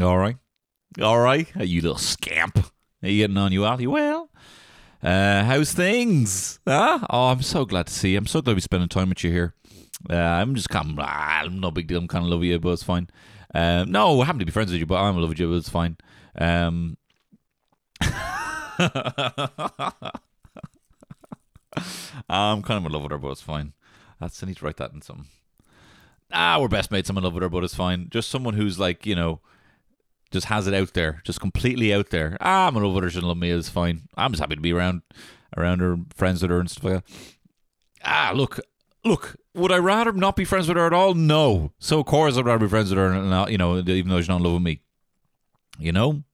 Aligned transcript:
All 0.00 0.18
right. 0.18 0.36
All 1.00 1.20
right. 1.20 1.48
You 1.56 1.82
little 1.82 1.98
scamp. 1.98 2.58
Are 3.02 3.08
you 3.08 3.22
getting 3.22 3.36
on, 3.36 3.52
you 3.52 3.64
are? 3.64 3.76
Well? 3.88 4.30
Uh, 5.02 5.44
how's 5.44 5.72
things? 5.72 6.58
Huh? 6.66 7.00
Oh, 7.10 7.28
I'm 7.28 7.42
so 7.42 7.64
glad 7.64 7.88
to 7.88 7.92
see 7.92 8.12
you. 8.12 8.18
I'm 8.18 8.26
so 8.26 8.40
glad 8.40 8.54
be 8.54 8.60
spending 8.60 8.88
time 8.88 9.10
with 9.10 9.22
you 9.22 9.30
here. 9.30 9.54
Uh, 10.08 10.16
I'm 10.16 10.54
just 10.54 10.70
kind 10.70 10.90
of, 10.90 10.98
ah, 10.98 11.46
no 11.50 11.70
big 11.70 11.86
deal. 11.86 11.98
I'm 11.98 12.08
kind 12.08 12.24
of 12.24 12.30
love 12.30 12.42
you, 12.42 12.58
but 12.58 12.70
it's 12.70 12.82
fine. 12.82 13.08
Um, 13.54 13.92
no, 13.92 14.20
I 14.20 14.24
happen 14.24 14.38
to 14.40 14.46
be 14.46 14.52
friends 14.52 14.72
with 14.72 14.80
you, 14.80 14.86
but 14.86 14.96
I'm 14.96 15.14
in 15.14 15.20
love 15.20 15.28
with 15.28 15.38
you, 15.38 15.48
but 15.48 15.56
it's 15.56 15.68
fine. 15.68 15.96
Um, 16.36 16.96
I'm 22.28 22.62
kind 22.62 22.78
of 22.78 22.86
in 22.86 22.92
love 22.92 23.02
with 23.02 23.12
her, 23.12 23.18
but 23.18 23.30
it's 23.30 23.40
fine. 23.42 23.74
That's 24.20 24.42
I 24.42 24.46
need 24.46 24.56
to 24.56 24.64
write 24.64 24.78
that 24.78 24.92
in 24.92 25.02
some. 25.02 25.26
Ah, 26.32 26.58
we're 26.58 26.68
best 26.68 26.90
mates. 26.90 27.10
I'm 27.10 27.18
in 27.18 27.24
love 27.24 27.34
with 27.34 27.42
her, 27.42 27.48
but 27.48 27.62
it's 27.64 27.74
fine. 27.74 28.08
Just 28.10 28.30
someone 28.30 28.54
who's 28.54 28.78
like, 28.78 29.06
you 29.06 29.14
know, 29.14 29.40
just 30.34 30.46
has 30.48 30.66
it 30.66 30.74
out 30.74 30.92
there, 30.94 31.22
just 31.24 31.40
completely 31.40 31.94
out 31.94 32.10
there. 32.10 32.36
Ah, 32.40 32.66
I'm 32.66 32.76
in 32.76 32.82
love 32.82 33.00
her. 33.02 33.08
She 33.08 33.20
love 33.20 33.36
me. 33.36 33.50
It's 33.50 33.68
fine. 33.68 34.08
I'm 34.16 34.32
just 34.32 34.40
happy 34.40 34.56
to 34.56 34.60
be 34.60 34.72
around, 34.72 35.02
around 35.56 35.78
her, 35.78 35.96
friends 36.12 36.42
with 36.42 36.50
her 36.50 36.58
and 36.58 36.68
stuff 36.68 36.84
like 36.84 36.94
that. 36.94 37.04
Ah, 38.04 38.32
look, 38.34 38.58
look. 39.04 39.36
Would 39.54 39.70
I 39.70 39.78
rather 39.78 40.12
not 40.12 40.34
be 40.34 40.44
friends 40.44 40.66
with 40.66 40.76
her 40.76 40.86
at 40.86 40.92
all? 40.92 41.14
No. 41.14 41.70
So 41.78 42.00
of 42.00 42.06
course 42.06 42.36
I'd 42.36 42.44
rather 42.44 42.66
be 42.66 42.68
friends 42.68 42.90
with 42.90 42.98
her, 42.98 43.12
and 43.12 43.30
not, 43.30 43.52
you 43.52 43.58
know, 43.58 43.78
even 43.78 44.08
though 44.08 44.20
she's 44.20 44.28
not 44.28 44.42
with 44.42 44.60
me. 44.60 44.80
You 45.78 45.92
know. 45.92 46.24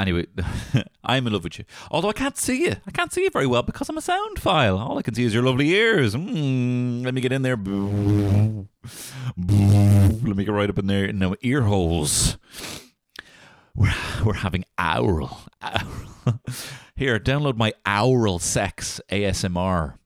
Anyway, 0.00 0.26
I'm 1.04 1.26
in 1.26 1.32
love 1.34 1.44
with 1.44 1.58
you. 1.58 1.66
Although 1.90 2.08
I 2.08 2.14
can't 2.14 2.38
see 2.38 2.64
you. 2.64 2.76
I 2.86 2.90
can't 2.90 3.12
see 3.12 3.22
you 3.22 3.30
very 3.30 3.46
well 3.46 3.62
because 3.62 3.90
I'm 3.90 3.98
a 3.98 4.00
sound 4.00 4.38
file. 4.38 4.78
All 4.78 4.96
I 4.96 5.02
can 5.02 5.12
see 5.12 5.24
is 5.24 5.34
your 5.34 5.42
lovely 5.42 5.68
ears. 5.68 6.14
Mm, 6.14 7.04
let 7.04 7.12
me 7.12 7.20
get 7.20 7.32
in 7.32 7.42
there. 7.42 7.56
Let 9.36 10.36
me 10.36 10.44
get 10.44 10.52
right 10.52 10.70
up 10.70 10.78
in 10.78 10.86
there 10.86 11.12
No, 11.12 11.36
ear 11.42 11.62
holes. 11.62 12.38
We're, 13.74 13.94
we're 14.24 14.34
having 14.34 14.64
aural. 14.78 15.40
Here, 16.96 17.18
download 17.18 17.56
my 17.56 17.74
aural 17.84 18.38
sex 18.38 19.02
ASMR. 19.10 19.98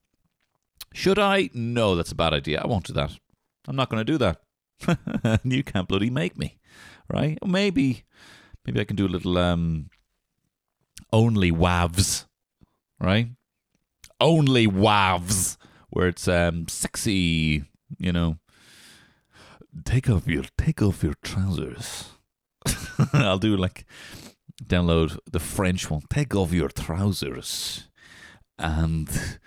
Should 0.93 1.19
I? 1.19 1.49
No, 1.53 1.95
that's 1.95 2.11
a 2.11 2.15
bad 2.15 2.33
idea. 2.33 2.61
I 2.61 2.67
won't 2.67 2.85
do 2.85 2.93
that. 2.93 3.11
I'm 3.67 3.75
not 3.77 3.89
going 3.89 4.05
to 4.05 4.11
do 4.11 4.17
that. 4.17 4.41
you 5.45 5.63
can't 5.63 5.87
bloody 5.87 6.09
make 6.09 6.37
me, 6.37 6.57
right? 7.09 7.37
Maybe 7.45 8.03
Maybe 8.65 8.79
I 8.79 8.85
can 8.85 8.95
do 8.95 9.05
a 9.05 9.09
little 9.15 9.37
um 9.37 9.89
only 11.11 11.51
wavs, 11.51 12.25
right? 12.99 13.29
Only 14.19 14.67
wavs 14.67 15.57
where 15.89 16.07
it's 16.07 16.27
um 16.27 16.67
sexy, 16.67 17.65
you 17.97 18.11
know. 18.11 18.37
Take 19.83 20.09
off 20.09 20.27
your 20.27 20.45
take 20.57 20.81
off 20.81 21.03
your 21.03 21.15
trousers. 21.21 22.09
I'll 23.13 23.37
do 23.37 23.55
like 23.57 23.85
download 24.63 25.19
the 25.29 25.39
French 25.39 25.89
one. 25.89 26.01
Take 26.09 26.33
off 26.33 26.53
your 26.53 26.69
trousers 26.69 27.89
and 28.57 29.37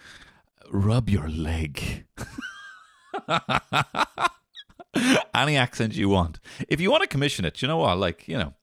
rub 0.70 1.08
your 1.08 1.28
leg. 1.28 2.04
Any 5.34 5.56
accent 5.56 5.94
you 5.94 6.08
want. 6.08 6.40
If 6.68 6.80
you 6.80 6.90
want 6.90 7.02
to 7.02 7.08
commission 7.08 7.44
it, 7.44 7.62
you 7.62 7.68
know 7.68 7.78
what? 7.78 7.98
Like, 7.98 8.26
you 8.26 8.36
know, 8.36 8.54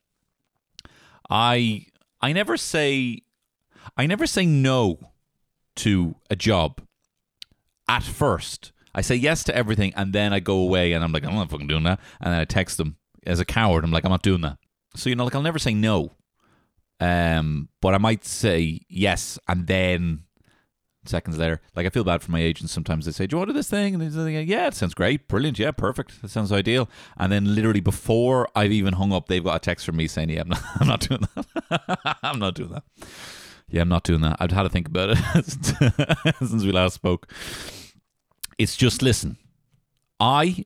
I 1.30 1.86
I 2.22 2.34
never 2.34 2.58
say 2.58 3.22
I 3.98 4.06
never 4.06 4.28
say 4.28 4.46
no 4.46 5.00
to 5.78 6.16
a 6.30 6.36
job 6.36 6.82
at 7.88 8.04
first. 8.04 8.72
I 8.94 9.02
say 9.02 9.16
yes 9.16 9.44
to 9.46 9.56
everything 9.56 9.94
and 9.96 10.14
then 10.14 10.34
I 10.34 10.40
go 10.40 10.58
away 10.58 10.94
and 10.94 11.04
I'm 11.04 11.12
like, 11.12 11.26
I'm 11.26 11.36
not 11.36 11.50
fucking 11.50 11.68
doing 11.68 11.84
that. 11.84 12.00
And 12.22 12.34
then 12.34 12.40
I 12.40 12.46
text 12.46 12.78
them 12.78 12.96
as 13.26 13.40
a 13.40 13.46
coward. 13.46 13.84
I'm 13.84 13.92
like, 13.92 14.06
I'm 14.06 14.12
not 14.12 14.24
doing 14.24 14.42
that. 14.42 14.58
So, 14.96 15.10
you 15.10 15.16
know, 15.16 15.26
like 15.26 15.36
I'll 15.36 15.42
never 15.42 15.60
say 15.60 15.74
no. 15.74 16.14
Um, 17.02 17.68
but 17.82 17.94
I 17.94 17.98
might 17.98 18.24
say 18.24 18.82
yes 18.88 19.38
and 19.50 19.68
then 19.68 20.24
seconds 21.10 21.38
later, 21.38 21.62
like 21.76 21.86
I 21.86 21.90
feel 21.90 22.04
bad 22.04 22.22
for 22.22 22.32
my 22.32 22.42
agents 22.42 22.74
sometimes. 22.74 23.06
They 23.06 23.12
say, 23.12 23.28
Do 23.28 23.36
you 23.36 23.38
want 23.40 23.50
to 23.50 23.54
do 23.54 23.60
this 23.60 23.70
thing? 23.70 23.94
And 23.94 24.04
they 24.04 24.10
say, 24.10 24.44
Yeah, 24.44 24.68
it 24.68 24.74
sounds 24.74 24.94
great, 24.94 25.28
brilliant, 25.28 25.60
yeah, 25.60 25.72
perfect. 25.72 26.22
That 26.22 26.30
sounds 26.30 26.52
ideal. 26.52 26.90
And 27.18 27.32
then 27.32 27.56
literally 27.56 27.80
before 27.82 28.48
I've 28.56 28.72
even 28.72 28.94
hung 28.94 29.14
up, 29.14 29.28
they've 29.28 29.44
got 29.44 29.56
a 29.56 29.60
text 29.60 29.86
from 29.86 29.98
me 29.98 30.08
saying, 30.08 30.30
Yeah, 30.30 30.42
I'm 30.42 30.50
not, 30.50 30.62
I'm 30.80 30.88
not 30.88 31.00
doing 31.02 31.22
that. 31.36 32.18
I'm 32.24 32.40
not 32.40 32.56
doing 32.56 32.72
that. 32.72 32.84
Yeah, 33.68 33.82
I'm 33.82 33.90
not 33.90 34.04
doing 34.04 34.22
that. 34.22 34.38
I've 34.40 34.52
had 34.52 34.64
to 34.64 34.70
think 34.70 34.88
about 34.88 35.18
it 35.18 35.46
since 36.40 36.64
we 36.64 36.72
last 36.72 36.96
spoke. 36.96 37.32
It's 38.58 38.76
just 38.76 39.02
listen. 39.02 39.38
I, 40.20 40.66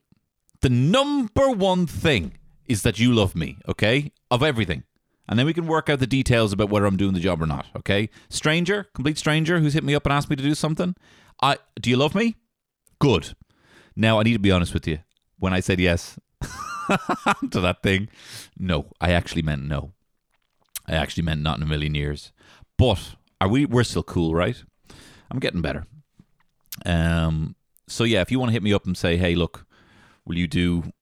the 0.60 0.68
number 0.68 1.50
one 1.50 1.86
thing 1.86 2.38
is 2.66 2.82
that 2.82 2.98
you 2.98 3.12
love 3.12 3.34
me, 3.34 3.58
okay? 3.68 4.12
Of 4.30 4.42
everything. 4.42 4.84
And 5.30 5.38
then 5.38 5.46
we 5.46 5.54
can 5.54 5.68
work 5.68 5.88
out 5.88 6.00
the 6.00 6.08
details 6.08 6.52
about 6.52 6.70
whether 6.70 6.86
I'm 6.86 6.96
doing 6.96 7.14
the 7.14 7.20
job 7.20 7.40
or 7.40 7.46
not, 7.46 7.66
okay? 7.76 8.10
Stranger, 8.28 8.88
complete 8.94 9.16
stranger 9.16 9.60
who's 9.60 9.74
hit 9.74 9.84
me 9.84 9.94
up 9.94 10.04
and 10.04 10.12
asked 10.12 10.28
me 10.28 10.34
to 10.34 10.42
do 10.42 10.56
something. 10.56 10.96
I 11.40 11.58
do 11.80 11.88
you 11.88 11.96
love 11.96 12.16
me? 12.16 12.34
Good. 12.98 13.36
Now 13.94 14.18
I 14.18 14.24
need 14.24 14.32
to 14.32 14.40
be 14.40 14.50
honest 14.50 14.74
with 14.74 14.88
you. 14.88 14.98
When 15.38 15.54
I 15.54 15.60
said 15.60 15.78
yes 15.78 16.18
to 16.42 17.60
that 17.60 17.78
thing, 17.84 18.08
no, 18.58 18.90
I 19.00 19.12
actually 19.12 19.42
meant 19.42 19.62
no. 19.62 19.92
I 20.88 20.94
actually 20.94 21.22
meant 21.22 21.42
not 21.42 21.58
in 21.58 21.62
a 21.62 21.66
million 21.66 21.94
years. 21.94 22.32
But 22.76 23.14
are 23.40 23.48
we 23.48 23.66
we're 23.66 23.84
still 23.84 24.02
cool, 24.02 24.34
right? 24.34 24.60
I'm 25.30 25.38
getting 25.38 25.62
better. 25.62 25.86
Um 26.84 27.54
so 27.86 28.02
yeah, 28.02 28.20
if 28.20 28.32
you 28.32 28.40
want 28.40 28.48
to 28.48 28.54
hit 28.54 28.64
me 28.64 28.72
up 28.72 28.84
and 28.84 28.96
say, 28.96 29.16
"Hey, 29.16 29.36
look, 29.36 29.64
will 30.24 30.36
you 30.36 30.48
do 30.48 30.92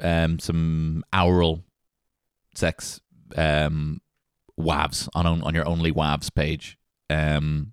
um, 0.00 0.38
some 0.38 1.04
oral 1.12 1.64
sex 2.54 3.00
um, 3.36 4.00
wavs 4.58 5.08
on 5.14 5.26
on 5.26 5.54
your 5.54 5.66
only 5.66 5.92
wavs 5.92 6.30
page?" 6.30 6.78
Um, 7.10 7.72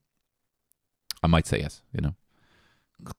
I 1.24 1.28
might 1.28 1.48
say 1.48 1.60
yes. 1.60 1.82
You 1.94 2.02
know, 2.02 2.16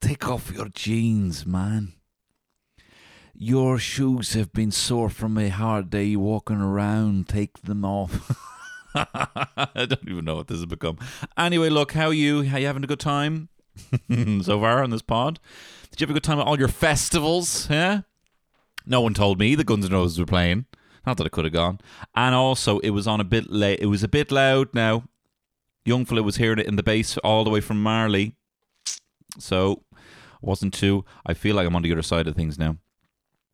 take 0.01 0.29
off 0.29 0.51
your 0.51 0.69
jeans, 0.69 1.47
man. 1.47 1.95
Your 3.35 3.79
shoes 3.79 4.35
have 4.35 4.53
been 4.53 4.71
sore 4.71 5.09
from 5.09 5.39
a 5.39 5.49
hard 5.49 5.89
day 5.89 6.15
walking 6.15 6.61
around. 6.61 7.29
Take 7.29 7.63
them 7.63 7.85
off. 7.85 8.37
I 8.95 9.87
don't 9.87 10.09
even 10.09 10.25
know 10.25 10.37
what 10.37 10.49
this 10.49 10.59
has 10.59 10.67
become. 10.67 10.99
Anyway, 11.39 11.71
look, 11.71 11.93
how 11.93 12.09
are 12.09 12.13
you? 12.13 12.43
How 12.43 12.59
you 12.59 12.67
having 12.67 12.85
a 12.85 12.89
good 12.89 13.01
time? 13.01 13.49
so 14.43 14.61
far 14.61 14.83
on 14.83 14.91
this 14.91 15.03
pod. 15.03 15.39
Did 15.91 16.01
you 16.01 16.05
have 16.07 16.11
a 16.11 16.15
good 16.15 16.25
time 16.25 16.39
at 16.39 16.47
all 16.47 16.59
your 16.59 16.69
festivals? 16.69 17.69
Yeah. 17.71 18.03
No 18.87 19.01
one 19.01 19.15
told 19.15 19.39
me 19.39 19.55
the 19.55 19.65
Guns 19.65 19.87
N' 19.87 19.93
Roses 19.93 20.19
were 20.19 20.27
playing. 20.27 20.67
Not 21.07 21.17
that 21.17 21.27
I 21.27 21.31
could 21.31 21.45
have 21.45 21.53
gone. 21.53 21.81
And 22.15 22.35
also, 22.35 22.79
it 22.81 22.91
was 22.91 23.07
on 23.07 23.21
a 23.21 23.25
bit 23.25 23.51
late. 23.51 23.81
It 23.81 23.87
was 23.87 24.03
a 24.03 24.09
bit 24.09 24.31
loud. 24.31 24.75
Now, 24.75 25.05
young 25.85 26.05
fella 26.05 26.23
was 26.23 26.37
hearing 26.37 26.59
it 26.59 26.67
in 26.67 26.77
the 26.77 26.83
bass 26.83 27.17
all 27.19 27.45
the 27.45 27.51
way 27.51 27.61
from 27.61 27.83
Marlay, 27.83 28.35
so 29.39 29.83
wasn't 30.43 30.75
too. 30.75 31.05
I 31.27 31.35
feel 31.35 31.57
like 31.57 31.67
I'm 31.67 31.77
on 31.77 31.83
the 31.83 31.93
other 31.93 32.03
side 32.03 32.27
of 32.27 32.37
things 32.37 32.59
now. 32.59 32.77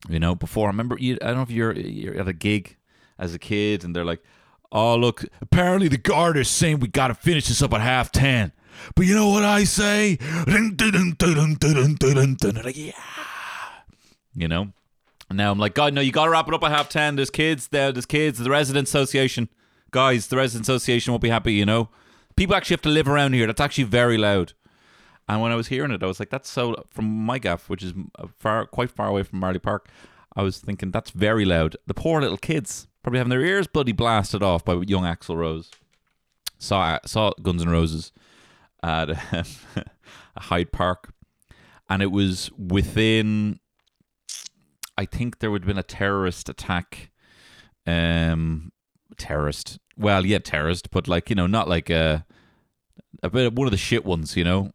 You 0.09 0.19
know, 0.19 0.35
before 0.35 0.67
I 0.67 0.71
remember, 0.71 0.97
you, 0.99 1.19
I 1.23 1.27
don't 1.29 1.37
know 1.37 1.43
if 1.43 1.51
you're 1.51 1.73
you're 1.73 2.19
at 2.19 2.29
a 2.29 2.33
gig 2.33 2.77
as 3.19 3.35
a 3.35 3.39
kid, 3.39 3.85
and 3.85 3.95
they're 3.95 4.05
like, 4.05 4.23
"Oh, 4.71 4.97
look, 4.97 5.25
apparently 5.41 5.89
the 5.89 5.99
guard 5.99 6.37
is 6.37 6.49
saying 6.49 6.81
we 6.81 6.89
got 6.89 7.09
to 7.09 7.15
finish 7.15 7.49
this 7.49 7.63
up 7.63 7.73
at 7.75 7.81
half 7.81 8.13
ten. 8.13 8.53
But 8.95 9.07
you 9.07 9.15
know 9.15 9.29
what 9.29 9.45
I 9.45 9.65
say? 9.65 10.19
You 14.35 14.49
know? 14.49 14.73
Now 15.31 15.51
I'm 15.51 15.59
like, 15.59 15.75
God, 15.75 15.93
no, 15.93 16.01
you 16.01 16.13
got 16.13 16.27
to 16.27 16.31
wrap 16.31 16.49
it 16.49 16.55
up 16.55 16.63
at 16.63 16.71
half 16.71 16.89
10. 16.89 17.17
There's 17.17 17.31
kids 17.31 17.69
there. 17.69 17.93
There's 17.93 18.07
kids. 18.07 18.39
The 18.39 18.51
Resident 18.51 18.87
Association. 18.87 19.49
Guys, 19.91 20.29
the 20.29 20.37
Resident 20.37 20.69
Association 20.69 21.13
won't 21.13 21.23
be 21.23 21.29
happy, 21.29 21.55
you 21.55 21.67
know? 21.67 21.89
People 22.37 22.55
actually 22.55 22.75
have 22.75 22.83
to 22.83 22.89
live 22.89 23.09
around 23.09 23.33
here. 23.33 23.47
That's 23.47 23.61
actually 23.61 23.85
very 23.85 24.19
loud. 24.19 24.53
And 25.29 25.41
when 25.41 25.51
I 25.51 25.57
was 25.57 25.69
hearing 25.69 25.91
it, 25.91 26.03
I 26.03 26.07
was 26.07 26.21
like, 26.21 26.31
that's 26.31 26.49
so, 26.49 26.85
from 26.91 27.07
my 27.07 27.39
gaff, 27.39 27.69
which 27.69 27.83
is 27.83 27.93
uh, 28.19 28.27
far, 28.39 28.67
quite 28.67 28.91
far 28.91 29.09
away 29.09 29.25
from 29.25 29.41
Marlay 29.41 29.61
Park, 29.61 29.89
I 30.37 30.43
was 30.43 30.59
thinking, 30.59 30.91
that's 30.91 31.11
very 31.11 31.45
loud. 31.45 31.77
The 31.87 31.95
poor 31.95 32.21
little 32.21 32.37
kids 32.37 32.87
probably 33.03 33.19
having 33.19 33.31
their 33.31 33.45
ears 33.45 33.67
bloody 33.67 33.93
blasted 33.93 34.43
off 34.43 34.65
by 34.65 34.75
young 34.75 35.05
Axl 35.05 35.37
Rose. 35.37 35.71
Saw, 36.59 36.99
saw 37.05 37.33
Guns 37.43 37.63
N' 37.63 37.69
Roses 37.69 38.13
at 38.83 39.11
Hyde 40.37 40.73
Park, 40.73 41.13
and 41.89 42.03
it 42.03 42.11
was 42.11 42.51
within. 42.53 43.61
I 44.99 45.05
think 45.05 45.39
there 45.39 45.51
would 45.51 45.63
have 45.63 45.69
been 45.69 45.79
a 45.79 45.83
terrorist 45.83 46.49
attack. 46.49 47.11
Um, 47.87 48.73
terrorist. 49.17 49.79
Well, 49.97 50.27
yeah, 50.27 50.39
terrorist, 50.39 50.91
but 50.91 51.09
like 51.09 51.31
you 51.31 51.37
know, 51.37 51.47
not 51.47 51.69
like 51.69 51.91
a 51.91 52.27
a 53.23 53.31
bit 53.31 53.55
one 53.55 53.67
of 53.67 53.71
the 53.71 53.77
shit 53.77 54.05
ones, 54.05 54.37
you 54.37 54.45
know, 54.45 54.73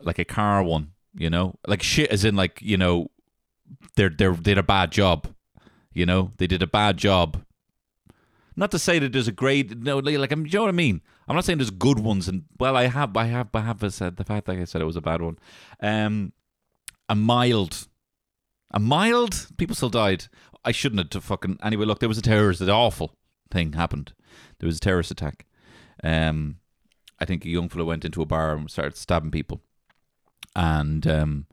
like 0.00 0.18
a 0.18 0.24
car 0.24 0.62
one, 0.62 0.92
you 1.14 1.30
know, 1.30 1.54
like 1.66 1.82
shit 1.82 2.10
as 2.10 2.24
in 2.24 2.36
like 2.36 2.60
you 2.60 2.76
know, 2.76 3.10
they're 3.96 4.10
they're 4.10 4.32
they 4.34 4.42
did 4.54 4.58
a 4.58 4.62
bad 4.62 4.90
job, 4.92 5.28
you 5.92 6.06
know, 6.06 6.32
they 6.38 6.46
did 6.46 6.62
a 6.62 6.66
bad 6.66 6.96
job. 6.96 7.42
Not 8.56 8.72
to 8.72 8.78
say 8.78 8.98
that 8.98 9.12
there's 9.12 9.28
a 9.28 9.32
grade, 9.32 9.84
no, 9.84 9.98
like, 9.98 10.32
I'm, 10.32 10.44
you 10.44 10.54
know 10.54 10.62
what 10.62 10.68
I 10.68 10.72
mean. 10.72 11.00
I'm 11.28 11.36
not 11.36 11.44
saying 11.44 11.58
there's 11.58 11.70
good 11.70 12.00
ones, 12.00 12.26
and 12.26 12.42
well, 12.58 12.76
I 12.76 12.88
have, 12.88 13.16
I 13.16 13.26
have, 13.26 13.50
I 13.54 13.60
have 13.60 13.94
said 13.94 14.16
the 14.16 14.24
fact 14.24 14.46
that 14.46 14.56
I 14.56 14.64
said 14.64 14.82
it 14.82 14.84
was 14.84 14.96
a 14.96 15.00
bad 15.00 15.22
one. 15.22 15.38
Um, 15.80 16.32
a 17.08 17.14
mild, 17.14 17.86
a 18.70 18.78
mild. 18.78 19.48
People 19.56 19.76
still 19.76 19.88
died. 19.88 20.26
I 20.64 20.72
shouldn't 20.72 20.98
have 20.98 21.10
to 21.10 21.20
fucking 21.20 21.58
anyway. 21.62 21.86
Look, 21.86 22.00
there 22.00 22.08
was 22.08 22.18
a 22.18 22.22
terrorist, 22.22 22.60
an 22.60 22.70
awful 22.70 23.14
thing 23.50 23.72
happened. 23.72 24.12
There 24.58 24.66
was 24.66 24.76
a 24.76 24.80
terrorist 24.80 25.10
attack. 25.10 25.46
Um, 26.02 26.56
I 27.18 27.24
think 27.24 27.44
a 27.44 27.48
young 27.48 27.68
fellow 27.68 27.84
went 27.84 28.04
into 28.04 28.22
a 28.22 28.26
bar 28.26 28.54
and 28.54 28.70
started 28.70 28.96
stabbing 28.96 29.30
people, 29.30 29.62
and 30.54 31.06
um, 31.06 31.46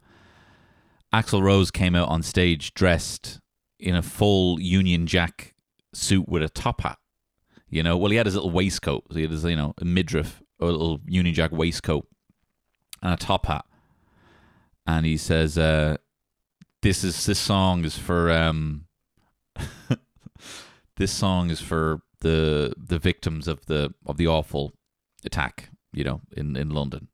Axl 1.13 1.41
Rose 1.41 1.71
came 1.71 1.95
out 1.95 2.09
on 2.09 2.21
stage 2.21 2.73
dressed 2.73 3.39
in 3.79 3.95
a 3.95 4.01
full 4.01 4.59
Union 4.59 5.07
Jack 5.07 5.53
suit 5.93 6.27
with 6.27 6.43
a 6.43 6.49
top 6.49 6.81
hat. 6.81 6.97
You 7.69 7.83
know, 7.83 7.97
well, 7.97 8.11
he 8.11 8.17
had 8.17 8.25
his 8.25 8.35
little 8.35 8.51
waistcoat. 8.51 9.05
So 9.09 9.15
he 9.15 9.21
had 9.23 9.31
his, 9.31 9.43
you 9.43 9.55
know, 9.55 9.73
a 9.79 9.85
midriff, 9.85 10.41
a 10.59 10.65
little 10.65 10.99
Union 11.05 11.33
Jack 11.33 11.51
waistcoat, 11.51 12.07
and 13.01 13.13
a 13.13 13.17
top 13.17 13.45
hat. 13.45 13.65
And 14.85 15.05
he 15.05 15.17
says, 15.17 15.57
uh, 15.57 15.97
"This 16.85 17.03
is 17.03 17.25
this 17.25 17.39
song 17.39 17.83
is 17.83 17.97
for 17.97 18.31
um, 18.31 18.85
this 20.97 21.11
song 21.11 21.49
is 21.49 21.59
for 21.59 22.01
the 22.19 22.75
the 22.77 22.99
victims 22.99 23.47
of 23.47 23.65
the 23.65 23.95
of 24.05 24.17
the 24.17 24.27
awful 24.27 24.71
attack, 25.25 25.69
you 25.93 26.03
know, 26.03 26.21
in 26.37 26.55
in 26.55 26.69
London." 26.69 27.07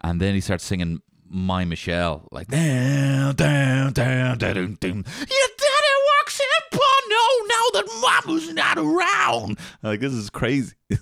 And 0.00 0.20
then 0.20 0.34
he 0.34 0.40
starts 0.40 0.62
singing 0.62 1.02
"My 1.28 1.64
Michelle," 1.64 2.28
like 2.30 2.46
down, 2.46 3.34
down, 3.34 3.92
down, 3.94 4.38
down, 4.38 4.54
down, 4.54 4.78
down. 4.80 4.94
Your 4.94 5.48
daddy 5.64 5.94
walks 6.10 6.38
in 6.38 6.46
porno 6.70 7.24
now 7.48 7.64
that 7.74 7.88
mama's 8.00 8.52
not 8.54 8.78
around. 8.78 9.58
Like 9.82 9.98
this 9.98 10.12
is 10.12 10.30
crazy. 10.30 10.76
this 10.88 11.00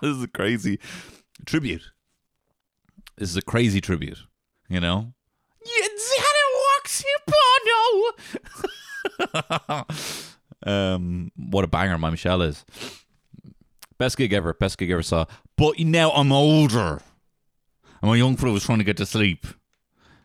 is 0.00 0.22
a 0.22 0.28
crazy 0.28 0.80
tribute. 1.44 1.90
This 3.18 3.28
is 3.28 3.36
a 3.36 3.42
crazy 3.42 3.82
tribute. 3.82 4.20
You 4.70 4.80
know. 4.80 5.12
Your 5.64 5.88
daddy 5.88 6.42
walks 6.54 7.04
in 7.04 7.32
porno. 7.32 8.82
um, 10.66 11.32
what 11.36 11.64
a 11.64 11.68
banger 11.68 11.98
my 11.98 12.10
Michelle 12.10 12.42
is. 12.42 12.64
Best 13.98 14.16
gig 14.16 14.32
ever. 14.32 14.54
Best 14.54 14.78
gig 14.78 14.90
ever 14.90 15.02
saw. 15.02 15.26
But 15.56 15.78
now 15.78 16.10
I'm 16.10 16.32
older. 16.32 17.02
And 18.00 18.10
my 18.10 18.16
young 18.16 18.36
fellow 18.36 18.52
was 18.52 18.64
trying 18.64 18.78
to 18.78 18.84
get 18.84 18.96
to 18.96 19.06
sleep. 19.06 19.46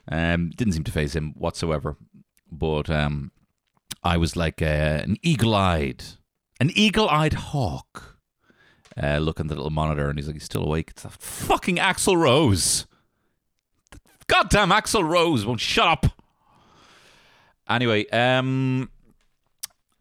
Um, 0.09 0.51
didn't 0.55 0.73
seem 0.73 0.83
to 0.85 0.91
phase 0.91 1.15
him 1.15 1.33
whatsoever. 1.37 1.95
But 2.51 2.89
um, 2.89 3.31
I 4.03 4.17
was 4.17 4.35
like 4.35 4.61
uh, 4.61 4.65
an 5.03 5.17
eagle-eyed, 5.21 6.03
an 6.59 6.71
eagle-eyed 6.73 7.33
hawk, 7.33 8.17
uh, 9.01 9.17
looking 9.17 9.45
at 9.45 9.49
the 9.49 9.55
little 9.55 9.69
monitor, 9.69 10.09
and 10.09 10.17
he's 10.17 10.27
like, 10.27 10.37
he's 10.37 10.43
still 10.43 10.63
awake. 10.63 10.91
It's 10.91 11.05
a 11.05 11.09
fucking 11.09 11.77
Axl 11.77 12.17
Rose. 12.17 12.87
Goddamn 14.27 14.69
Axl 14.69 15.07
Rose 15.07 15.45
won't 15.45 15.59
shut 15.59 15.87
up. 15.87 16.16
Anyway, 17.69 18.07
um, 18.09 18.89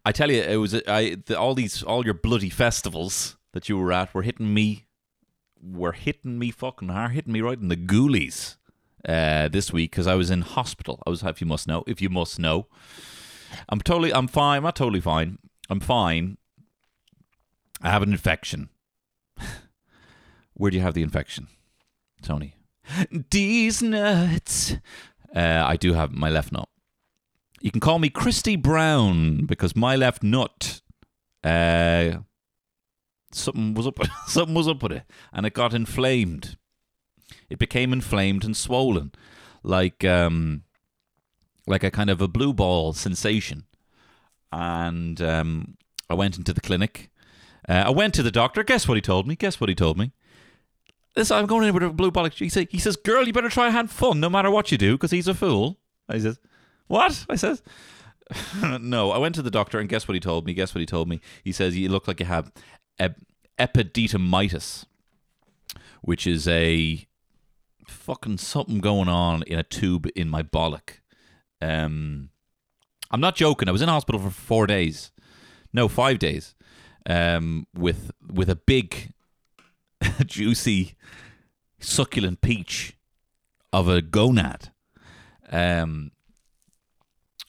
I 0.05 0.13
tell 0.13 0.31
you, 0.31 0.43
it 0.43 0.57
was 0.57 0.75
I 0.87 1.17
the, 1.27 1.39
all 1.39 1.55
these 1.55 1.83
all 1.83 2.05
your 2.05 2.15
bloody 2.15 2.51
festivals 2.51 3.37
that 3.53 3.69
you 3.69 3.77
were 3.79 3.93
at 3.93 4.15
were 4.15 4.23
hitting 4.23 4.55
me 4.55 4.87
were 5.63 5.93
hitting 5.93 6.39
me 6.39 6.51
fucking 6.51 6.89
hard, 6.89 7.13
hitting 7.13 7.33
me 7.33 7.41
right 7.41 7.59
in 7.59 7.69
the 7.69 7.77
ghoulies 7.77 8.57
uh, 9.09 9.49
this 9.49 9.73
week 9.73 9.91
because 9.91 10.07
I 10.07 10.15
was 10.15 10.31
in 10.31 10.43
hospital. 10.43 11.03
I 11.07 11.11
was, 11.11 11.23
if 11.23 11.41
you 11.41 11.47
must 11.47 11.67
know, 11.67 11.85
if 11.87 12.01
you 12.01 12.09
must 12.09 12.39
know, 12.39 12.67
I'm 13.69 13.81
totally, 13.81 14.13
I'm 14.13 14.29
fine. 14.29 14.59
I'm 14.59 14.63
not 14.65 14.77
totally 14.77 15.01
fine. 15.01 15.39
I'm 15.69 15.81
fine. 15.81 16.39
I 17.83 17.91
have 17.91 18.03
an 18.03 18.13
infection. 18.13 18.69
Where 20.55 20.71
do 20.71 20.77
you 20.77 20.83
have 20.83 20.95
the 20.95 21.03
infection, 21.03 21.49
Tony? 22.23 22.57
These 23.31 23.83
nuts. 23.83 24.77
Uh, 25.35 25.65
I 25.67 25.77
do 25.77 25.93
have 25.95 26.13
my 26.13 26.31
left 26.31 26.53
nut. 26.53 26.69
You 27.67 27.73
can 27.73 27.81
call 27.81 27.99
me 27.99 28.11
Christy 28.11 28.55
Brown 28.55 29.45
because 29.45 29.75
my 29.75 29.97
left 29.97 30.23
nut. 30.23 30.83
Uh, 31.43 32.19
something 33.33 33.75
was 33.75 33.89
up. 33.89 33.99
something 34.29 34.55
was 34.55 34.69
up 34.69 34.85
with 34.85 34.93
it, 34.93 35.03
and 35.33 35.45
it 35.45 35.53
got 35.53 35.75
inflamed. 35.75 36.59
It 37.51 37.59
became 37.59 37.93
inflamed 37.93 38.45
and 38.45 38.57
swollen, 38.57 39.11
like 39.65 40.05
um, 40.05 40.63
like 41.67 41.83
a 41.83 41.91
kind 41.91 42.09
of 42.09 42.21
a 42.21 42.29
blue 42.29 42.53
ball 42.55 42.93
sensation. 42.93 43.65
And 44.53 45.21
um, 45.21 45.77
I 46.09 46.15
went 46.15 46.39
into 46.39 46.53
the 46.53 46.61
clinic. 46.61 47.11
Uh, 47.69 47.83
I 47.87 47.91
went 47.91 48.15
to 48.15 48.23
the 48.23 48.31
doctor. 48.31 48.63
Guess 48.63 48.87
what 48.87 48.95
he 48.95 49.01
told 49.01 49.27
me? 49.27 49.35
Guess 49.35 49.61
what 49.61 49.69
he 49.69 49.75
told 49.75 49.99
me? 49.99 50.13
This 51.17 51.33
I'm 51.33 51.47
going 51.47 51.67
in 51.67 51.75
with 51.75 51.83
a 51.83 51.91
blue 51.91 52.13
ball. 52.13 52.29
He 52.29 52.49
he 52.49 52.79
says, 52.79 52.95
"Girl, 52.95 53.27
you 53.27 53.33
better 53.33 53.49
try 53.49 53.67
and 53.67 53.75
have 53.75 53.91
fun, 53.91 54.21
no 54.21 54.31
matter 54.31 54.53
what 54.53 54.71
you 54.71 54.79
do, 54.79 54.93
because 54.93 55.11
he's 55.11 55.27
a 55.27 55.35
fool." 55.35 55.81
I 56.09 56.21
says, 56.21 56.39
"What?" 56.87 57.27
I 57.29 57.37
says, 57.37 57.63
"No." 58.81 59.11
I 59.11 59.19
went 59.19 59.35
to 59.37 59.43
the 59.43 59.51
doctor, 59.51 59.79
and 59.79 59.89
guess 59.89 60.07
what 60.09 60.15
he 60.15 60.21
told 60.21 60.47
me? 60.47 60.55
Guess 60.55 60.75
what 60.75 60.81
he 60.81 60.87
told 60.87 61.09
me? 61.09 61.21
He 61.43 61.53
says, 61.53 61.77
"You 61.77 61.89
look 61.89 62.09
like 62.09 62.21
you 62.21 62.27
have 62.27 62.53
ep- 62.99 63.21
epididymitis, 63.59 64.87
which 66.03 66.27
is 66.27 66.47
a 66.49 67.07
fucking 67.87 68.39
something 68.39 68.79
going 68.81 69.09
on 69.09 69.43
in 69.45 69.59
a 69.59 69.63
tube 69.63 70.09
in 70.15 70.29
my 70.29 70.43
bollock." 70.43 71.01
Um, 71.61 72.31
I'm 73.11 73.21
not 73.21 73.37
joking. 73.37 73.69
I 73.69 73.73
was 73.73 73.83
in 73.83 73.89
hospital 73.89 74.21
for 74.21 74.31
four 74.31 74.67
days, 74.67 75.13
no, 75.73 75.89
five 75.89 76.19
days, 76.19 76.55
um, 77.09 77.67
with 77.75 78.11
with 78.31 78.51
a 78.51 78.57
big, 78.57 79.13
juicy, 80.27 80.95
succulent 81.79 82.41
peach 82.41 82.97
of 83.73 83.89
a 83.89 84.01
gonad. 84.01 84.71
Um, 85.51 86.11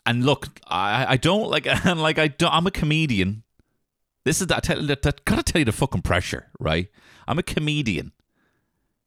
and 0.07 0.25
look, 0.25 0.47
I 0.65 1.05
I 1.13 1.17
don't 1.17 1.49
like 1.49 1.67
and 1.85 2.01
like 2.01 2.17
I 2.17 2.29
don't. 2.29 2.51
I'm 2.51 2.65
a 2.65 2.71
comedian. 2.71 3.43
This 4.23 4.41
is 4.41 4.47
that. 4.47 4.63
Tell, 4.63 4.81
that, 4.87 5.03
that 5.03 5.25
gotta 5.25 5.43
tell 5.43 5.59
you 5.59 5.65
the 5.65 5.71
fucking 5.71 6.01
pressure, 6.01 6.47
right? 6.59 6.87
I'm 7.27 7.37
a 7.37 7.43
comedian 7.43 8.13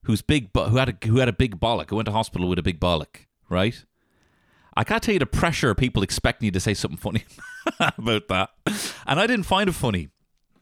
who's 0.04 0.22
big, 0.22 0.52
but 0.52 0.68
who 0.68 0.76
had 0.76 0.90
a 0.90 1.06
who 1.06 1.18
had 1.18 1.28
a 1.28 1.32
big 1.32 1.58
bollock, 1.58 1.90
who 1.90 1.96
went 1.96 2.06
to 2.06 2.12
hospital 2.12 2.48
with 2.48 2.58
a 2.58 2.62
big 2.62 2.78
bollock, 2.78 3.26
right? 3.48 3.84
I 4.76 4.84
can't 4.84 5.02
tell 5.02 5.14
you 5.14 5.18
the 5.18 5.26
pressure 5.26 5.74
people 5.74 6.02
expecting 6.02 6.46
you 6.46 6.52
to 6.52 6.60
say 6.60 6.74
something 6.74 6.96
funny 6.98 7.24
about 7.98 8.28
that. 8.28 8.50
And 9.06 9.18
I 9.18 9.26
didn't 9.26 9.46
find 9.46 9.68
it 9.68 9.72
funny. 9.72 10.08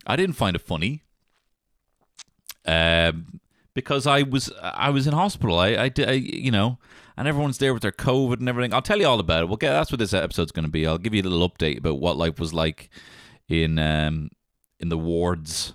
I 0.07 0.17
didn't 0.17 0.35
find 0.35 0.57
it 0.57 0.63
funny. 0.63 1.03
Um, 2.65 3.41
because 3.75 4.07
I 4.07 4.23
was 4.23 4.51
I 4.63 4.91
was 4.91 5.07
in 5.07 5.13
hospital. 5.13 5.59
I, 5.59 5.69
I, 5.69 5.91
I, 5.99 6.13
you 6.13 6.51
know, 6.51 6.79
and 7.19 7.27
everyone's 7.27 7.59
there 7.59 7.75
with 7.75 7.83
their 7.83 7.91
COVID 7.91 8.39
and 8.39 8.49
everything. 8.49 8.73
I'll 8.73 8.81
tell 8.81 9.01
you 9.01 9.07
all 9.07 9.19
about 9.19 9.43
it. 9.43 9.49
We'll 9.49 9.57
get 9.57 9.73
that's 9.73 9.91
what 9.91 9.99
this 9.99 10.15
episode's 10.15 10.53
going 10.53 10.65
to 10.65 10.71
be. 10.71 10.87
I'll 10.87 10.99
give 10.99 11.13
you 11.13 11.23
a 11.23 11.25
little 11.25 11.51
update 11.51 11.79
about 11.79 11.99
what 11.99 12.17
life 12.17 12.39
was 12.39 12.55
like 12.55 12.89
in 13.49 13.79
um 13.79 14.31
in 14.79 14.89
the 14.89 14.97
wards 14.97 15.75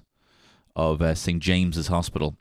of 0.76 1.02
uh, 1.02 1.14
St 1.14 1.42
James's 1.42 1.88
Hospital, 1.88 2.38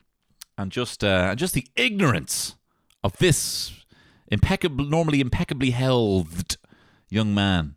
and 0.57 0.71
just 0.71 1.03
uh, 1.03 1.35
just 1.35 1.53
the 1.53 1.67
ignorance 1.75 2.55
of 3.03 3.17
this 3.19 3.73
impeccable, 4.29 4.85
normally 4.85 5.21
impeccably 5.21 5.73
healthed 5.73 6.57
young 7.11 7.35
man, 7.35 7.75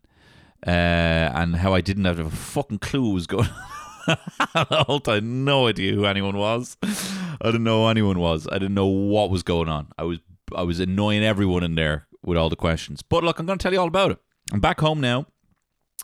uh, 0.66 0.70
and 0.70 1.56
how 1.58 1.74
I 1.74 1.82
didn't 1.82 2.06
have 2.06 2.20
a 2.20 2.30
fucking 2.30 2.80
clue 2.80 3.08
what 3.08 3.16
was 3.16 3.28
going. 3.28 3.50
the 4.08 4.86
whole 4.86 5.02
no 5.22 5.68
idea 5.68 5.94
who 5.94 6.06
anyone 6.06 6.38
was. 6.38 6.78
I 6.84 7.46
didn't 7.46 7.64
know 7.64 7.86
who 7.86 7.90
anyone 7.90 8.20
was. 8.20 8.48
I 8.52 8.60
didn't 8.60 8.76
know 8.76 8.86
what 8.86 9.32
was 9.32 9.42
going 9.42 9.68
on. 9.68 9.88
I 9.98 10.04
was 10.04 10.20
I 10.56 10.64
was 10.64 10.80
annoying 10.80 11.24
everyone 11.24 11.64
in 11.64 11.76
there 11.76 12.08
with 12.24 12.38
all 12.38 12.50
the 12.50 12.56
questions. 12.56 13.02
But 13.02 13.24
look, 13.24 13.40
I'm 13.40 13.46
going 13.46 13.58
to 13.58 13.64
tell 13.64 13.74
you 13.74 13.80
all 13.80 13.88
about 13.88 14.12
it. 14.12 14.20
I'm 14.52 14.60
back 14.60 14.80
home 14.80 15.00
now. 15.02 15.28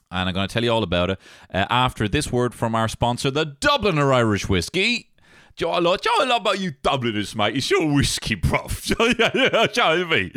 And 0.10 0.28
I'm 0.28 0.34
going 0.34 0.48
to 0.48 0.54
tell 0.54 0.64
you 0.64 0.72
all 0.72 0.84
about 0.84 1.10
it 1.10 1.20
uh, 1.54 1.66
after 1.70 2.08
this 2.08 2.32
word 2.32 2.54
from 2.54 2.76
our 2.76 2.88
sponsor, 2.88 3.32
the 3.32 3.46
Dubliner 3.46 4.14
Irish 4.14 4.50
Whiskey. 4.50 5.12
Do 5.56 5.68
you 5.68 5.82
know 5.82 5.92
what 5.92 6.08
I 6.08 6.24
love 6.26 6.42
about 6.42 6.60
you 6.60 6.72
Dubliners, 6.84 7.36
mate? 7.36 7.56
It's 7.56 7.70
your 7.70 7.94
whiskey, 7.94 8.36
prof. 8.36 8.84
Do 8.86 8.96
you 9.00 9.68
know 9.78 10.06
me? 10.08 10.34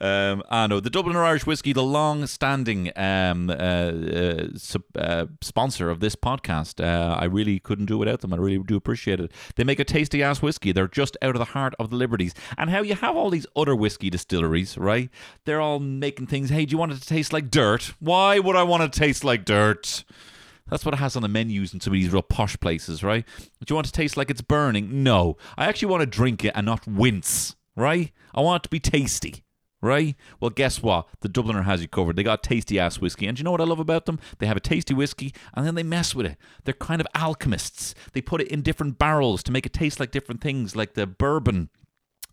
Um, 0.00 0.42
I 0.48 0.66
know 0.66 0.80
the 0.80 0.90
Dubliner 0.90 1.24
Irish 1.24 1.44
Whiskey, 1.44 1.72
the 1.74 1.82
long-standing 1.82 2.90
um, 2.96 3.50
uh, 3.50 3.52
uh, 3.52 4.48
sub- 4.56 4.82
uh, 4.96 5.26
sponsor 5.42 5.90
of 5.90 6.00
this 6.00 6.16
podcast. 6.16 6.82
Uh, 6.82 7.16
I 7.16 7.26
really 7.26 7.58
couldn't 7.58 7.86
do 7.86 7.98
without 7.98 8.20
them. 8.20 8.32
I 8.32 8.38
really 8.38 8.58
do 8.58 8.76
appreciate 8.76 9.20
it. 9.20 9.30
They 9.56 9.64
make 9.64 9.78
a 9.78 9.84
tasty 9.84 10.22
ass 10.22 10.40
whiskey. 10.40 10.72
They're 10.72 10.88
just 10.88 11.18
out 11.20 11.34
of 11.34 11.38
the 11.38 11.46
heart 11.46 11.74
of 11.78 11.90
the 11.90 11.96
Liberties. 11.96 12.34
And 12.56 12.70
how 12.70 12.80
you 12.82 12.94
have 12.94 13.14
all 13.14 13.28
these 13.28 13.46
other 13.54 13.76
whiskey 13.76 14.08
distilleries, 14.08 14.78
right? 14.78 15.10
They're 15.44 15.60
all 15.60 15.80
making 15.80 16.28
things. 16.28 16.48
Hey, 16.48 16.64
do 16.64 16.72
you 16.72 16.78
want 16.78 16.92
it 16.92 17.02
to 17.02 17.06
taste 17.06 17.32
like 17.32 17.50
dirt? 17.50 17.92
Why 18.00 18.38
would 18.38 18.56
I 18.56 18.62
want 18.62 18.90
to 18.90 18.98
taste 18.98 19.22
like 19.22 19.44
dirt? 19.44 20.04
That's 20.70 20.84
what 20.84 20.94
it 20.94 20.98
has 20.98 21.16
on 21.16 21.22
the 21.22 21.28
menus 21.28 21.74
in 21.74 21.80
some 21.80 21.92
of 21.92 21.98
these 21.98 22.12
real 22.12 22.22
posh 22.22 22.58
places, 22.60 23.02
right? 23.02 23.26
Do 23.38 23.66
you 23.68 23.74
want 23.74 23.86
to 23.86 23.92
taste 23.92 24.16
like 24.16 24.30
it's 24.30 24.40
burning? 24.40 25.02
No. 25.02 25.36
I 25.58 25.66
actually 25.66 25.88
want 25.88 26.02
to 26.02 26.06
drink 26.06 26.44
it 26.44 26.52
and 26.54 26.64
not 26.64 26.86
wince, 26.86 27.56
right? 27.76 28.12
I 28.34 28.40
want 28.40 28.62
it 28.62 28.64
to 28.64 28.70
be 28.70 28.78
tasty, 28.78 29.42
right? 29.80 30.16
Well, 30.40 30.50
guess 30.50 30.82
what? 30.82 31.08
The 31.20 31.28
Dubliner 31.28 31.64
has 31.64 31.82
you 31.82 31.88
covered. 31.88 32.16
They 32.16 32.22
got 32.22 32.42
tasty 32.42 32.78
ass 32.78 33.00
whiskey. 33.00 33.26
And 33.26 33.38
you 33.38 33.44
know 33.44 33.50
what 33.50 33.60
I 33.60 33.64
love 33.64 33.80
about 33.80 34.06
them? 34.06 34.18
They 34.38 34.46
have 34.46 34.56
a 34.56 34.60
tasty 34.60 34.94
whiskey 34.94 35.34
and 35.54 35.66
then 35.66 35.74
they 35.74 35.82
mess 35.82 36.14
with 36.14 36.26
it. 36.26 36.36
They're 36.64 36.74
kind 36.74 37.00
of 37.00 37.06
alchemists. 37.14 37.94
They 38.12 38.20
put 38.20 38.40
it 38.40 38.48
in 38.48 38.62
different 38.62 38.98
barrels 38.98 39.42
to 39.44 39.52
make 39.52 39.66
it 39.66 39.72
taste 39.72 40.00
like 40.00 40.10
different 40.10 40.40
things, 40.40 40.76
like 40.76 40.94
the 40.94 41.06
bourbon 41.06 41.70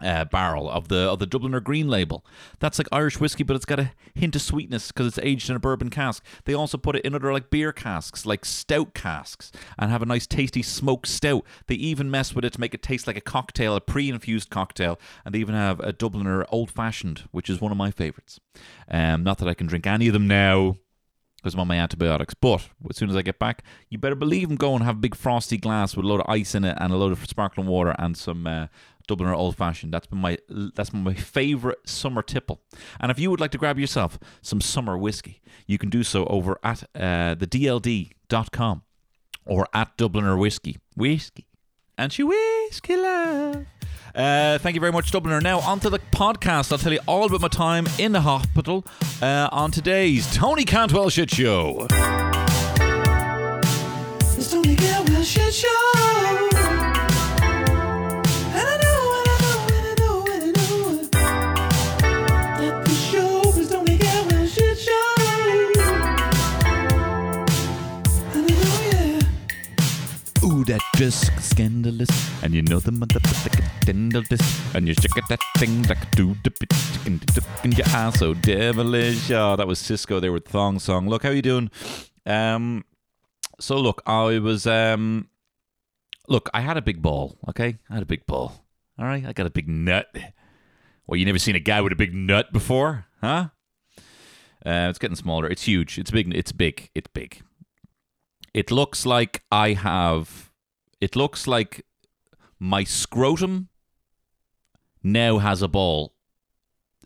uh, 0.02 0.26
barrel 0.26 0.70
of 0.70 0.88
the 0.88 0.98
of 0.98 1.20
the 1.20 1.28
Dubliner 1.28 1.64
Green 1.64 1.88
label. 1.88 2.26
That's 2.60 2.78
like 2.78 2.88
Irish 2.92 3.20
whiskey, 3.20 3.44
but 3.44 3.56
it's 3.56 3.66
got 3.66 3.80
a 3.80 3.92
hint 4.14 4.36
of 4.36 4.42
sweetness 4.42 4.92
because 4.92 5.08
it's 5.08 5.20
aged 5.20 5.50
in 5.50 5.56
a 5.56 5.60
bourbon 5.60 5.90
cask. 5.90 6.24
They 6.46 6.54
also 6.54 6.78
put 6.78 6.96
it 6.96 7.06
in 7.06 7.16
other 7.16 7.34
like 7.34 7.50
beer 7.50 7.72
casks, 7.72 8.26
like 8.26 8.46
stout 8.46 8.94
casks, 8.94 9.52
and 9.78 9.92
have 9.92 10.02
a 10.02 10.06
nice 10.06 10.28
tasty 10.28 10.62
smoked 10.62 11.08
stout. 11.08 11.44
They 11.68 11.76
even 11.76 12.12
mess 12.12 12.34
with 12.34 12.46
it 12.46 12.54
to 12.54 12.60
make 12.60 12.74
it 12.74 12.84
taste 12.84 13.08
like 13.08 13.18
a 13.18 13.22
cocktail, 13.22 13.76
a 13.76 13.82
pre-infused 13.82 14.50
cocktail, 14.50 15.00
and 15.26 15.34
they 15.34 15.40
even 15.40 15.56
have 15.56 15.80
a 15.80 15.94
Dubliner 15.94 16.46
Old 16.50 16.72
Fashioned, 16.72 17.24
which 17.32 17.50
is 17.50 17.62
one 17.62 17.72
of 17.72 17.78
my 17.78 17.92
favourites. 17.92 18.40
Um, 18.90 19.24
not 19.24 19.38
that 19.40 19.48
I 19.48 19.54
can 19.54 19.68
drink 19.68 19.88
any 19.88 20.08
of 20.08 20.14
them 20.14 20.28
now 20.28 20.78
because 21.38 21.54
I'm 21.54 21.60
on 21.62 21.68
my 21.68 21.78
antibiotics. 21.78 22.34
But 22.34 22.68
as 22.90 22.98
soon 22.98 23.10
as 23.10 23.16
I 23.16 23.22
get 23.22 23.40
back, 23.40 23.64
you 23.90 23.98
better 23.98 24.16
believe 24.16 24.50
I'm 24.50 24.58
going 24.58 24.80
to 24.80 24.86
have 24.86 24.98
a 24.98 25.00
big 25.00 25.16
frosty 25.16 25.58
glass 25.58 25.96
with 25.96 26.06
a 26.06 26.08
load 26.08 26.22
of 26.22 26.30
ice 26.30 26.56
in 26.56 26.64
it 26.66 26.78
and 26.80 26.92
a 26.92 26.98
load 26.98 27.12
of 27.12 27.26
sparkling 27.28 27.68
water 27.68 27.96
and 27.98 28.18
some 28.18 28.48
uh, 28.48 28.68
Dubliner 29.08 29.36
Old 29.36 29.56
Fashioned. 29.56 29.94
That's 29.94 30.08
been 30.08 30.20
my 30.20 30.38
that's 30.76 30.90
been 30.90 31.04
my 31.04 31.14
favorite 31.14 31.88
summer 31.88 32.22
tipple. 32.22 32.62
And 33.00 33.12
if 33.12 33.20
you 33.20 33.32
would 33.32 33.40
like 33.40 33.52
to 33.52 33.58
grab 33.58 33.80
yourself 33.80 34.20
some 34.42 34.62
summer 34.62 34.98
whiskey, 34.98 35.42
you 35.66 35.78
can 35.78 35.90
do 35.90 36.04
so 36.04 36.26
over 36.26 36.60
at 36.64 36.84
uh, 36.96 37.36
the 37.36 37.48
DLD.com 37.48 38.84
or 39.46 39.68
at 39.74 39.98
Dubliner 39.98 40.38
Whiskey. 40.38 40.78
Whiskey. 40.96 41.48
And 41.98 42.14
she 42.14 42.24
whiskey 42.24 42.96
love. 42.96 43.66
Uh, 44.16 44.58
thank 44.60 44.76
you 44.76 44.80
very 44.80 44.92
much, 44.92 45.12
Dubliner. 45.12 45.42
Now, 45.42 45.60
onto 45.60 45.90
the 45.90 46.00
podcast. 46.00 46.72
I'll 46.72 46.78
tell 46.78 46.94
you 46.94 47.00
all 47.08 47.26
about 47.26 47.42
my 47.42 47.48
time 47.48 47.88
in 47.98 48.12
the 48.12 48.22
hospital 48.22 48.86
uh, 49.22 49.50
on 49.52 49.72
today's 49.72 50.34
Tony 50.36 50.64
Cantwell 50.66 51.10
Shit 51.10 51.32
Show. 51.32 51.88
It's 54.22 54.52
Tony 54.52 54.76
Cantwell 54.76 55.24
Shit 55.24 55.54
Show. 55.54 56.77
That 70.68 70.82
disc 70.98 71.32
scandalous. 71.40 72.10
And 72.44 72.54
you 72.54 72.62
know 72.62 72.80
the 72.80 72.92
motherfucking 72.92 73.86
tender 73.86 74.22
disc. 74.22 74.76
And 74.76 74.86
you 74.86 74.94
shake 74.94 75.16
it 75.16 75.24
that 75.30 75.40
thing 75.56 75.84
like 75.84 76.12
do 76.12 76.36
bit 76.44 76.60
chicken 76.92 77.22
in 77.64 77.72
your 77.72 77.88
ass 77.88 78.20
so 78.20 78.34
devilish. 78.34 79.32
Oh, 79.32 79.56
that 79.56 79.66
was 79.66 79.80
Sisqó 79.80 80.20
there 80.20 80.34
with 80.34 80.46
Thong 80.46 80.80
Song. 80.80 81.08
Look, 81.08 81.24
how 81.24 81.30
you 81.30 81.42
doing? 81.42 81.72
Um 82.26 82.84
so 83.62 83.78
look, 83.78 84.02
I 84.06 84.40
was 84.40 84.68
um 84.68 85.30
look, 86.28 86.50
I 86.54 86.60
had 86.60 86.76
a 86.76 86.82
big 86.82 87.02
ball, 87.02 87.38
okay? 87.48 87.78
I 87.90 87.94
had 87.94 88.04
a 88.04 88.06
big 88.06 88.26
ball. 88.26 88.66
All 89.00 89.06
right, 89.06 89.26
I 89.26 89.32
got 89.32 89.48
a 89.48 89.52
big 89.52 89.70
nut. 89.70 90.14
Well, 91.08 91.18
you 91.18 91.26
never 91.26 91.40
seen 91.40 91.56
a 91.56 91.62
guy 91.62 91.80
with 91.80 91.94
a 91.94 91.96
big 91.96 92.14
nut 92.14 92.52
before, 92.52 93.06
huh? 93.22 93.50
Uh, 94.66 94.88
it's 94.90 95.00
getting 95.00 95.16
smaller. 95.16 95.48
It's 95.48 95.64
huge. 95.64 95.98
It's 95.98 96.12
big. 96.12 96.36
It's 96.36 96.52
big. 96.52 96.90
It's 96.94 97.08
big. 97.08 97.42
It 98.54 98.70
looks 98.70 99.06
like 99.06 99.44
I 99.50 99.72
have. 99.72 100.47
It 101.00 101.16
looks 101.16 101.48
like 101.48 101.86
my 102.60 102.84
scrotum 102.84 103.70
now 105.04 105.38
has 105.38 105.62
a 105.62 105.68
ball, 105.68 106.14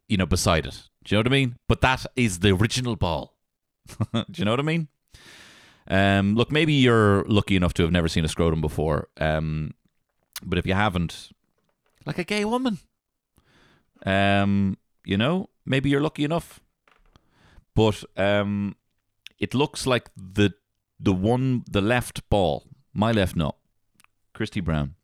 you 0.07 0.17
know, 0.17 0.25
beside 0.25 0.65
it. 0.65 0.89
Do 1.03 1.15
you 1.15 1.17
know 1.17 1.19
what 1.19 1.27
I 1.27 1.31
mean? 1.31 1.57
But 1.67 1.81
that 1.81 2.05
is 2.15 2.39
the 2.39 2.51
original 2.51 2.95
ball. 2.95 3.35
Do 4.13 4.25
you 4.35 4.45
know 4.45 4.51
what 4.51 4.59
I 4.59 4.63
mean? 4.63 4.87
Um, 5.87 6.35
look, 6.35 6.51
maybe 6.51 6.73
you're 6.73 7.23
lucky 7.25 7.55
enough 7.55 7.73
to 7.75 7.83
have 7.83 7.91
never 7.91 8.07
seen 8.07 8.23
a 8.23 8.27
scrotum 8.27 8.61
before. 8.61 9.09
Um, 9.17 9.71
but 10.43 10.57
if 10.57 10.65
you 10.65 10.73
haven't, 10.73 11.31
like 12.05 12.17
a 12.17 12.23
gay 12.23 12.45
woman, 12.45 12.79
um, 14.05 14.77
you 15.05 15.17
know, 15.17 15.49
maybe 15.65 15.89
you're 15.89 16.01
lucky 16.01 16.23
enough. 16.23 16.59
But 17.75 18.03
um, 18.17 18.75
it 19.39 19.53
looks 19.53 19.87
like 19.87 20.09
the 20.15 20.53
the 20.99 21.13
one 21.13 21.63
the 21.69 21.81
left 21.81 22.29
ball, 22.29 22.65
my 22.93 23.11
left 23.11 23.35
nut, 23.35 23.55
Christy 24.41 24.59
Brown, 24.59 24.95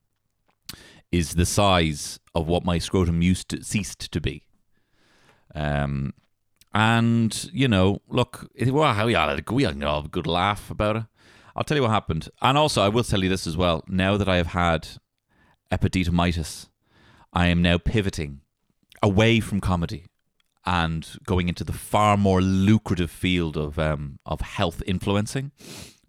is 1.11 1.35
the 1.35 1.45
size 1.45 2.19
of 2.33 2.47
what 2.47 2.65
my 2.65 2.79
scrotum 2.79 3.21
used 3.21 3.49
to 3.49 3.63
ceased 3.63 4.11
to 4.11 4.19
be. 4.19 4.47
Um, 5.53 6.15
and 6.73 7.47
you 7.53 7.67
know, 7.67 8.01
look, 8.09 8.49
well, 8.59 9.05
we 9.05 9.13
all 9.13 9.27
have 9.27 10.05
a 10.05 10.09
good 10.09 10.25
laugh 10.25 10.71
about 10.71 10.95
it. 10.95 11.03
I'll 11.55 11.63
tell 11.63 11.77
you 11.77 11.83
what 11.83 11.91
happened, 11.91 12.29
and 12.41 12.57
also 12.57 12.81
I 12.81 12.89
will 12.89 13.03
tell 13.03 13.21
you 13.21 13.29
this 13.29 13.45
as 13.45 13.55
well. 13.55 13.83
Now 13.87 14.17
that 14.17 14.27
I 14.27 14.37
have 14.37 14.47
had 14.47 14.87
epididymitis, 15.71 16.69
I 17.31 17.45
am 17.45 17.61
now 17.61 17.77
pivoting 17.77 18.41
away 19.03 19.39
from 19.39 19.61
comedy 19.61 20.07
and 20.65 21.07
going 21.27 21.47
into 21.47 21.63
the 21.63 21.73
far 21.73 22.17
more 22.17 22.41
lucrative 22.41 23.11
field 23.11 23.55
of 23.55 23.77
um, 23.77 24.17
of 24.25 24.41
health 24.41 24.81
influencing. 24.87 25.51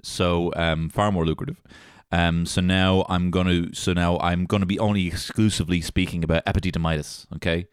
So 0.03 0.51
um, 0.57 0.89
far 0.89 1.13
more 1.13 1.27
lucrative. 1.27 1.61
Um, 2.11 2.47
so 2.47 2.61
now 2.61 3.05
I'm 3.09 3.31
gonna 3.31 3.75
so 3.75 3.93
now 3.93 4.19
I'm 4.19 4.47
gonna 4.47 4.67
be 4.67 4.79
only 4.79 5.07
exclusively 5.07 5.81
speaking 5.81 6.25
about 6.25 6.45
epididymitis. 6.47 7.27
Okay. 7.37 7.67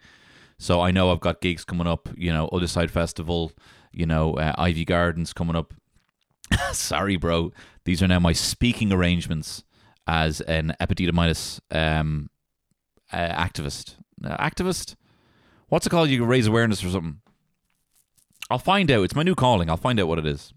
So 0.58 0.82
I 0.82 0.92
know 0.92 1.12
I've 1.12 1.20
got 1.22 1.42
gigs 1.42 1.66
coming 1.66 1.88
up. 1.88 2.10
You 2.16 2.32
know, 2.32 2.48
Other 2.48 2.68
Side 2.68 2.92
Festival. 2.92 3.52
You 3.92 4.06
know, 4.06 4.34
uh, 4.34 4.54
Iveagh 4.62 4.88
Gardens 4.88 5.32
coming 5.34 5.56
up. 5.56 5.74
Sorry, 6.74 7.16
bro. 7.16 7.52
These 7.86 8.04
are 8.04 8.08
now 8.08 8.20
my 8.20 8.34
speaking 8.34 8.92
arrangements 8.92 9.64
as 10.08 10.42
an 10.42 10.76
epididymitis 10.82 11.62
um, 11.72 12.30
uh, 13.12 13.30
activist. 13.30 13.96
Uh, 14.24 14.36
activist? 14.38 14.96
What's 15.70 15.88
it 15.88 15.90
called? 15.90 16.10
You 16.10 16.26
raise 16.26 16.48
awareness 16.48 16.82
for 16.82 16.90
something. 16.90 17.22
I'll 18.50 18.60
find 18.60 18.92
out. 18.92 19.04
It's 19.04 19.16
my 19.16 19.24
new 19.24 19.36
calling. 19.36 19.70
I'll 19.70 19.78
find 19.78 20.00
out 20.00 20.08
what 20.08 20.20
it 20.20 20.26
is. 20.26 20.54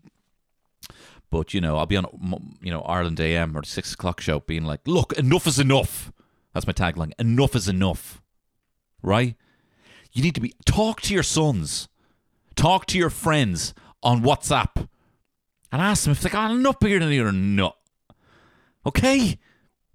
But 1.30 1.52
you 1.52 1.60
know, 1.60 1.76
I'll 1.76 1.86
be 1.86 1.96
on 1.96 2.56
you 2.62 2.70
know 2.70 2.82
Ireland 2.82 3.20
AM 3.20 3.56
or 3.56 3.64
six 3.64 3.92
o'clock 3.92 4.20
show, 4.20 4.40
being 4.40 4.64
like, 4.64 4.80
"Look, 4.86 5.12
enough 5.14 5.46
is 5.46 5.58
enough." 5.58 6.12
That's 6.54 6.66
my 6.66 6.72
tagline. 6.72 7.12
Enough 7.18 7.54
is 7.54 7.68
enough. 7.68 8.22
Right? 9.02 9.36
You 10.12 10.22
need 10.22 10.34
to 10.34 10.40
be 10.40 10.54
talk 10.64 11.00
to 11.02 11.14
your 11.14 11.22
sons, 11.22 11.88
talk 12.56 12.86
to 12.86 12.98
your 12.98 13.10
friends 13.10 13.74
on 14.02 14.22
WhatsApp, 14.22 14.88
and 15.70 15.82
ask 15.82 16.04
them 16.04 16.12
if 16.12 16.20
they 16.20 16.30
got 16.30 16.50
enough 16.50 16.80
bigger 16.80 16.98
than 16.98 17.10
you 17.10 17.26
or 17.26 17.32
not. 17.32 17.76
Okay? 18.86 19.38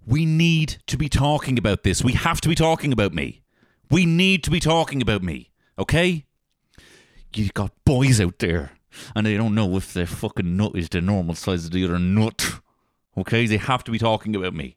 We 0.06 0.24
need 0.24 0.78
to 0.86 0.96
be 0.96 1.08
talking 1.08 1.58
about 1.58 1.82
this. 1.82 2.04
We 2.04 2.12
have 2.12 2.40
to 2.42 2.48
be 2.48 2.54
talking 2.54 2.92
about 2.92 3.12
me. 3.12 3.42
We 3.90 4.06
need 4.06 4.44
to 4.44 4.50
be 4.50 4.60
talking 4.60 5.02
about 5.02 5.22
me. 5.22 5.50
Okay? 5.78 6.26
You 7.34 7.48
got 7.48 7.72
boys 7.84 8.20
out 8.20 8.38
there 8.38 8.72
and 9.14 9.26
they 9.26 9.36
don't 9.36 9.54
know 9.54 9.76
if 9.76 9.92
their 9.92 10.06
fucking 10.06 10.56
nut 10.56 10.72
is 10.74 10.88
the 10.88 11.00
normal 11.00 11.34
size 11.34 11.66
of 11.66 11.70
the 11.72 11.84
other 11.84 11.98
nut. 11.98 12.60
Okay? 13.16 13.46
They 13.46 13.56
have 13.56 13.84
to 13.84 13.90
be 13.90 13.98
talking 13.98 14.34
about 14.34 14.54
me. 14.54 14.76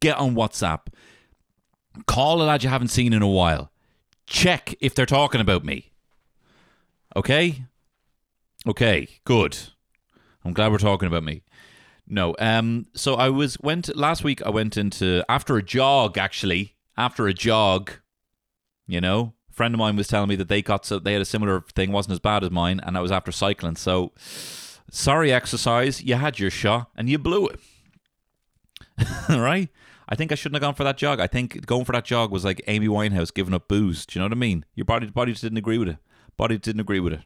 Get 0.00 0.16
on 0.16 0.34
WhatsApp. 0.34 0.86
Call 2.06 2.42
a 2.42 2.44
lad 2.44 2.62
you 2.62 2.70
haven't 2.70 2.88
seen 2.88 3.12
in 3.12 3.22
a 3.22 3.28
while. 3.28 3.70
Check 4.26 4.74
if 4.80 4.94
they're 4.94 5.06
talking 5.06 5.40
about 5.40 5.64
me. 5.64 5.92
Okay? 7.16 7.64
Okay, 8.66 9.08
good. 9.24 9.58
I'm 10.44 10.52
glad 10.52 10.72
we're 10.72 10.78
talking 10.78 11.06
about 11.06 11.22
me. 11.22 11.42
No, 12.06 12.34
um, 12.38 12.86
so 12.94 13.14
I 13.14 13.30
was 13.30 13.58
went 13.60 13.94
last 13.96 14.24
week. 14.24 14.42
I 14.42 14.50
went 14.50 14.76
into 14.76 15.24
after 15.28 15.56
a 15.56 15.62
jog. 15.62 16.18
Actually, 16.18 16.76
after 16.96 17.26
a 17.26 17.34
jog, 17.34 17.92
you 18.86 19.00
know, 19.00 19.34
friend 19.54 19.74
of 19.74 19.78
mine 19.78 19.96
was 19.96 20.08
telling 20.08 20.28
me 20.28 20.36
that 20.36 20.48
they 20.48 20.62
got 20.62 20.84
so 20.84 20.98
they 20.98 21.12
had 21.12 21.22
a 21.22 21.26
similar 21.26 21.62
thing, 21.74 21.92
wasn't 21.92 22.12
as 22.12 22.20
bad 22.20 22.44
as 22.44 22.50
mine, 22.50 22.80
and 22.84 22.96
that 22.96 23.00
was 23.00 23.12
after 23.12 23.32
cycling. 23.32 23.76
So, 23.76 24.12
sorry, 24.90 25.32
exercise, 25.32 26.02
you 26.02 26.16
had 26.16 26.38
your 26.38 26.50
shot 26.50 26.90
and 26.96 27.08
you 27.08 27.18
blew 27.18 27.48
it. 27.48 27.60
right? 29.28 29.68
I 30.08 30.14
think 30.14 30.32
I 30.32 30.34
shouldn't 30.34 30.56
have 30.56 30.68
gone 30.68 30.74
for 30.74 30.84
that 30.84 30.98
jog. 30.98 31.20
I 31.20 31.26
think 31.26 31.64
going 31.66 31.84
for 31.84 31.92
that 31.92 32.04
jog 32.04 32.30
was 32.30 32.44
like 32.44 32.62
Amy 32.66 32.88
Winehouse 32.88 33.32
giving 33.32 33.54
up 33.54 33.68
booze. 33.68 34.04
Do 34.04 34.18
you 34.18 34.20
know 34.20 34.26
what 34.26 34.36
I 34.36 34.40
mean? 34.40 34.64
Your 34.74 34.84
body, 34.84 35.06
body 35.06 35.32
just 35.32 35.42
didn't 35.42 35.58
agree 35.58 35.78
with 35.78 35.88
it. 35.88 35.96
Body 36.36 36.58
didn't 36.58 36.80
agree 36.80 37.00
with 37.00 37.14
it. 37.14 37.20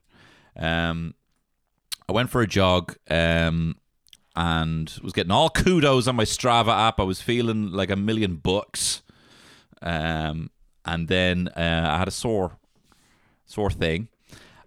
Um, 0.56 1.14
I 2.08 2.12
went 2.12 2.30
for 2.30 2.40
a 2.40 2.46
jog. 2.46 2.96
Um, 3.10 3.76
and 4.38 4.96
was 5.02 5.12
getting 5.12 5.32
all 5.32 5.50
kudos 5.50 6.06
on 6.06 6.14
my 6.14 6.24
Strava 6.24 6.68
app. 6.68 7.00
I 7.00 7.02
was 7.02 7.20
feeling 7.20 7.72
like 7.72 7.90
a 7.90 7.96
million 7.96 8.36
bucks. 8.36 9.02
Um, 9.82 10.50
and 10.88 11.06
then 11.08 11.48
uh, 11.48 11.90
I 11.94 11.98
had 11.98 12.08
a 12.08 12.12
sore, 12.12 12.56
sore 13.44 13.70
thing, 13.70 14.08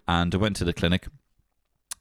and 0.06 0.32
I 0.32 0.38
went 0.38 0.54
to 0.56 0.64
the 0.64 0.72
clinic, 0.72 1.08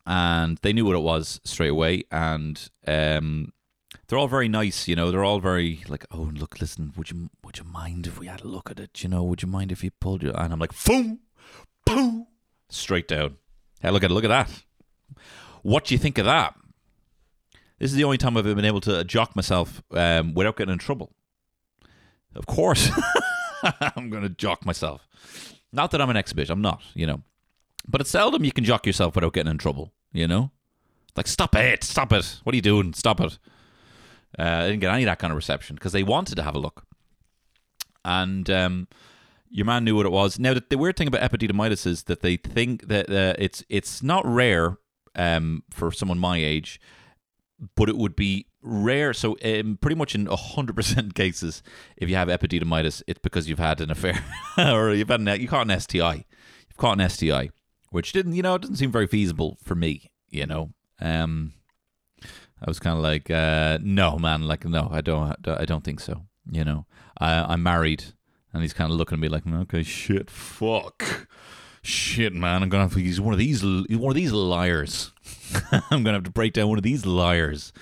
and 0.05 0.59
they 0.61 0.73
knew 0.73 0.85
what 0.85 0.95
it 0.95 1.01
was 1.01 1.41
straight 1.43 1.71
away, 1.71 2.03
and 2.11 2.69
um, 2.87 3.51
they're 4.07 4.19
all 4.19 4.27
very 4.27 4.47
nice, 4.47 4.87
you 4.87 4.95
know. 4.95 5.09
They're 5.09 5.23
all 5.23 5.39
very 5.39 5.83
like, 5.87 6.05
oh, 6.11 6.29
look, 6.33 6.61
listen, 6.61 6.93
would 6.95 7.09
you 7.09 7.31
would 7.43 7.57
you 7.57 7.63
mind 7.63 8.05
if 8.05 8.19
we 8.19 8.27
had 8.27 8.41
a 8.41 8.47
look 8.47 8.69
at 8.69 8.79
it? 8.79 9.01
You 9.01 9.09
know, 9.09 9.23
would 9.23 9.41
you 9.41 9.47
mind 9.47 9.71
if 9.71 9.83
you 9.83 9.89
pulled 9.89 10.21
your? 10.21 10.39
And 10.39 10.53
I'm 10.53 10.59
like, 10.59 10.83
boom, 10.85 11.21
boom, 11.85 12.27
straight 12.69 13.07
down. 13.07 13.37
Hey, 13.81 13.89
look 13.89 14.03
at 14.03 14.11
look 14.11 14.23
at 14.23 14.27
that. 14.27 14.63
What 15.63 15.85
do 15.85 15.95
you 15.95 15.99
think 15.99 16.19
of 16.19 16.25
that? 16.25 16.55
This 17.79 17.89
is 17.89 17.97
the 17.97 18.03
only 18.03 18.19
time 18.19 18.37
I've 18.37 18.43
been 18.43 18.65
able 18.65 18.81
to 18.81 19.03
jock 19.03 19.35
myself 19.35 19.81
um, 19.91 20.35
without 20.35 20.57
getting 20.57 20.73
in 20.73 20.77
trouble. 20.77 21.11
Of 22.35 22.45
course. 22.45 22.91
I'm 23.95 24.09
going 24.09 24.23
to 24.23 24.29
jock 24.29 24.65
myself. 24.65 25.07
Not 25.71 25.91
that 25.91 26.01
I'm 26.01 26.09
an 26.09 26.17
exhibition, 26.17 26.53
I'm 26.53 26.61
not, 26.61 26.81
you 26.93 27.07
know. 27.07 27.21
But 27.87 28.01
it's 28.01 28.09
seldom 28.09 28.43
you 28.43 28.51
can 28.51 28.63
jock 28.63 28.85
yourself 28.85 29.15
without 29.15 29.33
getting 29.33 29.51
in 29.51 29.57
trouble, 29.57 29.93
you 30.11 30.27
know? 30.27 30.51
Like, 31.15 31.27
stop 31.27 31.55
it, 31.55 31.83
stop 31.83 32.13
it. 32.13 32.39
What 32.43 32.53
are 32.53 32.55
you 32.55 32.61
doing? 32.61 32.93
Stop 32.93 33.19
it. 33.21 33.37
Uh, 34.37 34.43
I 34.43 34.67
didn't 34.67 34.79
get 34.79 34.93
any 34.93 35.03
of 35.03 35.07
that 35.07 35.19
kind 35.19 35.31
of 35.31 35.35
reception 35.35 35.75
because 35.75 35.91
they 35.91 36.03
wanted 36.03 36.35
to 36.35 36.43
have 36.43 36.55
a 36.55 36.59
look. 36.59 36.85
And 38.05 38.49
um, 38.49 38.87
your 39.49 39.65
man 39.65 39.83
knew 39.83 39.95
what 39.95 40.05
it 40.05 40.11
was. 40.11 40.39
Now, 40.39 40.53
the, 40.53 40.63
the 40.69 40.77
weird 40.77 40.95
thing 40.95 41.07
about 41.07 41.21
epididymitis 41.29 41.85
is 41.85 42.03
that 42.03 42.21
they 42.21 42.37
think 42.37 42.87
that 42.87 43.09
uh, 43.09 43.35
it's 43.37 43.63
it's 43.69 44.01
not 44.01 44.25
rare 44.25 44.77
um, 45.15 45.63
for 45.69 45.91
someone 45.91 46.17
my 46.17 46.37
age, 46.37 46.79
but 47.75 47.89
it 47.89 47.97
would 47.97 48.15
be 48.15 48.47
rare. 48.61 49.13
So, 49.13 49.37
um, 49.43 49.77
pretty 49.81 49.95
much 49.95 50.15
in 50.15 50.27
hundred 50.27 50.75
percent 50.75 51.15
cases, 51.15 51.63
if 51.97 52.09
you 52.09 52.15
have 52.15 52.27
epididymitis, 52.27 53.03
it's 53.07 53.19
because 53.19 53.49
you've 53.49 53.59
had 53.59 53.81
an 53.81 53.91
affair 53.91 54.23
or 54.57 54.93
you've 54.93 55.09
had 55.09 55.19
an, 55.19 55.41
you 55.41 55.47
caught 55.47 55.69
an 55.69 55.79
STI. 55.79 56.25
You've 56.69 56.77
caught 56.77 56.99
an 56.99 57.09
STI, 57.09 57.49
which 57.89 58.11
didn't 58.11 58.33
you 58.33 58.41
know 58.41 58.55
it 58.55 58.61
doesn't 58.61 58.77
seem 58.77 58.91
very 58.91 59.07
feasible 59.07 59.57
for 59.63 59.75
me. 59.75 60.11
You 60.29 60.45
know, 60.45 60.71
um, 60.99 61.53
I 62.23 62.65
was 62.67 62.79
kind 62.79 62.95
of 62.95 63.03
like, 63.03 63.29
uh, 63.29 63.79
no, 63.81 64.17
man, 64.17 64.43
like 64.43 64.65
no, 64.65 64.87
I 64.91 65.01
don't, 65.01 65.35
I 65.47 65.65
don't 65.65 65.83
think 65.83 65.99
so. 65.99 66.21
You 66.49 66.63
know, 66.63 66.85
I, 67.17 67.53
I'm 67.53 67.63
married, 67.63 68.05
and 68.53 68.61
he's 68.61 68.73
kind 68.73 68.91
of 68.91 68.97
looking 68.97 69.17
at 69.17 69.19
me 69.19 69.29
like, 69.29 69.45
okay, 69.45 69.83
shit, 69.83 70.29
fuck. 70.29 71.27
Shit, 71.83 72.33
man! 72.33 72.61
I'm 72.61 72.69
gonna 72.69 72.83
have 72.83 72.93
to 72.93 73.01
use 73.01 73.19
one 73.19 73.33
of 73.33 73.39
these. 73.39 73.63
One 73.63 74.11
of 74.11 74.13
these 74.13 74.31
liars. 74.31 75.11
I'm 75.71 76.03
gonna 76.03 76.13
have 76.13 76.23
to 76.25 76.31
break 76.31 76.53
down 76.53 76.69
one 76.69 76.77
of 76.77 76.83
these 76.83 77.07
liars. 77.07 77.73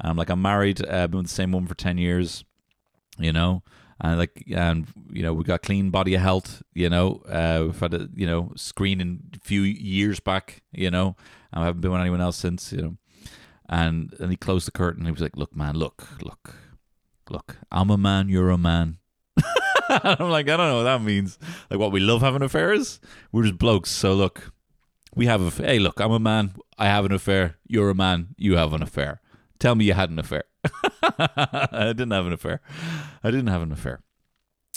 I'm 0.00 0.16
like, 0.16 0.30
I'm 0.30 0.42
married. 0.42 0.84
Uh, 0.86 1.06
been 1.06 1.18
with 1.18 1.28
the 1.28 1.34
same 1.34 1.52
woman 1.52 1.68
for 1.68 1.74
ten 1.74 1.98
years. 1.98 2.44
You 3.18 3.32
know, 3.32 3.62
and 4.00 4.18
like, 4.18 4.44
and 4.54 4.86
you 5.10 5.22
know, 5.22 5.32
we 5.32 5.44
got 5.44 5.62
clean 5.62 5.90
body 5.90 6.14
of 6.14 6.20
health. 6.20 6.62
You 6.74 6.90
know, 6.90 7.22
uh, 7.28 7.62
we've 7.64 7.80
had 7.80 7.94
a 7.94 8.08
you 8.14 8.26
know 8.26 8.52
screening 8.56 9.30
a 9.34 9.38
few 9.40 9.62
years 9.62 10.20
back. 10.20 10.62
You 10.72 10.90
know, 10.90 11.16
I 11.52 11.64
haven't 11.64 11.80
been 11.80 11.92
with 11.92 12.00
anyone 12.00 12.20
else 12.20 12.36
since. 12.36 12.72
You 12.72 12.82
know, 12.82 12.96
and 13.68 14.14
and 14.20 14.30
he 14.30 14.36
closed 14.36 14.66
the 14.66 14.72
curtain. 14.72 15.06
He 15.06 15.10
was 15.10 15.22
like, 15.22 15.36
"Look, 15.36 15.56
man, 15.56 15.76
look, 15.76 16.06
look, 16.22 16.56
look. 17.30 17.56
I'm 17.72 17.90
a 17.90 17.96
man. 17.96 18.28
You're 18.28 18.50
a 18.50 18.58
man." 18.58 18.98
I'm 19.88 20.30
like, 20.30 20.48
I 20.48 20.56
don't 20.56 20.68
know 20.68 20.76
what 20.78 20.82
that 20.84 21.02
means. 21.02 21.38
Like, 21.70 21.78
what 21.78 21.92
we 21.92 22.00
love 22.00 22.20
having 22.20 22.42
affairs. 22.42 23.00
We're 23.30 23.44
just 23.44 23.58
blokes. 23.58 23.90
So 23.90 24.14
look, 24.14 24.52
we 25.14 25.26
have 25.26 25.40
a. 25.40 25.50
Hey, 25.62 25.78
look, 25.78 26.00
I'm 26.00 26.12
a 26.12 26.18
man. 26.18 26.54
I 26.78 26.86
have 26.86 27.04
an 27.06 27.12
affair. 27.12 27.56
You're 27.66 27.90
a 27.90 27.94
man. 27.94 28.34
You 28.36 28.56
have 28.56 28.72
an 28.72 28.82
affair. 28.82 29.20
Tell 29.66 29.74
me 29.74 29.86
you 29.86 29.94
had 29.94 30.10
an 30.10 30.20
affair. 30.20 30.44
I 31.02 31.86
didn't 31.88 32.12
have 32.12 32.24
an 32.24 32.32
affair. 32.32 32.60
I 33.24 33.32
didn't 33.32 33.48
have 33.48 33.62
an 33.62 33.72
affair. 33.72 34.00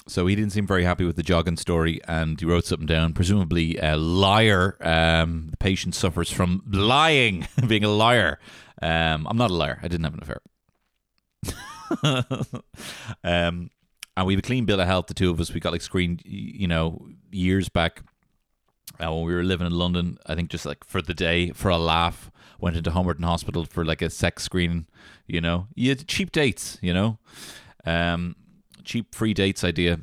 So 0.08 0.26
he 0.26 0.34
didn't 0.36 0.52
seem 0.52 0.66
very 0.66 0.84
happy 0.84 1.06
with 1.06 1.16
the 1.16 1.22
jogging 1.22 1.58
story, 1.58 2.02
and 2.08 2.40
he 2.40 2.48
wrote 2.48 2.66
something 2.66 2.88
down. 2.88 3.14
Presumably, 3.14 3.78
a 3.78 3.96
liar. 3.96 4.78
Um, 4.82 5.50
the 5.52 5.58
patient 5.58 5.94
suffers 5.94 6.32
from 6.32 6.64
lying, 6.66 7.48
being 7.68 7.84
a 7.84 7.90
liar. 7.90 8.40
Um, 8.82 9.28
I'm 9.28 9.38
not 9.38 9.52
a 9.52 9.54
liar. 9.54 9.78
I 9.84 9.90
didn't 9.90 10.06
have 10.06 10.16
an 10.16 10.24
affair. 10.24 10.42
um, 13.24 13.70
and 14.18 14.26
we 14.26 14.34
have 14.34 14.40
a 14.40 14.48
clean 14.48 14.66
bill 14.66 14.82
of 14.82 14.88
health. 14.88 15.06
The 15.06 15.14
two 15.14 15.30
of 15.30 15.40
us, 15.40 15.54
we 15.54 15.60
got 15.60 15.72
like 15.72 15.84
screened, 15.84 16.24
you 16.26 16.68
know, 16.68 17.10
years 17.30 17.70
back 17.70 18.02
uh, 19.04 19.14
when 19.14 19.26
we 19.26 19.34
were 19.34 19.44
living 19.44 19.68
in 19.68 19.74
London. 19.74 20.18
I 20.26 20.36
think 20.36 20.50
just 20.50 20.66
like 20.66 20.84
for 20.84 21.02
the 21.02 21.14
day, 21.14 21.52
for 21.52 21.70
a 21.70 21.78
laugh, 21.78 22.32
went 22.60 22.78
into 22.78 22.92
Homerton 22.92 23.24
Hospital 23.24 23.66
for 23.66 23.86
like 23.86 24.02
a 24.02 24.10
sex 24.10 24.44
screening. 24.44 24.88
You 25.28 25.42
know, 25.42 25.68
you 25.76 25.96
cheap 25.96 26.32
dates. 26.32 26.78
You 26.82 26.94
know, 26.94 27.20
um, 27.86 28.36
cheap 28.84 29.14
free 29.14 29.34
dates 29.34 29.64
idea, 29.64 30.00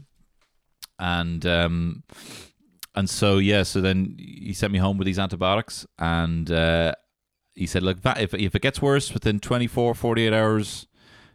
and 0.99 1.45
um, 1.47 2.03
and 2.95 3.09
so 3.11 3.39
yeah, 3.39 3.63
so 3.63 3.81
then 3.81 4.17
he 4.19 4.53
sent 4.53 4.73
me 4.73 4.79
home 4.79 4.99
with 4.99 5.07
these 5.07 5.19
antibiotics, 5.19 5.87
and 5.99 6.51
uh, 6.51 6.95
he 7.55 7.67
said, 7.67 7.83
look, 7.83 7.99
if 8.05 8.35
if 8.35 8.55
it 8.55 8.63
gets 8.63 8.81
worse 8.81 9.13
within 9.13 9.41
24, 9.41 9.95
48 9.95 10.33
hours, 10.33 10.87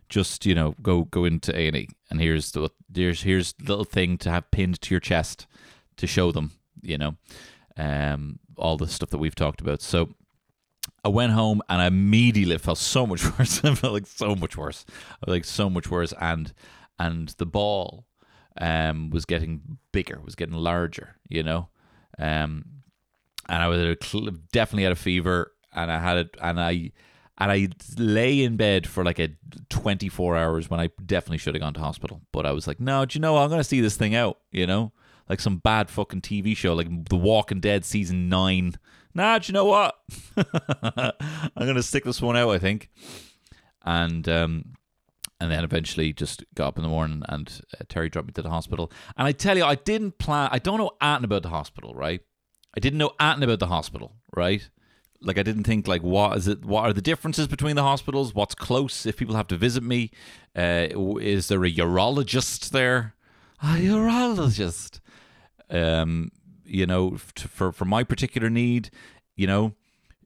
just 0.10 0.46
you 0.46 0.56
know 0.56 0.76
go 0.82 1.04
go 1.06 1.26
into 1.26 1.56
A 1.58 1.68
and 1.68 1.76
E, 1.76 1.90
and 2.10 2.20
here's 2.20 2.52
the 2.52 2.70
here's 2.94 3.24
here's 3.24 3.54
the 3.54 3.66
little 3.66 3.86
thing 3.86 4.18
to 4.20 4.32
have 4.32 4.50
pinned 4.52 4.82
to 4.82 4.94
your 4.94 5.00
chest 5.00 5.48
to 5.98 6.08
show 6.08 6.32
them, 6.32 6.52
you 6.82 6.98
know, 6.98 7.16
um, 7.78 8.40
all 8.58 8.78
the 8.78 8.88
stuff 8.88 9.10
that 9.10 9.18
we've 9.18 9.36
talked 9.36 9.62
about. 9.62 9.82
So 9.82 10.10
I 11.04 11.10
went 11.10 11.34
home 11.34 11.62
and 11.70 11.82
I 11.82 11.88
immediately 11.88 12.58
felt 12.58 12.78
so 12.78 13.08
much 13.08 13.24
worse. 13.40 13.64
I 13.64 13.74
felt 13.76 13.94
like 13.94 14.08
so 14.08 14.36
much 14.36 14.58
worse, 14.58 14.86
like 15.26 15.46
so 15.46 15.70
much 15.70 15.90
worse, 15.90 16.14
and 16.20 16.54
and 17.00 17.30
the 17.38 17.46
ball 17.46 18.06
um 18.60 19.10
was 19.10 19.26
getting 19.26 19.78
bigger, 19.92 20.20
was 20.24 20.36
getting 20.36 20.56
larger, 20.56 21.16
you 21.30 21.44
know, 21.44 21.70
um, 22.20 22.66
and 23.48 23.64
I 23.64 23.68
was 23.68 23.80
a 23.80 23.96
definitely 24.52 24.84
had 24.84 24.92
a 24.92 24.96
fever, 24.96 25.54
and 25.74 25.92
I 25.92 26.00
had 26.00 26.18
it, 26.18 26.38
and 26.42 26.60
I 26.60 26.92
and 27.38 27.52
I 27.52 27.70
lay 27.98 28.44
in 28.44 28.56
bed 28.56 28.86
for 28.86 29.04
like 29.04 29.18
a 29.18 29.30
24 29.70 30.38
hours 30.38 30.70
when 30.70 30.80
I 30.80 30.90
definitely 31.04 31.40
should 31.40 31.56
have 31.56 31.62
gone 31.62 31.74
to 31.74 31.80
hospital. 31.80 32.22
But 32.32 32.46
I 32.46 32.52
was 32.52 32.68
like, 32.68 32.80
no, 32.80 33.04
do 33.04 33.18
you 33.18 33.22
know. 33.22 33.38
I'm 33.38 33.50
going 33.50 33.60
to 33.60 33.64
see 33.64 33.82
this 33.82 33.98
thing 33.98 34.14
out, 34.14 34.38
you 34.52 34.68
know? 34.68 34.92
Like 35.30 35.40
some 35.40 35.58
bad 35.58 35.90
fucking 35.90 36.22
TV 36.22 36.56
show, 36.56 36.74
like 36.74 37.10
The 37.10 37.16
Walking 37.16 37.60
Dead 37.60 37.86
season 37.86 38.30
9. 38.30 38.76
Nah, 39.14 39.40
do 39.40 39.48
you 39.48 39.54
know 39.54 39.66
what? 39.66 39.96
I'm 41.56 41.76
to 41.76 41.84
stick 41.84 42.04
this 42.04 42.22
one 42.22 42.38
out, 42.38 42.50
I 42.50 42.60
think. 42.60 42.90
And, 43.84 44.28
um, 44.28 44.74
and 45.40 45.52
then 45.52 45.64
eventually 45.64 46.14
just 46.14 46.44
got 46.54 46.68
up 46.68 46.78
in 46.78 46.84
the 46.84 46.90
morning 46.90 47.24
and 47.28 47.62
uh, 47.80 47.84
Terry 47.90 48.10
dropped 48.10 48.28
me 48.28 48.34
to 48.34 48.42
the 48.42 48.50
hospital. 48.50 48.92
And 49.18 49.28
I 49.28 49.32
tell 49.32 49.58
you, 49.58 49.64
I 49.64 49.76
didn't 49.76 50.18
plan, 50.18 50.50
I 50.52 50.60
don't 50.60 50.78
know 50.78 50.92
anything 51.02 51.26
about 51.26 51.44
the 51.44 51.50
hospital, 51.50 51.94
right? 51.94 52.22
I 52.76 52.80
didn't 52.80 53.00
know 53.00 53.12
anything 53.20 53.44
about 53.44 53.60
the 53.60 53.68
hospital, 53.68 54.14
right? 54.36 54.70
like 55.22 55.38
I 55.38 55.44
didn't 55.44 55.64
think 55.64 55.88
like 55.88 56.02
what 56.02 56.38
is 56.38 56.48
it 56.48 56.66
what 56.66 56.84
are 56.84 56.94
the 56.94 57.02
differences 57.02 57.48
between 57.48 57.76
the 57.76 57.84
hospitals 57.84 58.34
what's 58.34 58.56
close 58.56 59.06
if 59.06 59.18
people 59.18 59.36
have 59.36 59.48
to 59.48 59.58
visit 59.58 59.84
me 59.84 60.12
uh, 60.56 60.88
is 61.20 61.48
there 61.48 61.64
a 61.64 61.72
urologist 61.72 62.70
there 62.72 63.16
a 63.62 63.78
urologist 63.78 65.00
um 65.72 66.32
you 66.66 66.86
know 66.86 67.18
for 67.18 67.72
for 67.72 67.86
my 67.86 68.04
particular 68.04 68.50
need 68.50 68.90
you 69.36 69.48
know 69.48 69.74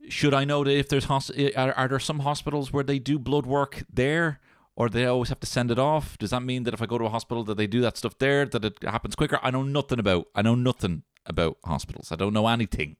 should 0.09 0.33
I 0.33 0.45
know 0.45 0.63
that 0.63 0.77
if 0.77 0.89
there's 0.89 1.05
hos- 1.05 1.31
are, 1.55 1.73
are 1.73 1.87
there 1.87 1.99
some 1.99 2.19
hospitals 2.19 2.71
where 2.71 2.83
they 2.83 2.99
do 2.99 3.17
blood 3.17 3.45
work 3.45 3.83
there 3.91 4.39
or 4.75 4.89
they 4.89 5.05
always 5.05 5.29
have 5.29 5.39
to 5.39 5.47
send 5.47 5.71
it 5.71 5.79
off? 5.79 6.17
Does 6.17 6.31
that 6.31 6.41
mean 6.41 6.63
that 6.63 6.73
if 6.73 6.81
I 6.81 6.85
go 6.85 6.97
to 6.97 7.05
a 7.05 7.09
hospital 7.09 7.43
that 7.45 7.57
they 7.57 7.67
do 7.67 7.81
that 7.81 7.97
stuff 7.97 8.17
there 8.17 8.45
that 8.45 8.65
it 8.65 8.77
happens 8.83 9.15
quicker? 9.15 9.39
I 9.41 9.51
know 9.51 9.63
nothing 9.63 9.99
about 9.99 10.27
I 10.35 10.41
know 10.41 10.55
nothing 10.55 11.03
about 11.25 11.57
hospitals. 11.65 12.11
I 12.11 12.15
don't 12.15 12.33
know 12.33 12.47
anything. 12.47 12.97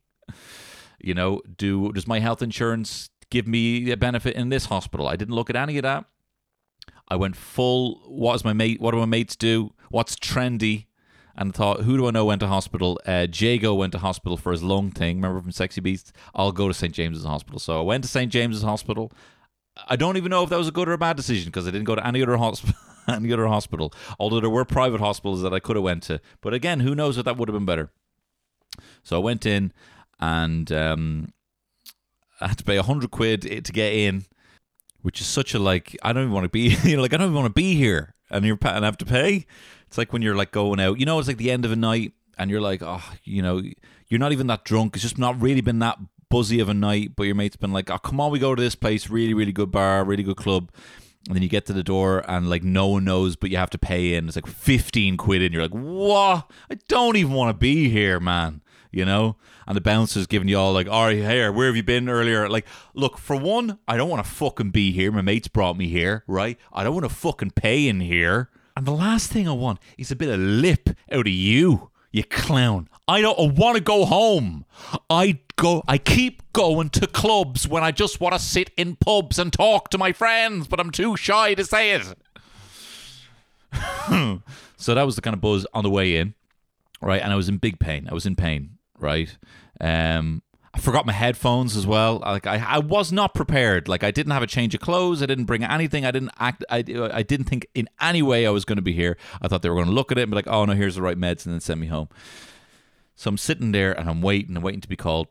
You 0.99 1.13
know 1.13 1.41
do 1.57 1.91
does 1.91 2.07
my 2.07 2.19
health 2.19 2.41
insurance 2.41 3.09
give 3.29 3.47
me 3.47 3.91
a 3.91 3.97
benefit 3.97 4.35
in 4.35 4.49
this 4.49 4.65
hospital? 4.65 5.07
I 5.07 5.15
didn't 5.15 5.35
look 5.35 5.49
at 5.49 5.55
any 5.55 5.77
of 5.77 5.83
that. 5.83 6.05
I 7.07 7.15
went 7.15 7.35
full 7.35 8.01
what 8.07 8.35
is 8.35 8.43
my 8.43 8.53
mate 8.53 8.81
what 8.81 8.91
do 8.91 8.97
my 8.97 9.05
mates 9.05 9.35
do? 9.35 9.73
What's 9.89 10.15
trendy 10.15 10.87
and 11.35 11.53
thought 11.53 11.81
who 11.81 11.97
do 11.97 12.07
i 12.07 12.11
know 12.11 12.25
went 12.25 12.39
to 12.39 12.47
hospital? 12.47 12.99
Uh, 13.05 13.27
jago 13.31 13.73
went 13.73 13.91
to 13.91 13.99
hospital 13.99 14.37
for 14.37 14.51
his 14.51 14.63
lung 14.63 14.91
thing. 14.91 15.17
Remember 15.17 15.41
from 15.41 15.51
sexy 15.51 15.81
beasts? 15.81 16.11
I'll 16.33 16.51
go 16.51 16.67
to 16.67 16.73
st 16.73 16.93
james's 16.93 17.25
hospital. 17.25 17.59
So 17.59 17.79
i 17.79 17.83
went 17.83 18.03
to 18.03 18.09
st 18.09 18.31
james's 18.31 18.63
hospital. 18.63 19.11
I 19.87 19.97
don't 19.97 20.15
even 20.15 20.29
know 20.29 20.43
if 20.43 20.49
that 20.49 20.57
was 20.57 20.69
a 20.69 20.71
good 20.71 20.87
or 20.87 20.93
a 20.93 20.97
bad 20.97 21.17
decision 21.17 21.47
because 21.47 21.67
i 21.67 21.71
didn't 21.71 21.85
go 21.85 21.95
to 21.95 22.05
any 22.05 22.21
other 22.21 22.37
hospital 22.37 22.75
any 23.07 23.31
other 23.31 23.47
hospital. 23.47 23.93
Although 24.19 24.39
there 24.39 24.49
were 24.49 24.65
private 24.65 25.01
hospitals 25.01 25.41
that 25.41 25.53
i 25.53 25.59
could 25.59 25.75
have 25.75 25.83
went 25.83 26.03
to. 26.03 26.21
But 26.41 26.53
again 26.53 26.79
who 26.81 26.95
knows 26.95 27.17
if 27.17 27.25
that 27.25 27.37
would 27.37 27.49
have 27.49 27.55
been 27.55 27.65
better. 27.65 27.91
So 29.03 29.17
i 29.17 29.19
went 29.19 29.45
in 29.45 29.71
and 30.19 30.71
um, 30.71 31.33
I 32.41 32.49
had 32.49 32.57
to 32.57 32.63
pay 32.63 32.77
hundred 32.77 33.11
quid 33.11 33.41
to 33.41 33.71
get 33.71 33.93
in, 33.93 34.25
which 35.01 35.21
is 35.21 35.27
such 35.27 35.53
a 35.53 35.59
like 35.59 35.97
I 36.03 36.13
don't 36.13 36.23
even 36.23 36.33
want 36.33 36.45
to 36.45 36.49
be 36.49 36.75
you 36.83 36.95
know 36.95 37.01
like 37.01 37.13
I 37.13 37.17
don't 37.17 37.27
even 37.27 37.35
want 37.35 37.47
to 37.47 37.53
be 37.53 37.75
here, 37.75 38.13
and 38.29 38.45
you're 38.45 38.57
and 38.61 38.85
I 38.85 38.87
have 38.87 38.97
to 38.97 39.05
pay. 39.05 39.45
It's 39.95 39.97
like 39.97 40.11
when 40.11 40.21
you're 40.21 40.35
like 40.35 40.51
going 40.51 40.81
out, 40.81 40.99
you 40.99 41.05
know, 41.05 41.19
it's 41.19 41.29
like 41.29 41.37
the 41.37 41.51
end 41.51 41.63
of 41.63 41.71
a 41.71 41.75
night, 41.77 42.11
and 42.37 42.51
you're 42.51 42.59
like, 42.59 42.81
oh, 42.83 43.01
you 43.23 43.41
know, 43.41 43.61
you're 44.09 44.19
not 44.19 44.33
even 44.33 44.47
that 44.47 44.65
drunk. 44.65 44.93
It's 44.95 45.03
just 45.03 45.17
not 45.17 45.41
really 45.41 45.61
been 45.61 45.79
that 45.79 45.97
buzzy 46.29 46.59
of 46.59 46.67
a 46.67 46.73
night, 46.73 47.13
but 47.15 47.23
your 47.23 47.35
mate's 47.35 47.55
been 47.55 47.71
like, 47.71 47.89
oh, 47.89 47.97
come 47.99 48.19
on, 48.19 48.29
we 48.29 48.37
go 48.37 48.53
to 48.53 48.61
this 48.61 48.75
place, 48.75 49.09
really, 49.09 49.33
really 49.33 49.53
good 49.53 49.71
bar, 49.71 50.03
really 50.03 50.23
good 50.23 50.35
club. 50.35 50.69
And 51.29 51.35
then 51.35 51.43
you 51.43 51.47
get 51.47 51.65
to 51.67 51.73
the 51.73 51.81
door 51.81 52.29
and 52.29 52.49
like 52.49 52.61
no 52.61 52.87
one 52.87 53.05
knows, 53.05 53.37
but 53.37 53.51
you 53.51 53.55
have 53.55 53.69
to 53.69 53.77
pay 53.77 54.15
in. 54.15 54.27
It's 54.27 54.35
like 54.35 54.47
15 54.47 55.15
quid 55.15 55.41
and 55.41 55.53
You're 55.53 55.63
like, 55.63 55.71
what? 55.71 56.51
I 56.69 56.75
don't 56.89 57.15
even 57.15 57.31
want 57.31 57.51
to 57.51 57.57
be 57.57 57.87
here, 57.87 58.19
man. 58.19 58.63
You 58.91 59.05
know? 59.05 59.37
And 59.65 59.77
the 59.77 59.81
bouncer's 59.81 60.27
giving 60.27 60.49
you 60.49 60.59
all 60.59 60.73
like, 60.73 60.89
all 60.89 61.05
right, 61.05 61.15
here, 61.15 61.53
where 61.53 61.67
have 61.67 61.77
you 61.77 61.83
been 61.83 62.09
earlier? 62.09 62.49
Like, 62.49 62.67
look, 62.95 63.17
for 63.17 63.37
one, 63.37 63.79
I 63.87 63.95
don't 63.95 64.09
want 64.09 64.25
to 64.25 64.29
fucking 64.29 64.71
be 64.71 64.91
here. 64.91 65.09
My 65.13 65.21
mate's 65.21 65.47
brought 65.47 65.77
me 65.77 65.87
here, 65.87 66.25
right? 66.27 66.59
I 66.73 66.83
don't 66.83 66.95
want 66.95 67.07
to 67.07 67.15
fucking 67.15 67.51
pay 67.51 67.87
in 67.87 68.01
here. 68.01 68.49
And 68.75 68.85
the 68.85 68.91
last 68.91 69.31
thing 69.31 69.47
I 69.47 69.53
want 69.53 69.79
is 69.97 70.11
a 70.11 70.15
bit 70.15 70.29
of 70.29 70.39
lip 70.39 70.89
out 71.11 71.27
of 71.27 71.33
you, 71.33 71.91
you 72.11 72.23
clown. 72.23 72.89
I 73.07 73.21
don't 73.21 73.55
want 73.55 73.77
to 73.77 73.83
go 73.83 74.05
home. 74.05 74.65
I 75.09 75.39
go 75.55 75.83
I 75.87 75.97
keep 75.97 76.41
going 76.53 76.89
to 76.91 77.07
clubs 77.07 77.67
when 77.67 77.83
I 77.83 77.91
just 77.91 78.19
want 78.19 78.33
to 78.33 78.39
sit 78.39 78.71
in 78.75 78.95
pubs 78.97 79.39
and 79.39 79.53
talk 79.53 79.89
to 79.89 79.97
my 79.97 80.11
friends, 80.11 80.67
but 80.67 80.79
I'm 80.79 80.91
too 80.91 81.15
shy 81.15 81.53
to 81.53 81.63
say 81.63 81.91
it. 81.91 82.15
So 84.77 84.93
that 84.93 85.03
was 85.03 85.15
the 85.15 85.21
kind 85.21 85.33
of 85.33 85.41
buzz 85.41 85.65
on 85.73 85.83
the 85.83 85.89
way 85.89 86.17
in, 86.17 86.33
right? 87.01 87.21
And 87.21 87.31
I 87.31 87.35
was 87.35 87.49
in 87.49 87.57
big 87.57 87.79
pain. 87.79 88.07
I 88.09 88.13
was 88.13 88.25
in 88.25 88.35
pain, 88.35 88.77
right? 88.99 89.35
Um, 89.79 90.43
I 90.75 90.79
forgot 90.79 91.05
my 91.05 91.13
headphones 91.13 91.77
as 91.77 91.87
well. 91.87 92.19
Like 92.19 92.45
I, 92.45 92.57
I 92.57 92.79
was 92.79 93.09
not 93.13 93.33
prepared. 93.33 93.87
Like 93.87 94.03
I 94.03 94.11
didn't 94.11 94.33
have 94.33 94.43
a 94.43 94.47
change 94.47 94.75
of 94.75 94.81
clothes. 94.81 95.23
I 95.23 95.25
didn't 95.25 95.45
bring 95.45 95.63
anything. 95.63 96.05
I 96.05 96.11
didn't 96.11 96.31
act. 96.37 96.65
I, 96.69 96.83
I 97.13 97.23
didn't 97.23 97.45
think 97.45 97.65
in 97.73 97.87
any 98.01 98.21
way 98.21 98.45
I 98.45 98.49
was 98.49 98.65
going 98.65 98.75
to 98.75 98.81
be 98.81 98.91
here. 98.91 99.15
I 99.41 99.47
thought 99.47 99.61
they 99.61 99.69
were 99.69 99.75
going 99.75 99.87
to 99.87 99.93
look 99.93 100.11
at 100.11 100.17
it 100.17 100.23
and 100.23 100.31
be 100.31 100.35
like, 100.35 100.47
"Oh 100.47 100.65
no, 100.65 100.73
here's 100.73 100.95
the 100.95 101.01
right 101.01 101.17
meds," 101.17 101.45
and 101.45 101.53
then 101.53 101.61
send 101.61 101.79
me 101.79 101.87
home. 101.87 102.09
So 103.15 103.29
I'm 103.29 103.37
sitting 103.37 103.71
there 103.71 103.97
and 103.97 104.09
I'm 104.09 104.21
waiting. 104.21 104.59
Waiting 104.61 104.81
to 104.81 104.89
be 104.89 104.97
called. 104.97 105.27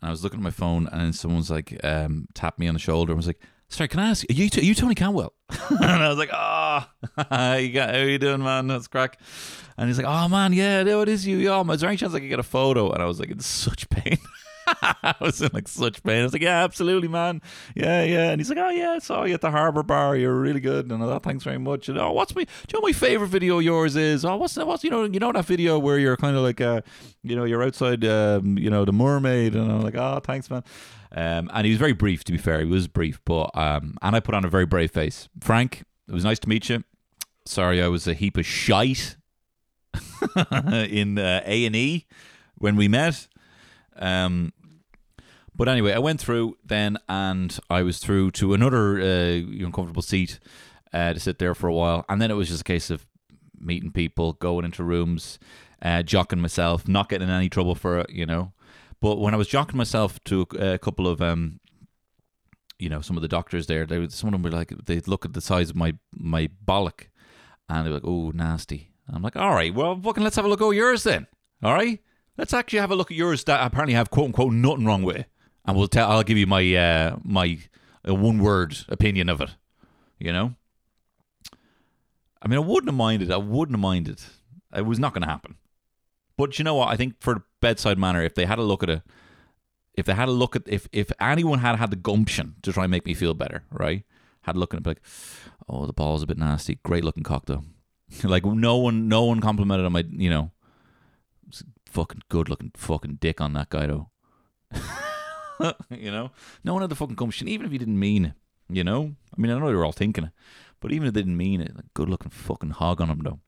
And 0.00 0.08
I 0.08 0.10
was 0.10 0.24
looking 0.24 0.40
at 0.40 0.42
my 0.42 0.50
phone, 0.50 0.88
and 0.90 1.14
someone's 1.14 1.50
like, 1.50 1.78
um, 1.84 2.26
tapped 2.34 2.58
me 2.58 2.66
on 2.66 2.74
the 2.74 2.80
shoulder 2.80 3.12
and 3.12 3.16
was 3.16 3.28
like, 3.28 3.40
"Sorry, 3.68 3.86
can 3.86 4.00
I 4.00 4.10
ask 4.10 4.24
you? 4.28 4.34
Are 4.34 4.38
you, 4.38 4.50
are 4.56 4.64
you 4.64 4.74
Tony 4.74 4.96
Cantwell?" 4.96 5.34
and 5.70 5.84
I 5.84 6.08
was 6.08 6.18
like, 6.18 6.30
"Oh, 6.32 6.84
you 7.56 7.72
got, 7.72 7.94
how 7.94 8.00
you 8.00 8.18
doing, 8.18 8.42
man? 8.42 8.66
That's 8.66 8.88
crack." 8.88 9.20
And 9.76 9.88
he's 9.88 9.98
like, 9.98 10.06
"Oh 10.08 10.28
man, 10.28 10.52
yeah, 10.52 10.82
no, 10.82 11.00
it 11.02 11.08
is 11.08 11.24
you. 11.24 11.36
Yeah, 11.36 11.62
is 11.70 11.80
there 11.80 11.88
any 11.88 11.96
chance 11.96 12.12
I 12.12 12.18
could 12.18 12.28
get 12.28 12.40
a 12.40 12.44
photo?" 12.44 12.90
And 12.90 13.00
I 13.00 13.06
was 13.06 13.20
like, 13.20 13.30
"It's 13.30 13.46
such 13.46 13.88
pain." 13.88 14.18
I 15.20 15.24
was 15.24 15.40
in 15.40 15.50
like 15.52 15.68
such 15.68 16.02
pain. 16.02 16.20
I 16.20 16.22
was 16.24 16.32
like, 16.32 16.42
"Yeah, 16.42 16.64
absolutely, 16.64 17.08
man. 17.08 17.40
Yeah, 17.74 18.02
yeah." 18.04 18.30
And 18.30 18.40
he's 18.40 18.48
like, 18.48 18.58
"Oh 18.58 18.70
yeah, 18.70 18.92
I 18.92 18.98
saw 18.98 19.24
you 19.24 19.34
at 19.34 19.40
the 19.40 19.50
Harbour 19.50 19.82
Bar. 19.82 20.16
You're 20.16 20.38
really 20.38 20.60
good." 20.60 20.90
And 20.90 21.02
I 21.02 21.06
thought, 21.06 21.22
"Thanks 21.22 21.44
very 21.44 21.58
much." 21.58 21.88
And 21.88 21.98
oh, 21.98 22.12
what's 22.12 22.34
my? 22.34 22.44
Do 22.44 22.50
you 22.72 22.80
know 22.80 22.86
my 22.86 22.92
favorite 22.92 23.28
video 23.28 23.58
of 23.58 23.64
yours 23.64 23.96
is? 23.96 24.24
Oh, 24.24 24.36
what's 24.36 24.54
that? 24.54 24.66
What's 24.66 24.84
you 24.84 24.90
know 24.90 25.04
you 25.04 25.18
know 25.18 25.32
that 25.32 25.44
video 25.44 25.78
where 25.78 25.98
you're 25.98 26.16
kind 26.16 26.36
of 26.36 26.42
like 26.42 26.60
uh, 26.60 26.82
you 27.22 27.36
know, 27.36 27.44
you're 27.44 27.62
outside, 27.62 28.04
um, 28.04 28.58
you 28.58 28.70
know, 28.70 28.84
the 28.84 28.92
mermaid, 28.92 29.54
and 29.54 29.70
I'm 29.70 29.82
like, 29.82 29.94
"Oh, 29.96 30.20
thanks, 30.22 30.50
man." 30.50 30.62
Um, 31.12 31.50
and 31.52 31.64
he 31.64 31.70
was 31.70 31.78
very 31.78 31.92
brief. 31.92 32.24
To 32.24 32.32
be 32.32 32.38
fair, 32.38 32.60
he 32.60 32.66
was 32.66 32.88
brief, 32.88 33.20
but 33.24 33.50
um, 33.54 33.96
and 34.02 34.16
I 34.16 34.20
put 34.20 34.34
on 34.34 34.44
a 34.44 34.48
very 34.48 34.66
brave 34.66 34.90
face. 34.90 35.28
Frank, 35.40 35.84
it 36.08 36.12
was 36.12 36.24
nice 36.24 36.38
to 36.40 36.48
meet 36.48 36.68
you. 36.68 36.84
Sorry, 37.46 37.82
I 37.82 37.88
was 37.88 38.06
a 38.06 38.14
heap 38.14 38.36
of 38.36 38.46
shite 38.46 39.16
in 40.52 41.18
uh, 41.18 41.42
A 41.46 41.64
and 41.66 41.76
E 41.76 42.06
when 42.56 42.76
we 42.76 42.88
met. 42.88 43.28
Um, 43.96 44.52
but 45.58 45.68
anyway, 45.68 45.92
I 45.92 45.98
went 45.98 46.20
through 46.20 46.56
then, 46.64 46.96
and 47.08 47.58
I 47.68 47.82
was 47.82 47.98
through 47.98 48.30
to 48.32 48.54
another 48.54 49.00
uh, 49.00 49.42
uncomfortable 49.64 50.02
seat 50.02 50.38
uh, 50.94 51.12
to 51.12 51.20
sit 51.20 51.38
there 51.38 51.54
for 51.54 51.66
a 51.66 51.74
while, 51.74 52.06
and 52.08 52.22
then 52.22 52.30
it 52.30 52.34
was 52.34 52.48
just 52.48 52.62
a 52.62 52.64
case 52.64 52.88
of 52.88 53.06
meeting 53.60 53.90
people, 53.90 54.34
going 54.34 54.64
into 54.64 54.84
rooms, 54.84 55.38
uh, 55.82 56.02
jocking 56.04 56.38
myself, 56.38 56.86
not 56.88 57.08
getting 57.08 57.28
in 57.28 57.34
any 57.34 57.48
trouble 57.48 57.74
for 57.74 57.98
it, 57.98 58.10
you 58.10 58.24
know. 58.24 58.52
But 59.00 59.18
when 59.18 59.34
I 59.34 59.36
was 59.36 59.48
jocking 59.48 59.74
myself 59.74 60.22
to 60.24 60.46
a, 60.58 60.74
a 60.74 60.78
couple 60.78 61.08
of 61.08 61.20
um, 61.20 61.58
you 62.78 62.88
know, 62.88 63.00
some 63.00 63.16
of 63.16 63.22
the 63.22 63.28
doctors 63.28 63.66
there, 63.66 63.84
they 63.84 63.98
would, 63.98 64.12
some 64.12 64.28
of 64.28 64.32
them 64.32 64.42
were 64.42 64.56
like, 64.56 64.72
they'd 64.86 65.08
look 65.08 65.24
at 65.24 65.32
the 65.32 65.40
size 65.40 65.70
of 65.70 65.76
my 65.76 65.94
my 66.12 66.48
bollock, 66.64 67.08
and 67.68 67.84
they're 67.84 67.94
like, 67.94 68.04
"Oh, 68.04 68.30
nasty." 68.30 68.92
I'm 69.12 69.22
like, 69.22 69.36
"All 69.36 69.54
right, 69.54 69.74
well, 69.74 70.00
fucking 70.00 70.22
let's 70.22 70.36
have 70.36 70.44
a 70.44 70.48
look 70.48 70.62
at 70.62 70.68
yours 70.68 71.02
then. 71.02 71.26
All 71.62 71.74
right, 71.74 72.00
let's 72.36 72.54
actually 72.54 72.78
have 72.78 72.92
a 72.92 72.96
look 72.96 73.10
at 73.10 73.16
yours 73.16 73.42
that 73.44 73.64
apparently 73.66 73.94
have 73.94 74.10
quote 74.10 74.26
unquote 74.26 74.52
nothing 74.52 74.84
wrong 74.84 75.02
with, 75.02 75.16
it. 75.16 75.26
And 75.68 75.76
we'll 75.76 75.86
tell. 75.86 76.10
I'll 76.10 76.22
give 76.22 76.38
you 76.38 76.46
my 76.46 76.74
uh, 76.74 77.16
my 77.22 77.58
uh, 78.08 78.14
one 78.14 78.38
word 78.38 78.78
opinion 78.88 79.28
of 79.28 79.42
it. 79.42 79.50
You 80.18 80.32
know, 80.32 80.54
I 82.42 82.48
mean, 82.48 82.56
I 82.56 82.62
wouldn't 82.62 82.88
have 82.88 82.96
minded. 82.96 83.30
I 83.30 83.36
wouldn't 83.36 83.76
have 83.76 83.82
minded. 83.82 84.22
It 84.74 84.86
was 84.86 84.98
not 84.98 85.12
going 85.12 85.22
to 85.22 85.28
happen. 85.28 85.56
But 86.38 86.58
you 86.58 86.64
know 86.64 86.74
what? 86.74 86.88
I 86.88 86.96
think 86.96 87.16
for 87.20 87.44
bedside 87.60 87.98
manner, 87.98 88.22
if 88.22 88.34
they 88.34 88.46
had 88.46 88.58
a 88.58 88.62
look 88.62 88.82
at 88.82 88.88
it, 88.88 89.02
if 89.92 90.06
they 90.06 90.14
had 90.14 90.28
a 90.28 90.32
look 90.32 90.56
at 90.56 90.62
if 90.66 90.88
if 90.90 91.12
anyone 91.20 91.58
had 91.58 91.76
had 91.76 91.90
the 91.90 91.96
gumption 91.96 92.54
to 92.62 92.72
try 92.72 92.84
and 92.84 92.90
make 92.90 93.04
me 93.04 93.12
feel 93.12 93.34
better, 93.34 93.64
right? 93.70 94.04
Had 94.42 94.56
a 94.56 94.58
look 94.58 94.72
at 94.72 94.80
it, 94.80 94.86
like, 94.86 95.02
oh, 95.68 95.84
the 95.84 95.92
ball's 95.92 96.22
a 96.22 96.26
bit 96.26 96.38
nasty. 96.38 96.78
Great 96.82 97.04
looking 97.04 97.24
cock 97.24 97.44
though. 97.44 97.64
like 98.24 98.46
no 98.46 98.78
one, 98.78 99.06
no 99.06 99.24
one 99.24 99.40
complimented 99.40 99.84
on 99.84 99.92
my, 99.92 100.04
you 100.08 100.30
know, 100.30 100.50
fucking 101.84 102.22
good 102.30 102.48
looking 102.48 102.72
fucking 102.74 103.18
dick 103.20 103.42
on 103.42 103.52
that 103.52 103.68
guy 103.68 103.86
though. 103.86 104.08
you 105.90 106.10
know, 106.10 106.30
no 106.64 106.72
one 106.72 106.82
had 106.82 106.90
the 106.90 106.96
fucking 106.96 107.16
gumption, 107.16 107.48
even 107.48 107.66
if 107.66 107.72
he 107.72 107.78
didn't 107.78 107.98
mean 107.98 108.26
it. 108.26 108.32
You 108.70 108.84
know, 108.84 109.14
I 109.36 109.40
mean, 109.40 109.50
I 109.50 109.58
know 109.58 109.68
they 109.68 109.74
were 109.74 109.84
all 109.84 109.92
thinking 109.92 110.24
it, 110.24 110.30
but 110.80 110.92
even 110.92 111.08
if 111.08 111.14
they 111.14 111.22
didn't 111.22 111.38
mean 111.38 111.62
it, 111.62 111.74
like, 111.74 111.86
good 111.94 112.08
looking 112.08 112.30
fucking 112.30 112.70
hog 112.70 113.00
on 113.00 113.08
him 113.08 113.20
though. 113.22 113.40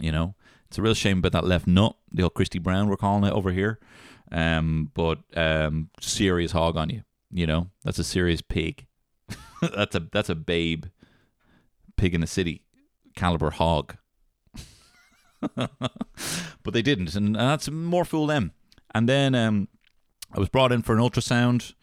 You 0.00 0.12
know, 0.12 0.34
it's 0.66 0.76
a 0.76 0.82
real 0.82 0.94
shame 0.94 1.18
about 1.18 1.32
that 1.32 1.46
left 1.46 1.66
nut, 1.66 1.96
the 2.12 2.24
old 2.24 2.34
Christy 2.34 2.58
Brown 2.58 2.88
we're 2.88 2.96
calling 2.96 3.24
it 3.24 3.32
over 3.32 3.52
here. 3.52 3.78
Um, 4.30 4.90
but 4.94 5.20
um, 5.36 5.90
serious 6.00 6.52
hog 6.52 6.76
on 6.76 6.90
you. 6.90 7.02
You 7.30 7.46
know, 7.46 7.70
that's 7.84 7.98
a 7.98 8.04
serious 8.04 8.42
pig. 8.42 8.86
that's 9.62 9.94
a 9.94 10.00
that's 10.12 10.28
a 10.28 10.34
babe, 10.34 10.86
pig 11.96 12.14
in 12.14 12.20
the 12.20 12.26
city, 12.26 12.62
caliber 13.16 13.50
hog. 13.50 13.96
but 15.54 16.72
they 16.72 16.82
didn't, 16.82 17.14
and 17.14 17.34
that's 17.34 17.70
more 17.70 18.04
fool 18.04 18.26
them. 18.26 18.52
And 18.94 19.08
then 19.08 19.34
um, 19.34 19.68
I 20.34 20.40
was 20.40 20.48
brought 20.48 20.72
in 20.72 20.82
for 20.82 20.94
an 20.94 21.00
ultrasound, 21.00 21.74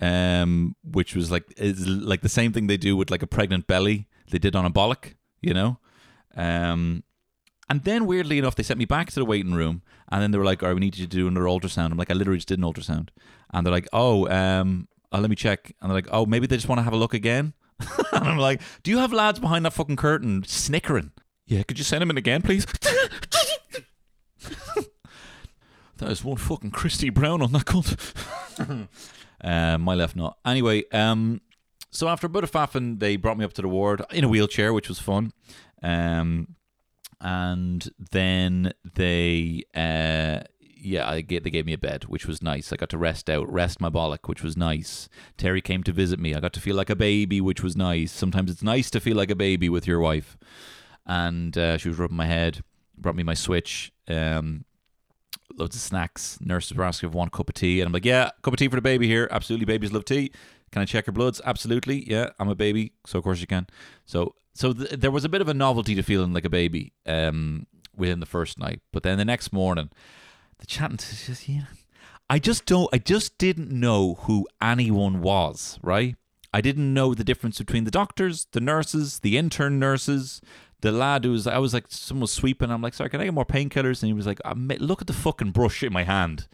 um, 0.00 0.74
which 0.82 1.14
was 1.14 1.30
like 1.30 1.44
is 1.56 1.86
like 1.86 2.22
the 2.22 2.28
same 2.28 2.52
thing 2.52 2.66
they 2.66 2.76
do 2.76 2.96
with 2.96 3.10
like 3.10 3.22
a 3.22 3.26
pregnant 3.26 3.66
belly. 3.66 4.08
They 4.30 4.38
did 4.38 4.56
on 4.56 4.64
a 4.64 4.70
bollock, 4.70 5.14
you 5.40 5.54
know. 5.54 5.78
Um, 6.36 7.04
and 7.68 7.84
then 7.84 8.06
weirdly 8.06 8.38
enough, 8.38 8.56
they 8.56 8.62
sent 8.62 8.78
me 8.78 8.84
back 8.84 9.10
to 9.10 9.20
the 9.20 9.24
waiting 9.24 9.54
room, 9.54 9.82
and 10.10 10.22
then 10.22 10.32
they 10.32 10.38
were 10.38 10.44
like, 10.44 10.62
"All 10.62 10.68
right, 10.68 10.74
we 10.74 10.80
need 10.80 10.98
you 10.98 11.06
to 11.06 11.10
do 11.10 11.28
another 11.28 11.46
ultrasound." 11.46 11.92
I'm 11.92 11.98
like, 11.98 12.10
"I 12.10 12.14
literally 12.14 12.38
just 12.38 12.48
did 12.48 12.58
an 12.58 12.64
ultrasound," 12.64 13.10
and 13.52 13.64
they're 13.64 13.72
like, 13.72 13.88
"Oh, 13.92 14.28
um, 14.28 14.88
uh, 15.12 15.20
let 15.20 15.30
me 15.30 15.36
check," 15.36 15.72
and 15.80 15.90
they're 15.90 15.96
like, 15.96 16.08
"Oh, 16.10 16.26
maybe 16.26 16.48
they 16.48 16.56
just 16.56 16.68
want 16.68 16.80
to 16.80 16.84
have 16.84 16.92
a 16.92 16.96
look 16.96 17.14
again." 17.14 17.54
and 18.12 18.28
I'm 18.28 18.38
like, 18.38 18.60
"Do 18.82 18.90
you 18.90 18.98
have 18.98 19.12
lads 19.12 19.38
behind 19.38 19.64
that 19.64 19.72
fucking 19.72 19.96
curtain 19.96 20.42
snickering?" 20.44 21.12
Yeah, 21.46 21.62
could 21.62 21.78
you 21.78 21.84
send 21.84 22.02
him 22.02 22.10
in 22.10 22.16
again, 22.16 22.42
please? 22.42 22.66
that 26.00 26.10
is 26.10 26.24
one 26.24 26.36
fucking 26.36 26.70
Christy 26.70 27.10
Brown 27.10 27.42
on 27.42 27.52
that 27.52 27.64
cunt. 27.64 28.88
uh, 29.44 29.78
my 29.78 29.94
left 29.94 30.16
nut. 30.16 30.36
Anyway, 30.44 30.84
um, 30.92 31.40
so 31.90 32.08
after 32.08 32.26
a 32.26 32.30
bit 32.30 32.44
of 32.44 32.50
faffing, 32.50 32.98
they 32.98 33.16
brought 33.16 33.38
me 33.38 33.44
up 33.44 33.52
to 33.54 33.62
the 33.62 33.68
ward 33.68 34.02
in 34.10 34.24
a 34.24 34.28
wheelchair, 34.28 34.72
which 34.72 34.88
was 34.88 34.98
fun. 34.98 35.32
Um, 35.82 36.56
and 37.20 37.88
then 38.10 38.72
they, 38.94 39.64
uh, 39.74 40.40
yeah, 40.58 41.08
I 41.08 41.20
get, 41.20 41.44
they 41.44 41.50
gave 41.50 41.66
me 41.66 41.74
a 41.74 41.78
bed, 41.78 42.04
which 42.04 42.26
was 42.26 42.42
nice. 42.42 42.72
I 42.72 42.76
got 42.76 42.88
to 42.90 42.98
rest 42.98 43.28
out, 43.28 43.50
rest 43.52 43.80
my 43.80 43.90
bollock, 43.90 44.26
which 44.26 44.42
was 44.42 44.56
nice. 44.56 45.08
Terry 45.36 45.60
came 45.60 45.82
to 45.82 45.92
visit 45.92 46.18
me. 46.18 46.34
I 46.34 46.40
got 46.40 46.54
to 46.54 46.60
feel 46.60 46.76
like 46.76 46.90
a 46.90 46.96
baby, 46.96 47.40
which 47.40 47.62
was 47.62 47.76
nice. 47.76 48.10
Sometimes 48.12 48.50
it's 48.50 48.62
nice 48.62 48.90
to 48.90 49.00
feel 49.00 49.16
like 49.16 49.30
a 49.30 49.36
baby 49.36 49.68
with 49.68 49.86
your 49.86 50.00
wife. 50.00 50.38
And 51.04 51.56
uh, 51.58 51.76
she 51.76 51.88
was 51.88 51.98
rubbing 51.98 52.16
my 52.16 52.26
head, 52.26 52.62
brought 52.96 53.16
me 53.16 53.22
my 53.22 53.34
switch, 53.34 53.92
um, 54.08 54.64
loads 55.60 55.76
of 55.76 55.82
snacks. 55.82 56.38
Nurses 56.40 56.76
were 56.76 56.84
asking 56.84 57.10
for 57.10 57.18
one 57.18 57.30
cup 57.30 57.48
of 57.48 57.54
tea, 57.54 57.80
and 57.80 57.86
I'm 57.86 57.92
like, 57.92 58.04
yeah, 58.04 58.30
cup 58.42 58.54
of 58.54 58.58
tea 58.58 58.68
for 58.68 58.76
the 58.76 58.82
baby 58.82 59.06
here. 59.06 59.28
Absolutely, 59.30 59.66
babies 59.66 59.92
love 59.92 60.04
tea. 60.04 60.32
Can 60.72 60.82
I 60.82 60.84
check 60.84 61.06
her 61.06 61.12
bloods? 61.12 61.40
Absolutely, 61.44 62.08
yeah. 62.10 62.30
I'm 62.38 62.48
a 62.48 62.54
baby, 62.54 62.92
so 63.06 63.18
of 63.18 63.24
course 63.24 63.40
you 63.40 63.46
can. 63.46 63.66
So, 64.04 64.34
so 64.54 64.72
th- 64.72 64.90
there 64.90 65.10
was 65.10 65.24
a 65.24 65.28
bit 65.28 65.40
of 65.40 65.48
a 65.48 65.54
novelty 65.54 65.94
to 65.94 66.02
feeling 66.02 66.32
like 66.32 66.44
a 66.44 66.50
baby 66.50 66.92
um, 67.06 67.66
within 67.96 68.20
the 68.20 68.26
first 68.26 68.58
night, 68.58 68.80
but 68.92 69.02
then 69.02 69.18
the 69.18 69.24
next 69.24 69.52
morning, 69.52 69.90
the 70.58 70.66
chatting 70.66 70.96
just 70.96 71.48
know, 71.48 71.62
I 72.28 72.38
just 72.38 72.66
don't. 72.66 72.88
I 72.92 72.98
just 72.98 73.38
didn't 73.38 73.70
know 73.70 74.14
who 74.22 74.46
anyone 74.62 75.20
was. 75.20 75.78
Right. 75.82 76.16
I 76.52 76.60
didn't 76.60 76.92
know 76.92 77.14
the 77.14 77.24
difference 77.24 77.58
between 77.58 77.84
the 77.84 77.92
doctors, 77.92 78.48
the 78.52 78.60
nurses, 78.60 79.20
the 79.20 79.36
intern 79.38 79.78
nurses, 79.78 80.40
the 80.80 80.92
lad 80.92 81.24
who 81.24 81.32
was. 81.32 81.46
I 81.46 81.58
was 81.58 81.74
like, 81.74 81.84
someone 81.88 82.22
was 82.22 82.32
sweeping. 82.32 82.70
I'm 82.70 82.82
like, 82.82 82.94
sorry, 82.94 83.10
can 83.10 83.20
I 83.20 83.24
get 83.24 83.34
more 83.34 83.44
painkillers? 83.44 84.02
And 84.02 84.08
he 84.08 84.12
was 84.12 84.26
like, 84.26 84.40
"Ah, 84.44 84.54
look 84.56 85.00
at 85.00 85.06
the 85.06 85.12
fucking 85.12 85.50
brush 85.50 85.82
in 85.82 85.92
my 85.92 86.04
hand. 86.04 86.46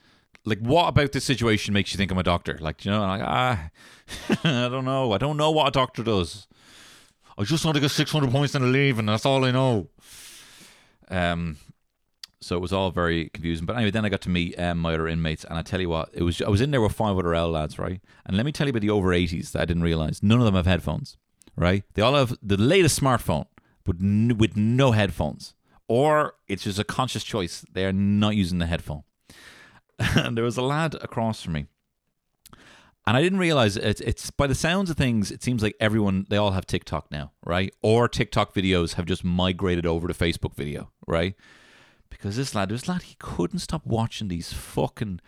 Like, 0.44 0.60
what 0.60 0.88
about 0.88 1.12
this 1.12 1.24
situation 1.24 1.74
makes 1.74 1.92
you 1.92 1.98
think 1.98 2.12
I'm 2.12 2.18
a 2.18 2.22
doctor? 2.22 2.56
Like, 2.60 2.84
you 2.84 2.90
know, 2.90 3.02
I'm 3.02 3.18
like, 3.18 3.28
ah, 3.28 3.70
I 4.44 4.68
don't 4.68 4.84
know. 4.84 5.12
I 5.12 5.18
don't 5.18 5.36
know 5.36 5.50
what 5.50 5.68
a 5.68 5.72
doctor 5.72 6.02
does. 6.04 6.46
I 7.36 7.44
just 7.44 7.64
want 7.64 7.74
to 7.74 7.80
get 7.80 7.90
600 7.90 8.30
points 8.30 8.54
and 8.54 8.72
leave, 8.72 8.98
and 8.98 9.08
that's 9.08 9.26
all 9.26 9.44
I 9.44 9.50
know. 9.50 9.88
Um, 11.08 11.58
so 12.40 12.56
it 12.56 12.60
was 12.60 12.72
all 12.72 12.90
very 12.90 13.28
confusing. 13.30 13.66
But 13.66 13.76
anyway, 13.76 13.90
then 13.90 14.04
I 14.04 14.08
got 14.08 14.20
to 14.22 14.30
meet 14.30 14.58
um, 14.58 14.78
my 14.78 14.94
other 14.94 15.08
inmates, 15.08 15.44
and 15.44 15.58
I 15.58 15.62
tell 15.62 15.80
you 15.80 15.88
what, 15.88 16.10
it 16.12 16.22
was 16.22 16.40
I 16.40 16.48
was 16.48 16.60
in 16.60 16.70
there 16.70 16.80
with 16.80 16.92
five 16.92 17.16
other 17.18 17.34
L 17.34 17.50
lads, 17.50 17.78
right? 17.78 18.00
And 18.24 18.36
let 18.36 18.46
me 18.46 18.52
tell 18.52 18.66
you 18.66 18.70
about 18.70 18.82
the 18.82 18.90
over 18.90 19.08
80s 19.08 19.52
that 19.52 19.62
I 19.62 19.64
didn't 19.64 19.82
realize. 19.82 20.22
None 20.22 20.38
of 20.38 20.44
them 20.44 20.54
have 20.54 20.66
headphones, 20.66 21.16
right? 21.56 21.82
They 21.94 22.02
all 22.02 22.14
have 22.14 22.36
the 22.42 22.56
latest 22.56 23.00
smartphone, 23.00 23.46
but 23.86 23.96
n- 24.00 24.36
with 24.36 24.56
no 24.56 24.92
headphones, 24.92 25.54
or 25.88 26.34
it's 26.48 26.64
just 26.64 26.78
a 26.78 26.84
conscious 26.84 27.24
choice. 27.24 27.64
They 27.72 27.84
are 27.86 27.92
not 27.92 28.36
using 28.36 28.58
the 28.58 28.66
headphone. 28.66 29.04
and 29.98 30.36
there 30.36 30.44
was 30.44 30.56
a 30.56 30.62
lad 30.62 30.96
across 30.96 31.42
from 31.42 31.54
me. 31.54 31.66
And 33.08 33.16
I 33.16 33.22
didn't 33.22 33.38
realize 33.38 33.76
it's, 33.76 34.00
it's 34.00 34.30
by 34.32 34.48
the 34.48 34.54
sounds 34.54 34.90
of 34.90 34.96
things, 34.96 35.30
it 35.30 35.42
seems 35.42 35.62
like 35.62 35.76
everyone, 35.78 36.26
they 36.28 36.36
all 36.36 36.50
have 36.50 36.66
TikTok 36.66 37.10
now, 37.12 37.30
right? 37.44 37.72
Or 37.80 38.08
TikTok 38.08 38.52
videos 38.52 38.94
have 38.94 39.06
just 39.06 39.22
migrated 39.22 39.86
over 39.86 40.08
to 40.08 40.14
Facebook 40.14 40.56
video, 40.56 40.90
right? 41.06 41.36
Because 42.10 42.36
this 42.36 42.52
lad, 42.52 42.70
this 42.70 42.88
lad, 42.88 43.02
he 43.02 43.14
couldn't 43.20 43.60
stop 43.60 43.86
watching 43.86 44.26
these 44.26 44.52
fucking, 44.52 45.20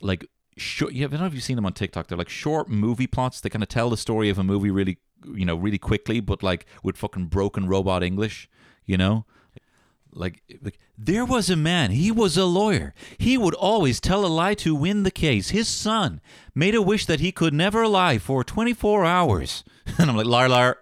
like, 0.00 0.26
short, 0.56 0.94
yeah, 0.94 1.06
I 1.06 1.08
don't 1.08 1.20
know 1.20 1.26
if 1.26 1.34
you've 1.34 1.42
seen 1.42 1.56
them 1.56 1.66
on 1.66 1.74
TikTok. 1.74 2.06
They're 2.06 2.16
like 2.16 2.30
short 2.30 2.70
movie 2.70 3.06
plots. 3.06 3.40
They 3.40 3.50
kind 3.50 3.62
of 3.62 3.68
tell 3.68 3.90
the 3.90 3.98
story 3.98 4.30
of 4.30 4.38
a 4.38 4.44
movie 4.44 4.70
really, 4.70 4.96
you 5.24 5.44
know, 5.44 5.56
really 5.56 5.78
quickly, 5.78 6.20
but 6.20 6.42
like 6.42 6.66
with 6.82 6.96
fucking 6.96 7.26
broken 7.26 7.66
robot 7.66 8.02
English, 8.02 8.48
you 8.84 8.96
know? 8.96 9.24
Like, 10.12 10.42
like 10.62 10.78
there 10.98 11.24
was 11.24 11.48
a 11.48 11.56
man. 11.56 11.92
He 11.92 12.10
was 12.10 12.36
a 12.36 12.44
lawyer. 12.44 12.94
He 13.16 13.38
would 13.38 13.54
always 13.54 14.00
tell 14.00 14.26
a 14.26 14.28
lie 14.28 14.54
to 14.54 14.74
win 14.74 15.04
the 15.04 15.10
case. 15.10 15.50
His 15.50 15.68
son 15.68 16.20
made 16.54 16.74
a 16.74 16.82
wish 16.82 17.06
that 17.06 17.20
he 17.20 17.30
could 17.30 17.54
never 17.54 17.86
lie 17.86 18.18
for 18.18 18.44
24 18.44 19.04
hours. 19.04 19.64
And 19.98 20.08
I'm 20.08 20.16
like, 20.16 20.26
liar, 20.26 20.48
liar. 20.48 20.78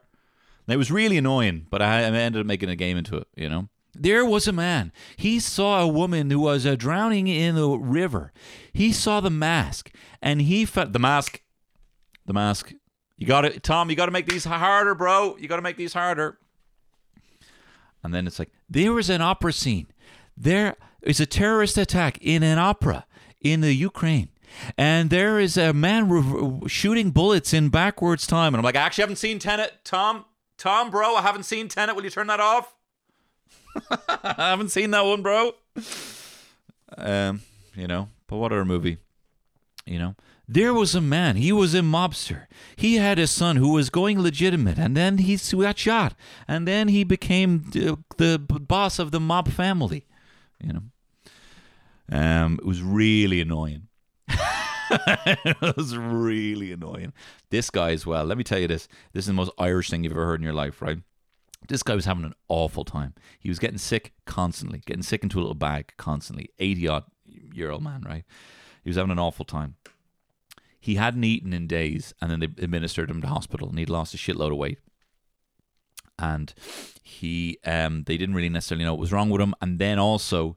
And 0.66 0.74
it 0.74 0.76
was 0.76 0.90
really 0.90 1.16
annoying, 1.16 1.66
but 1.70 1.80
I, 1.80 2.00
I 2.00 2.10
ended 2.10 2.40
up 2.40 2.46
making 2.46 2.68
a 2.68 2.76
game 2.76 2.98
into 2.98 3.16
it. 3.16 3.28
You 3.36 3.48
know. 3.48 3.68
There 3.94 4.24
was 4.24 4.46
a 4.46 4.52
man. 4.52 4.92
He 5.16 5.40
saw 5.40 5.80
a 5.80 5.88
woman 5.88 6.30
who 6.30 6.40
was 6.40 6.66
uh, 6.66 6.76
drowning 6.76 7.26
in 7.26 7.56
the 7.56 7.68
river. 7.70 8.32
He 8.72 8.92
saw 8.92 9.20
the 9.20 9.30
mask, 9.30 9.90
and 10.22 10.42
he 10.42 10.64
felt 10.64 10.92
the 10.92 10.98
mask. 10.98 11.40
The 12.26 12.34
mask. 12.34 12.74
You 13.18 13.26
got 13.26 13.44
it, 13.44 13.62
Tom. 13.62 13.90
You 13.90 13.96
got 13.96 14.06
to 14.06 14.12
make 14.12 14.26
these 14.26 14.44
harder, 14.44 14.94
bro. 14.94 15.36
You 15.38 15.48
got 15.48 15.56
to 15.56 15.62
make 15.62 15.76
these 15.76 15.92
harder. 15.92 16.38
And 18.02 18.14
then 18.14 18.26
it's 18.26 18.38
like 18.38 18.50
there 18.70 18.92
was 18.92 19.10
an 19.10 19.20
opera 19.20 19.52
scene. 19.52 19.88
There 20.36 20.76
is 21.02 21.18
a 21.18 21.26
terrorist 21.26 21.76
attack 21.76 22.18
in 22.20 22.44
an 22.44 22.58
opera 22.58 23.06
in 23.40 23.60
the 23.60 23.72
Ukraine. 23.74 24.28
And 24.76 25.10
there 25.10 25.38
is 25.38 25.56
a 25.56 25.72
man 25.72 26.08
re- 26.08 26.68
shooting 26.68 27.10
bullets 27.10 27.52
in 27.52 27.68
backwards 27.68 28.26
time. 28.26 28.54
And 28.54 28.56
I'm 28.58 28.64
like, 28.64 28.76
I 28.76 28.80
actually 28.80 29.02
haven't 29.02 29.16
seen 29.16 29.38
Tenet. 29.40 29.72
Tom, 29.84 30.24
Tom, 30.56 30.90
bro, 30.90 31.16
I 31.16 31.22
haven't 31.22 31.42
seen 31.42 31.68
Tenet. 31.68 31.96
Will 31.96 32.04
you 32.04 32.10
turn 32.10 32.28
that 32.28 32.40
off? 32.40 32.74
I 34.08 34.50
haven't 34.50 34.70
seen 34.70 34.90
that 34.92 35.04
one, 35.04 35.22
bro. 35.22 35.52
Um, 36.96 37.42
you 37.74 37.86
know, 37.86 38.08
but 38.26 38.36
what 38.36 38.52
other 38.52 38.64
movie? 38.64 38.98
You 39.86 39.98
know, 39.98 40.14
there 40.48 40.72
was 40.72 40.94
a 40.94 41.00
man. 41.00 41.36
He 41.36 41.52
was 41.52 41.74
a 41.74 41.80
mobster. 41.80 42.46
He 42.74 42.96
had 42.96 43.18
a 43.18 43.26
son 43.26 43.56
who 43.56 43.72
was 43.72 43.90
going 43.90 44.20
legitimate, 44.20 44.78
and 44.78 44.96
then 44.96 45.18
he 45.18 45.36
got 45.36 45.78
shot, 45.78 46.14
and 46.48 46.66
then 46.66 46.88
he 46.88 47.04
became 47.04 47.64
the, 47.72 47.98
the 48.16 48.38
boss 48.38 48.98
of 48.98 49.10
the 49.10 49.20
mob 49.20 49.48
family. 49.48 50.06
You 50.62 50.72
know, 50.72 50.82
um, 52.10 52.54
it 52.54 52.66
was 52.66 52.82
really 52.82 53.42
annoying. 53.42 53.88
it 54.28 55.76
was 55.76 55.96
really 55.96 56.72
annoying. 56.72 57.12
This 57.50 57.68
guy 57.68 57.90
as 57.90 58.06
well. 58.06 58.24
Let 58.24 58.38
me 58.38 58.44
tell 58.44 58.58
you 58.58 58.68
this. 58.68 58.88
This 59.12 59.24
is 59.24 59.28
the 59.28 59.34
most 59.34 59.52
Irish 59.58 59.90
thing 59.90 60.02
you've 60.02 60.12
ever 60.12 60.24
heard 60.24 60.40
in 60.40 60.44
your 60.44 60.54
life, 60.54 60.80
right? 60.80 60.98
This 61.68 61.82
guy 61.82 61.94
was 61.94 62.06
having 62.06 62.24
an 62.24 62.34
awful 62.48 62.84
time. 62.84 63.14
He 63.38 63.50
was 63.50 63.58
getting 63.58 63.78
sick 63.78 64.14
constantly, 64.24 64.80
getting 64.86 65.02
sick 65.02 65.22
into 65.22 65.38
a 65.38 65.40
little 65.40 65.54
bag 65.54 65.92
constantly. 65.98 66.50
80 66.58 66.88
odd 66.88 67.04
year 67.26 67.70
old 67.70 67.82
man, 67.82 68.02
right? 68.06 68.24
He 68.82 68.88
was 68.88 68.96
having 68.96 69.12
an 69.12 69.18
awful 69.18 69.44
time. 69.44 69.76
He 70.80 70.94
hadn't 70.94 71.24
eaten 71.24 71.52
in 71.52 71.66
days, 71.66 72.14
and 72.20 72.30
then 72.30 72.40
they 72.40 72.62
administered 72.62 73.10
him 73.10 73.20
to 73.22 73.28
hospital, 73.28 73.68
and 73.68 73.78
he'd 73.78 73.90
lost 73.90 74.14
a 74.14 74.16
shitload 74.16 74.52
of 74.52 74.58
weight. 74.58 74.78
And 76.18 76.52
he, 77.02 77.58
um, 77.64 78.04
they 78.04 78.16
didn't 78.16 78.34
really 78.34 78.48
necessarily 78.48 78.84
know 78.84 78.92
what 78.92 79.00
was 79.00 79.12
wrong 79.12 79.30
with 79.30 79.40
him. 79.40 79.54
And 79.60 79.78
then 79.78 79.98
also, 79.98 80.56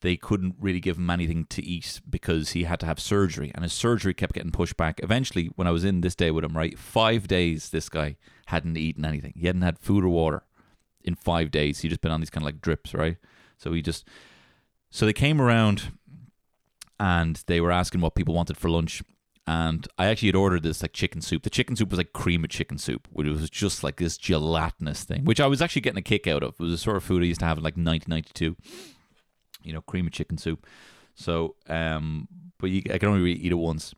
they 0.00 0.16
couldn't 0.16 0.56
really 0.60 0.80
give 0.80 0.98
him 0.98 1.10
anything 1.10 1.46
to 1.50 1.64
eat 1.64 2.00
because 2.08 2.50
he 2.50 2.64
had 2.64 2.80
to 2.80 2.86
have 2.86 2.98
surgery, 3.00 3.52
and 3.54 3.62
his 3.62 3.72
surgery 3.72 4.14
kept 4.14 4.34
getting 4.34 4.50
pushed 4.50 4.76
back. 4.76 5.00
Eventually, 5.02 5.50
when 5.54 5.68
I 5.68 5.70
was 5.70 5.84
in 5.84 6.00
this 6.00 6.16
day 6.16 6.30
with 6.30 6.44
him, 6.44 6.56
right, 6.56 6.78
five 6.78 7.28
days 7.28 7.70
this 7.70 7.88
guy 7.88 8.16
hadn't 8.46 8.76
eaten 8.76 9.04
anything. 9.04 9.32
He 9.36 9.46
hadn't 9.46 9.62
had 9.62 9.78
food 9.78 10.04
or 10.04 10.08
water 10.08 10.42
in 11.04 11.14
five 11.14 11.50
days. 11.52 11.80
He'd 11.80 11.90
just 11.90 12.00
been 12.00 12.12
on 12.12 12.20
these 12.20 12.30
kind 12.30 12.42
of 12.42 12.46
like 12.46 12.60
drips, 12.60 12.94
right? 12.94 13.16
So 13.58 13.72
he 13.72 13.80
just, 13.80 14.06
so 14.90 15.06
they 15.06 15.12
came 15.12 15.40
around, 15.40 15.92
and 16.98 17.42
they 17.46 17.60
were 17.60 17.72
asking 17.72 18.00
what 18.00 18.16
people 18.16 18.34
wanted 18.34 18.56
for 18.56 18.68
lunch. 18.68 19.02
And 19.46 19.88
I 19.98 20.06
actually 20.06 20.28
had 20.28 20.36
ordered 20.36 20.62
this 20.62 20.82
like 20.82 20.92
chicken 20.92 21.20
soup. 21.20 21.42
The 21.42 21.50
chicken 21.50 21.74
soup 21.74 21.90
was 21.90 21.98
like 21.98 22.12
cream 22.12 22.44
of 22.44 22.50
chicken 22.50 22.78
soup, 22.78 23.08
which 23.10 23.26
was 23.26 23.50
just 23.50 23.82
like 23.82 23.96
this 23.96 24.16
gelatinous 24.16 25.02
thing, 25.02 25.24
which 25.24 25.40
I 25.40 25.48
was 25.48 25.60
actually 25.60 25.82
getting 25.82 25.98
a 25.98 26.02
kick 26.02 26.28
out 26.28 26.44
of. 26.44 26.54
It 26.60 26.62
was 26.62 26.72
a 26.72 26.78
sort 26.78 26.96
of 26.96 27.02
food 27.02 27.22
I 27.22 27.26
used 27.26 27.40
to 27.40 27.46
have 27.46 27.58
in 27.58 27.64
like 27.64 27.76
1992 27.76 28.56
you 29.64 29.72
know, 29.72 29.80
cream 29.82 30.06
of 30.06 30.12
chicken 30.12 30.38
soup. 30.38 30.66
So, 31.14 31.56
um, 31.68 32.28
but 32.58 32.70
you, 32.70 32.82
I 32.92 32.98
can 32.98 33.08
only 33.08 33.22
really 33.22 33.40
eat 33.40 33.52
it 33.52 33.56
once. 33.56 33.94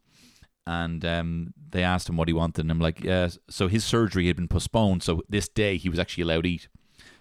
And 0.66 1.04
um, 1.04 1.54
they 1.70 1.82
asked 1.82 2.08
him 2.08 2.16
what 2.16 2.28
he 2.28 2.34
wanted, 2.34 2.62
and 2.62 2.70
I'm 2.70 2.80
like, 2.80 3.04
yeah. 3.04 3.28
So 3.50 3.68
his 3.68 3.84
surgery 3.84 4.26
had 4.28 4.36
been 4.36 4.48
postponed, 4.48 5.02
so 5.02 5.22
this 5.28 5.46
day 5.46 5.76
he 5.76 5.90
was 5.90 5.98
actually 5.98 6.22
allowed 6.22 6.44
to 6.44 6.50
eat. 6.50 6.68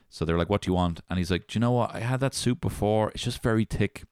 So 0.10 0.24
they're 0.24 0.38
like, 0.38 0.50
what 0.50 0.62
do 0.62 0.70
you 0.72 0.76
want? 0.76 1.02
And 1.10 1.18
he's 1.18 1.32
like, 1.32 1.48
do 1.48 1.58
you 1.58 1.60
know 1.60 1.72
what? 1.72 1.94
I 1.94 2.00
had 2.00 2.22
that 2.22 2.34
soup 2.34 2.62
before. 2.62 3.10
It's 3.10 3.24
just 3.24 3.44
very 3.44 3.66
thick. 3.66 4.04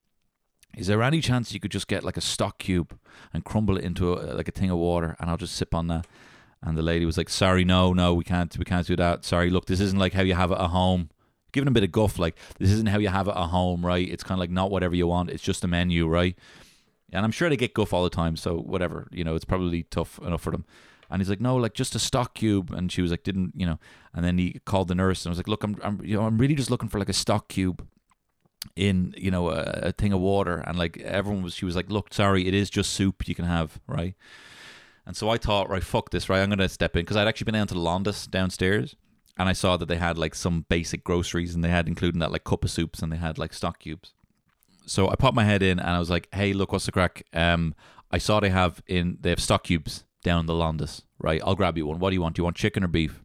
Is 0.78 0.88
there 0.88 1.04
any 1.04 1.22
chance 1.22 1.54
you 1.54 1.60
could 1.60 1.72
just 1.72 1.88
get 1.88 2.04
like 2.04 2.18
a 2.18 2.22
stock 2.22 2.58
cube 2.58 2.98
and 3.34 3.44
crumble 3.44 3.78
it 3.78 3.84
into 3.84 4.14
a, 4.14 4.34
like 4.34 4.48
a 4.48 4.52
thing 4.52 4.70
of 4.70 4.78
water, 4.78 5.16
and 5.20 5.30
I'll 5.30 5.38
just 5.38 5.56
sip 5.56 5.76
on 5.76 5.88
that? 5.88 6.08
And 6.64 6.78
the 6.78 6.84
lady 6.84 7.06
was 7.06 7.18
like, 7.18 7.30
sorry, 7.30 7.66
no, 7.66 7.92
no, 7.92 8.14
we 8.14 8.24
can't, 8.24 8.56
we 8.58 8.66
can't 8.66 8.86
do 8.86 8.96
that. 8.96 9.26
Sorry, 9.26 9.50
look, 9.50 9.66
this 9.66 9.80
isn't 9.80 9.98
like 9.98 10.14
how 10.14 10.22
you 10.22 10.36
have 10.36 10.52
it 10.52 10.60
at 10.60 10.70
home. 10.70 11.10
Giving 11.52 11.68
a 11.68 11.72
bit 11.72 11.84
of 11.84 11.92
guff 11.92 12.18
like 12.18 12.38
this 12.60 12.72
isn't 12.72 12.88
how 12.88 13.00
you 13.00 13.10
have 13.10 13.28
it 13.28 13.36
at 13.36 13.48
home 13.48 13.86
right? 13.86 14.08
It's 14.08 14.24
kind 14.24 14.38
of 14.38 14.40
like 14.40 14.52
not 14.52 14.72
whatever 14.72 14.96
you 14.96 15.08
want. 15.08 15.30
It's 15.30 15.44
just 15.44 15.66
a 15.66 15.68
menu 15.68 16.08
right? 16.08 16.38
And 17.12 17.26
i'm 17.26 17.32
sure 17.32 17.50
they 17.50 17.58
get 17.58 17.74
guff 17.74 17.92
all 17.92 18.06
the 18.06 18.10
time 18.10 18.38
so 18.38 18.56
whatever 18.56 19.10
you 19.12 19.26
know 19.26 19.36
it's 19.36 19.44
probably 19.44 19.84
tough 19.84 20.18
enough 20.20 20.42
for 20.42 20.52
them. 20.52 20.64
And 21.10 21.22
he's 21.22 21.30
like 21.30 21.42
no 21.42 21.58
like 21.58 21.74
just 21.74 21.94
a 21.94 22.00
stock 22.00 22.36
cube. 22.36 22.72
And 22.72 22.90
she 22.90 23.02
was 23.02 23.12
like 23.12 23.24
didn't 23.24 23.52
you 23.54 23.66
know. 23.66 23.80
And 24.14 24.24
then 24.24 24.38
he 24.38 24.62
called 24.66 24.88
the 24.88 24.96
nurse 24.96 25.26
and 25.26 25.32
I 25.32 25.32
was 25.32 25.40
like 25.40 25.50
look 25.50 25.62
i'm, 25.66 25.76
I'm 25.84 26.00
you 26.06 26.16
know 26.16 26.24
i'm 26.26 26.38
really 26.38 26.56
just 26.56 26.72
looking 26.72 26.88
for 26.88 27.00
like 27.00 27.10
a 27.10 27.14
stock 27.14 27.50
cube 27.50 27.86
in 28.76 29.14
you 29.18 29.32
know 29.32 29.50
a, 29.50 29.62
a 29.84 29.92
thing 29.92 30.14
of 30.14 30.20
water 30.20 30.58
and 30.68 30.78
like 30.78 30.98
everyone 31.00 31.42
was 31.42 31.54
she 31.54 31.66
was 31.66 31.76
like 31.76 31.90
look 31.90 32.14
sorry 32.14 32.48
it 32.48 32.54
is 32.54 32.70
just 32.70 32.94
soup 32.94 33.28
you 33.28 33.34
can 33.34 33.46
have 33.46 33.80
right 33.88 34.14
and 35.06 35.18
so 35.18 35.30
i 35.30 35.38
thought 35.38 35.68
right 35.68 35.84
fuck 35.84 36.12
this 36.12 36.30
right 36.30 36.42
i'm 36.42 36.50
gonna 36.50 36.70
step 36.70 36.96
in 36.96 37.02
because 37.02 37.18
i'd 37.18 37.28
actually 37.28 37.46
been 37.46 37.56
down 37.56 37.68
to 37.68 37.74
the 37.74 37.80
Londis 37.80 38.30
downstairs 38.30 38.96
and 39.38 39.50
I 39.50 39.54
saw 39.54 39.78
that 39.78 39.88
they 39.88 39.98
had 39.98 40.18
like 40.18 40.36
some 40.36 40.66
basic 40.70 41.04
groceries 41.04 41.56
and 41.56 41.64
they 41.64 41.70
had 41.70 41.88
including 41.88 42.20
that 42.20 42.32
like 42.32 42.44
cup 42.44 42.64
of 42.64 42.72
soups 42.72 43.02
and 43.02 43.12
they 43.12 43.18
had 43.18 43.38
like 43.38 43.54
stock 43.54 43.80
cubes. 43.80 44.14
So 44.86 45.10
I 45.10 45.16
popped 45.16 45.36
my 45.36 45.46
head 45.46 45.64
in 45.64 45.80
and 45.80 45.90
I 45.90 46.00
was 46.00 46.10
like, 46.10 46.28
"Hey, 46.34 46.54
look, 46.54 46.72
what's 46.72 46.86
the 46.86 46.92
crack? 46.92 47.26
Um, 47.34 47.74
I 48.12 48.18
saw 48.18 48.40
they 48.40 48.50
have 48.50 48.84
in 48.88 49.18
they 49.22 49.30
have 49.30 49.40
stock 49.40 49.64
cubes 49.64 50.04
down 50.24 50.46
the 50.46 50.54
Londis, 50.54 51.04
right? 51.20 51.42
I'll 51.44 51.56
grab 51.56 51.78
you 51.78 51.88
one. 51.88 52.00
What 52.00 52.10
do 52.10 52.16
you 52.16 52.22
want? 52.22 52.36
Do 52.36 52.42
you 52.42 52.44
want 52.44 52.56
chicken 52.56 52.84
or 52.84 52.88
beef?" 52.88 53.24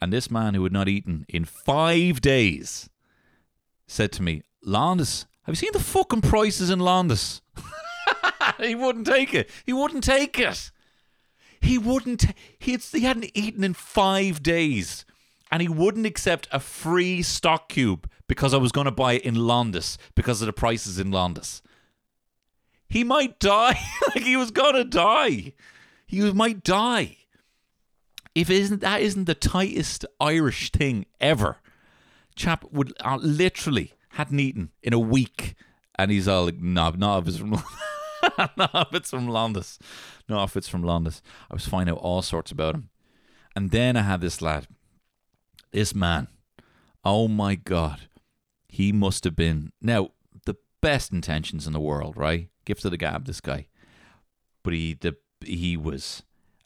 And 0.00 0.12
this 0.12 0.30
man 0.30 0.54
who 0.54 0.62
had 0.62 0.72
not 0.72 0.88
eaten 0.88 1.24
in 1.28 1.46
five 1.46 2.20
days 2.20 2.90
said 3.86 4.12
to 4.12 4.22
me, 4.22 4.42
"Londis, 4.64 5.26
have 5.42 5.54
you 5.54 5.56
seen 5.56 5.70
the 5.72 5.80
fucking 5.80 6.22
prices 6.22 6.70
in 6.70 6.78
Londis?" 6.78 7.40
he 8.58 8.74
wouldn't 8.74 9.06
take 9.06 9.34
it. 9.34 9.50
He 9.64 9.72
wouldn't 9.72 10.04
take 10.04 10.38
it. 10.38 10.70
He 11.60 11.78
wouldn't. 11.78 12.26
He 12.58 12.72
had, 12.72 12.82
he 12.82 13.00
hadn't 13.00 13.30
eaten 13.34 13.64
in 13.64 13.74
five 13.74 14.42
days 14.42 15.04
and 15.50 15.62
he 15.62 15.68
wouldn't 15.68 16.06
accept 16.06 16.48
a 16.50 16.60
free 16.60 17.22
stock 17.22 17.68
cube 17.68 18.10
because 18.28 18.52
I 18.52 18.58
was 18.58 18.72
going 18.72 18.86
to 18.86 18.90
buy 18.90 19.14
it 19.14 19.22
in 19.22 19.34
Londis 19.34 19.96
because 20.14 20.42
of 20.42 20.46
the 20.46 20.52
prices 20.52 20.98
in 20.98 21.10
Londis. 21.10 21.62
He 22.88 23.04
might 23.04 23.38
die. 23.38 23.78
like 24.14 24.24
he 24.24 24.36
was 24.36 24.50
going 24.50 24.74
to 24.74 24.84
die. 24.84 25.52
He 26.06 26.32
might 26.32 26.62
die. 26.62 27.16
If 28.34 28.50
isn't 28.50 28.80
that 28.80 29.00
isn't 29.00 29.24
the 29.24 29.34
tightest 29.34 30.04
Irish 30.20 30.70
thing 30.70 31.06
ever. 31.20 31.56
Chap 32.34 32.64
would 32.70 32.92
uh, 33.00 33.16
literally 33.16 33.94
hadn't 34.16 34.40
eaten 34.40 34.70
in 34.82 34.92
a 34.92 34.98
week, 34.98 35.54
and 35.98 36.10
he's 36.10 36.28
all 36.28 36.44
like, 36.44 36.58
"No, 36.58 36.90
no, 36.90 37.18
it's 37.18 37.38
from, 37.38 37.50
no, 37.50 38.84
it's 38.92 39.10
from 39.10 39.28
Londis, 39.28 39.78
no, 40.28 40.42
if 40.42 40.56
it's 40.56 40.68
from 40.68 40.82
Londis." 40.82 41.20
I 41.50 41.54
was 41.54 41.66
finding 41.66 41.94
out 41.94 42.02
all 42.02 42.22
sorts 42.22 42.50
about 42.50 42.74
him, 42.74 42.90
and 43.54 43.70
then 43.70 43.96
I 43.96 44.02
had 44.02 44.20
this 44.20 44.42
lad 44.42 44.66
this 45.76 45.94
man, 45.94 46.28
oh 47.04 47.28
my 47.28 47.54
God, 47.54 48.08
he 48.66 48.92
must 48.92 49.24
have 49.24 49.36
been 49.36 49.72
now 49.80 50.10
the 50.46 50.56
best 50.80 51.12
intentions 51.12 51.66
in 51.66 51.74
the 51.74 51.80
world, 51.80 52.16
right? 52.16 52.48
Gift 52.64 52.84
of 52.86 52.92
the 52.92 52.96
gab, 52.96 53.26
this 53.26 53.40
guy, 53.42 53.66
but 54.62 54.72
he 54.72 54.94
the 54.94 55.16
he 55.44 55.76
was 55.76 56.22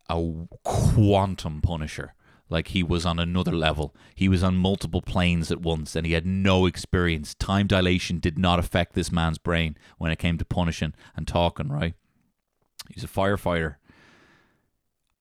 a 0.09 0.47
quantum 0.63 1.61
punisher. 1.61 2.15
Like 2.51 2.69
he 2.69 2.83
was 2.83 3.07
on 3.07 3.19
another 3.19 3.53
level. 3.53 3.95
He 4.15 4.29
was 4.29 4.43
on 4.43 4.57
multiple 4.57 5.01
planes 5.01 5.51
at 5.51 5.61
once, 5.61 5.97
and 5.97 6.05
he 6.05 6.13
had 6.13 6.27
no 6.27 6.67
experience. 6.67 7.35
Time 7.35 7.67
dilation 7.67 8.19
did 8.19 8.39
not 8.39 8.59
affect 8.59 8.95
this 8.95 9.13
man's 9.13 9.39
brain 9.39 9.77
when 9.99 10.11
it 10.11 10.19
came 10.19 10.37
to 10.39 10.45
punishing 10.45 10.93
and 11.17 11.27
talking. 11.27 11.69
Right? 11.69 11.95
He's 12.93 13.05
a 13.05 13.09
firefighter, 13.09 13.77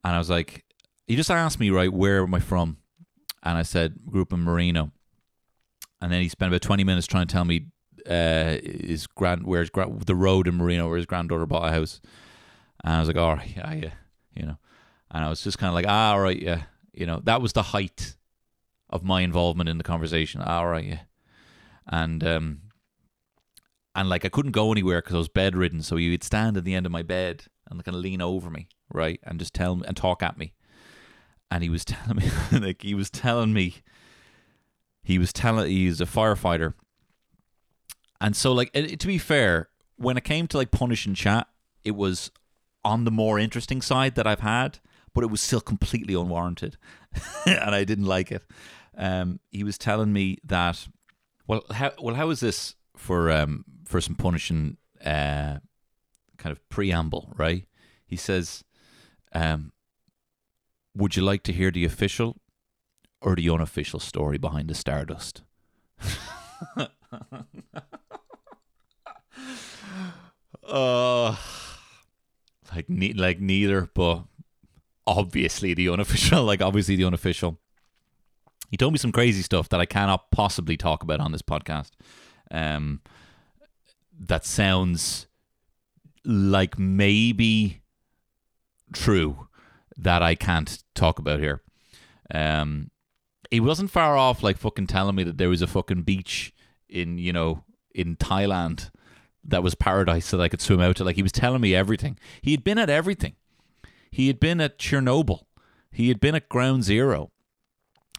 and 0.04 0.16
I 0.16 0.18
was 0.18 0.30
like, 0.30 0.66
he 1.08 1.16
just 1.16 1.32
asked 1.32 1.60
me, 1.60 1.70
right, 1.70 1.94
where 1.94 2.24
am 2.24 2.34
I 2.34 2.40
from? 2.40 2.78
and 3.44 3.58
I 3.58 3.64
said 3.64 4.06
grew 4.06 4.22
up 4.22 4.34
in 4.34 4.42
Marino, 4.42 4.92
and 6.02 6.12
then 6.12 6.22
he 6.22 6.30
spent 6.30 6.52
about 6.52 6.62
twenty 6.62 6.84
minutes 6.84 7.08
trying 7.08 7.28
to 7.28 7.32
tell 7.32 7.46
me 7.46 7.68
uh, 8.06 8.58
his 8.64 9.08
grand 9.08 9.46
where's 9.46 9.70
gra- 9.70 9.92
the 10.06 10.16
road 10.16 10.48
in 10.48 10.56
Marino 10.56 10.88
where 10.88 10.98
his 10.98 11.06
granddaughter 11.06 11.46
bought 11.46 11.68
a 11.68 11.72
house, 11.72 12.02
and 12.84 12.94
I 12.94 13.00
was 13.00 13.08
like, 13.08 13.18
all 13.18 13.36
right, 13.36 13.54
yeah, 13.56 13.74
yeah, 13.74 13.92
you 14.36 14.46
know, 14.46 14.58
and 15.12 15.24
I 15.24 15.30
was 15.30 15.42
just 15.42 15.58
kind 15.58 15.70
of 15.70 15.76
like, 15.76 15.86
ah, 15.88 16.12
all 16.12 16.20
right, 16.20 16.42
yeah, 16.42 16.64
you 16.94 17.06
know, 17.06 17.22
that 17.24 17.42
was 17.42 17.54
the 17.54 17.64
height 17.64 18.16
of 18.90 19.04
my 19.04 19.22
involvement 19.22 19.70
in 19.70 19.78
the 19.78 19.84
conversation. 19.84 20.42
All 20.42 20.68
right, 20.68 20.86
yeah, 20.86 21.00
and 21.88 22.24
um, 22.24 22.62
and 23.96 24.10
like 24.10 24.26
I 24.26 24.30
couldn't 24.30 24.52
go 24.52 24.72
anywhere 24.72 25.02
because 25.02 25.16
I 25.16 25.20
was 25.20 25.30
bedridden, 25.30 25.82
so 25.84 25.96
he 25.96 26.10
would 26.10 26.24
stand 26.24 26.58
at 26.58 26.64
the 26.64 26.76
end 26.76 26.86
of 26.86 26.92
my 26.92 27.04
bed 27.04 27.46
and 27.70 27.84
kind 27.84 27.96
of 27.96 28.02
lean 28.02 28.22
over 28.22 28.50
me, 28.50 28.68
right, 28.94 29.20
and 29.24 29.40
just 29.40 29.54
tell 29.54 29.76
me 29.76 29.84
and 29.88 29.96
talk 29.96 30.24
at 30.24 30.38
me. 30.38 30.54
And 31.52 31.64
he 31.64 31.70
was 31.70 31.86
telling 31.86 32.18
me 32.18 32.30
like 32.52 32.82
he 32.82 32.94
was 32.94 33.10
telling 33.10 33.54
me 33.54 33.76
he 35.04 35.18
was 35.18 35.34
telling 35.34 35.70
he's 35.70 36.02
a 36.02 36.06
firefighter. 36.06 36.74
And 38.22 38.36
so, 38.36 38.52
like, 38.52 38.72
to 38.74 39.08
be 39.08 39.18
fair, 39.18 39.70
when 39.96 40.18
it 40.18 40.24
came 40.24 40.48
to 40.48 40.58
like 40.58 40.72
punish 40.72 41.06
and 41.06 41.16
chat, 41.16 41.48
it 41.84 41.96
was 41.96 42.32
on 42.84 43.06
the 43.06 43.12
more 43.12 43.40
interesting 43.40 43.82
side 43.82 44.16
that 44.16 44.28
I've 44.28 44.42
had, 44.42 44.80
but 45.14 45.24
it 45.24 45.30
was 45.30 45.42
still 45.42 45.62
completely 45.62 46.14
unwarranted, 46.14 46.78
and 47.46 47.76
I 47.76 47.84
didn't 47.84 48.06
like 48.06 48.32
it. 48.32 48.44
Um, 48.98 49.40
he 49.52 49.64
was 49.64 49.78
telling 49.78 50.12
me 50.12 50.38
that, 50.44 50.88
well, 51.48 51.64
how 51.72 51.92
well 52.02 52.16
how 52.16 52.30
is 52.30 52.40
this 52.42 52.76
for 52.96 53.32
um 53.32 53.64
for 53.86 54.02
some 54.02 54.16
punishing 54.16 54.78
uh 55.06 55.60
kind 56.38 56.52
of 56.52 56.68
preamble, 56.70 57.34
right? 57.38 57.66
He 58.06 58.16
says, 58.16 58.64
um, 59.34 59.72
would 60.96 61.16
you 61.16 61.22
like 61.22 61.44
to 61.44 61.54
hear 61.54 61.70
the 61.72 61.86
official 61.86 62.38
or 63.22 63.36
the 63.36 63.50
unofficial 63.50 64.00
story 64.00 64.38
behind 64.38 64.70
the 64.70 64.74
Stardust? 64.74 65.44
uh, 70.68 71.36
like 72.76 72.90
ne- 72.90 73.14
like 73.14 73.40
neither, 73.40 73.90
but 73.94 74.24
obviously 75.10 75.74
the 75.74 75.90
unofficial. 75.90 76.44
Like 76.50 76.62
obviously 76.62 76.96
the 76.96 77.06
unofficial. 77.06 77.60
He 78.70 78.78
told 78.78 78.94
me 78.94 79.00
some 79.00 79.12
crazy 79.12 79.42
stuff 79.42 79.70
that 79.70 79.80
I 79.80 79.86
cannot 79.86 80.32
possibly 80.32 80.78
talk 80.78 81.04
about 81.04 81.20
on 81.20 81.32
this 81.32 81.42
podcast. 81.42 81.92
Um, 82.52 83.02
that 84.20 84.46
sounds 84.46 85.28
like 86.24 86.78
maybe 86.78 87.82
true 88.94 89.48
that 89.98 90.22
I 90.22 90.36
can't 90.36 90.84
talk 90.94 91.20
about 91.20 91.40
here. 91.40 91.62
Um, 92.32 92.92
he 93.50 93.60
wasn't 93.60 93.90
far 93.92 94.16
off, 94.16 94.44
like 94.44 94.58
fucking 94.58 94.88
telling 94.88 95.16
me 95.16 95.24
that 95.24 95.38
there 95.38 95.50
was 95.50 95.64
a 95.64 95.68
fucking 95.68 96.04
beach 96.04 96.54
in 96.88 97.18
you 97.18 97.34
know 97.34 97.64
in 97.94 98.16
Thailand 98.16 98.92
that 99.44 99.64
was 99.64 99.74
paradise 99.76 100.30
that 100.32 100.42
I 100.42 100.50
could 100.50 100.62
swim 100.62 100.82
out 100.82 100.98
to. 100.98 101.04
Like 101.04 101.16
he 101.16 101.24
was 101.24 101.32
telling 101.32 101.62
me 101.62 101.74
everything. 101.74 102.20
He 102.42 102.52
had 102.52 102.64
been 102.64 102.78
at 102.78 102.90
everything. 102.90 103.36
He 104.12 104.28
had 104.28 104.40
been 104.40 104.60
at 104.62 104.80
Chernobyl. 104.80 105.46
He 105.92 106.08
had 106.08 106.20
been 106.20 106.36
at 106.36 106.50
Ground 106.50 106.84
Zero. 106.84 107.32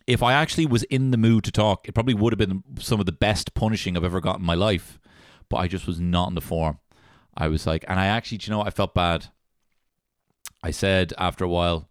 If 0.06 0.22
I 0.22 0.32
actually 0.32 0.66
was 0.66 0.82
in 0.84 1.10
the 1.10 1.16
mood 1.16 1.44
to 1.44 1.52
talk, 1.52 1.88
it 1.88 1.92
probably 1.92 2.14
would 2.14 2.32
have 2.32 2.38
been 2.38 2.64
some 2.78 3.00
of 3.00 3.06
the 3.06 3.12
best 3.12 3.54
punishing 3.54 3.96
I've 3.96 4.04
ever 4.04 4.20
got 4.20 4.40
in 4.40 4.44
my 4.44 4.54
life. 4.54 4.98
But 5.48 5.58
I 5.58 5.68
just 5.68 5.86
was 5.86 6.00
not 6.00 6.28
in 6.28 6.34
the 6.34 6.40
form. 6.40 6.78
I 7.36 7.48
was 7.48 7.66
like, 7.66 7.84
and 7.88 7.98
I 7.98 8.06
actually, 8.06 8.38
do 8.38 8.50
you 8.50 8.56
know, 8.56 8.62
I 8.62 8.70
felt 8.70 8.94
bad. 8.94 9.26
I 10.62 10.70
said 10.70 11.12
after 11.16 11.44
a 11.44 11.48
while, 11.48 11.88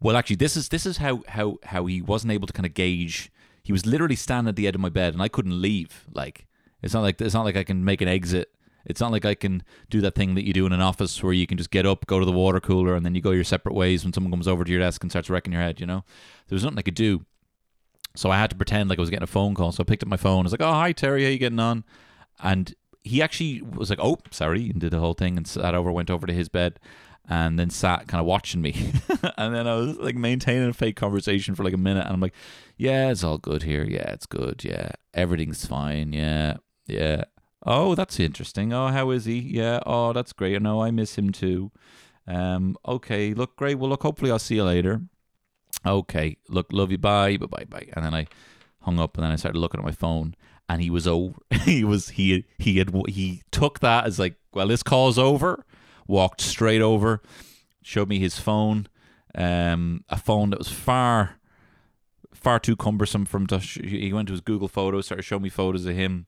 well, 0.00 0.16
actually, 0.16 0.36
this 0.36 0.56
is 0.56 0.68
this 0.68 0.84
is 0.84 0.98
how 0.98 1.22
how 1.28 1.58
how 1.62 1.86
he 1.86 2.02
wasn't 2.02 2.32
able 2.32 2.46
to 2.46 2.52
kind 2.52 2.66
of 2.66 2.74
gauge. 2.74 3.30
He 3.62 3.72
was 3.72 3.86
literally 3.86 4.16
standing 4.16 4.50
at 4.50 4.56
the 4.56 4.66
edge 4.66 4.74
of 4.74 4.80
my 4.80 4.90
bed, 4.90 5.14
and 5.14 5.22
I 5.22 5.28
couldn't 5.28 5.62
leave. 5.62 6.04
Like 6.12 6.46
it's 6.82 6.92
not 6.92 7.00
like 7.00 7.20
it's 7.20 7.34
not 7.34 7.44
like 7.44 7.56
I 7.56 7.64
can 7.64 7.84
make 7.84 8.02
an 8.02 8.08
exit. 8.08 8.52
It's 8.86 9.00
not 9.00 9.12
like 9.12 9.24
I 9.24 9.34
can 9.34 9.62
do 9.90 10.00
that 10.02 10.14
thing 10.14 10.34
that 10.34 10.46
you 10.46 10.52
do 10.52 10.66
in 10.66 10.72
an 10.72 10.80
office 10.80 11.22
where 11.22 11.32
you 11.32 11.46
can 11.46 11.58
just 11.58 11.70
get 11.70 11.86
up, 11.86 12.06
go 12.06 12.18
to 12.18 12.26
the 12.26 12.32
water 12.32 12.60
cooler, 12.60 12.94
and 12.94 13.04
then 13.04 13.14
you 13.14 13.20
go 13.20 13.30
your 13.30 13.44
separate 13.44 13.74
ways 13.74 14.04
when 14.04 14.12
someone 14.12 14.30
comes 14.30 14.48
over 14.48 14.64
to 14.64 14.70
your 14.70 14.80
desk 14.80 15.02
and 15.02 15.10
starts 15.10 15.30
wrecking 15.30 15.52
your 15.52 15.62
head. 15.62 15.80
You 15.80 15.86
know, 15.86 16.04
there 16.48 16.56
was 16.56 16.64
nothing 16.64 16.78
I 16.78 16.82
could 16.82 16.94
do. 16.94 17.24
So 18.16 18.30
I 18.30 18.38
had 18.38 18.50
to 18.50 18.56
pretend 18.56 18.88
like 18.88 18.98
I 18.98 19.02
was 19.02 19.10
getting 19.10 19.24
a 19.24 19.28
phone 19.28 19.54
call. 19.54 19.72
So 19.72 19.82
I 19.82 19.84
picked 19.84 20.02
up 20.02 20.08
my 20.08 20.16
phone. 20.16 20.40
I 20.40 20.42
was 20.44 20.52
like, 20.52 20.62
"Oh, 20.62 20.72
hi 20.72 20.92
Terry, 20.92 21.24
how 21.24 21.30
you 21.30 21.38
getting 21.38 21.60
on?" 21.60 21.84
And 22.42 22.74
he 23.02 23.22
actually 23.22 23.60
was 23.62 23.90
like, 23.90 23.98
"Oh, 24.00 24.18
sorry," 24.30 24.70
and 24.70 24.80
did 24.80 24.92
the 24.92 25.00
whole 25.00 25.14
thing 25.14 25.36
and 25.36 25.46
sat 25.46 25.74
over, 25.74 25.90
went 25.90 26.10
over 26.10 26.26
to 26.26 26.32
his 26.32 26.48
bed, 26.48 26.78
and 27.28 27.58
then 27.58 27.70
sat 27.70 28.06
kind 28.06 28.20
of 28.20 28.26
watching 28.26 28.62
me. 28.62 28.92
and 29.36 29.54
then 29.54 29.66
I 29.66 29.74
was 29.74 29.96
like 29.96 30.14
maintaining 30.14 30.68
a 30.68 30.72
fake 30.72 30.96
conversation 30.96 31.54
for 31.54 31.64
like 31.64 31.74
a 31.74 31.78
minute, 31.78 32.04
and 32.04 32.14
I'm 32.14 32.20
like, 32.20 32.34
"Yeah, 32.76 33.10
it's 33.10 33.24
all 33.24 33.38
good 33.38 33.62
here. 33.64 33.84
Yeah, 33.84 34.12
it's 34.12 34.26
good. 34.26 34.62
Yeah, 34.64 34.90
everything's 35.12 35.66
fine. 35.66 36.12
Yeah, 36.12 36.58
yeah. 36.86 37.24
Oh, 37.64 37.94
that's 37.94 38.20
interesting. 38.20 38.72
Oh, 38.72 38.88
how 38.88 39.10
is 39.10 39.24
he? 39.24 39.38
Yeah. 39.38 39.80
Oh, 39.86 40.12
that's 40.12 40.32
great. 40.32 40.54
I 40.54 40.58
know 40.58 40.82
I 40.82 40.90
miss 40.90 41.16
him 41.16 41.30
too. 41.30 41.70
Um. 42.26 42.76
Okay. 42.86 43.34
Look, 43.34 43.56
great. 43.56 43.78
Well, 43.78 43.90
look. 43.90 44.02
Hopefully, 44.02 44.30
I'll 44.30 44.38
see 44.38 44.56
you 44.56 44.64
later. 44.64 45.02
Okay. 45.86 46.36
Look, 46.48 46.72
love 46.72 46.90
you. 46.90 46.98
Bye. 46.98 47.36
Bye. 47.36 47.46
Bye. 47.46 47.64
Bye. 47.64 47.88
And 47.94 48.04
then 48.04 48.14
I 48.14 48.26
hung 48.80 48.98
up, 48.98 49.16
and 49.16 49.24
then 49.24 49.32
I 49.32 49.36
started 49.36 49.58
looking 49.58 49.80
at 49.80 49.84
my 49.84 49.92
phone, 49.92 50.34
and 50.68 50.82
he 50.82 50.90
was 50.90 51.06
over. 51.06 51.34
he 51.62 51.84
was 51.84 52.10
he 52.10 52.44
he 52.58 52.78
had 52.78 52.94
he 53.08 53.42
took 53.50 53.80
that 53.80 54.06
as 54.06 54.18
like, 54.18 54.36
well, 54.52 54.68
this 54.68 54.82
call's 54.82 55.18
over. 55.18 55.64
Walked 56.06 56.42
straight 56.42 56.82
over, 56.82 57.22
showed 57.82 58.10
me 58.10 58.18
his 58.18 58.38
phone, 58.38 58.88
um, 59.34 60.04
a 60.10 60.18
phone 60.18 60.50
that 60.50 60.58
was 60.58 60.68
far 60.68 61.36
far 62.34 62.58
too 62.58 62.76
cumbersome 62.76 63.24
from. 63.24 63.46
To 63.46 63.58
he 63.58 64.12
went 64.12 64.28
to 64.28 64.32
his 64.32 64.42
Google 64.42 64.68
Photos, 64.68 65.06
started 65.06 65.22
showing 65.22 65.42
me 65.42 65.48
photos 65.48 65.86
of 65.86 65.96
him 65.96 66.26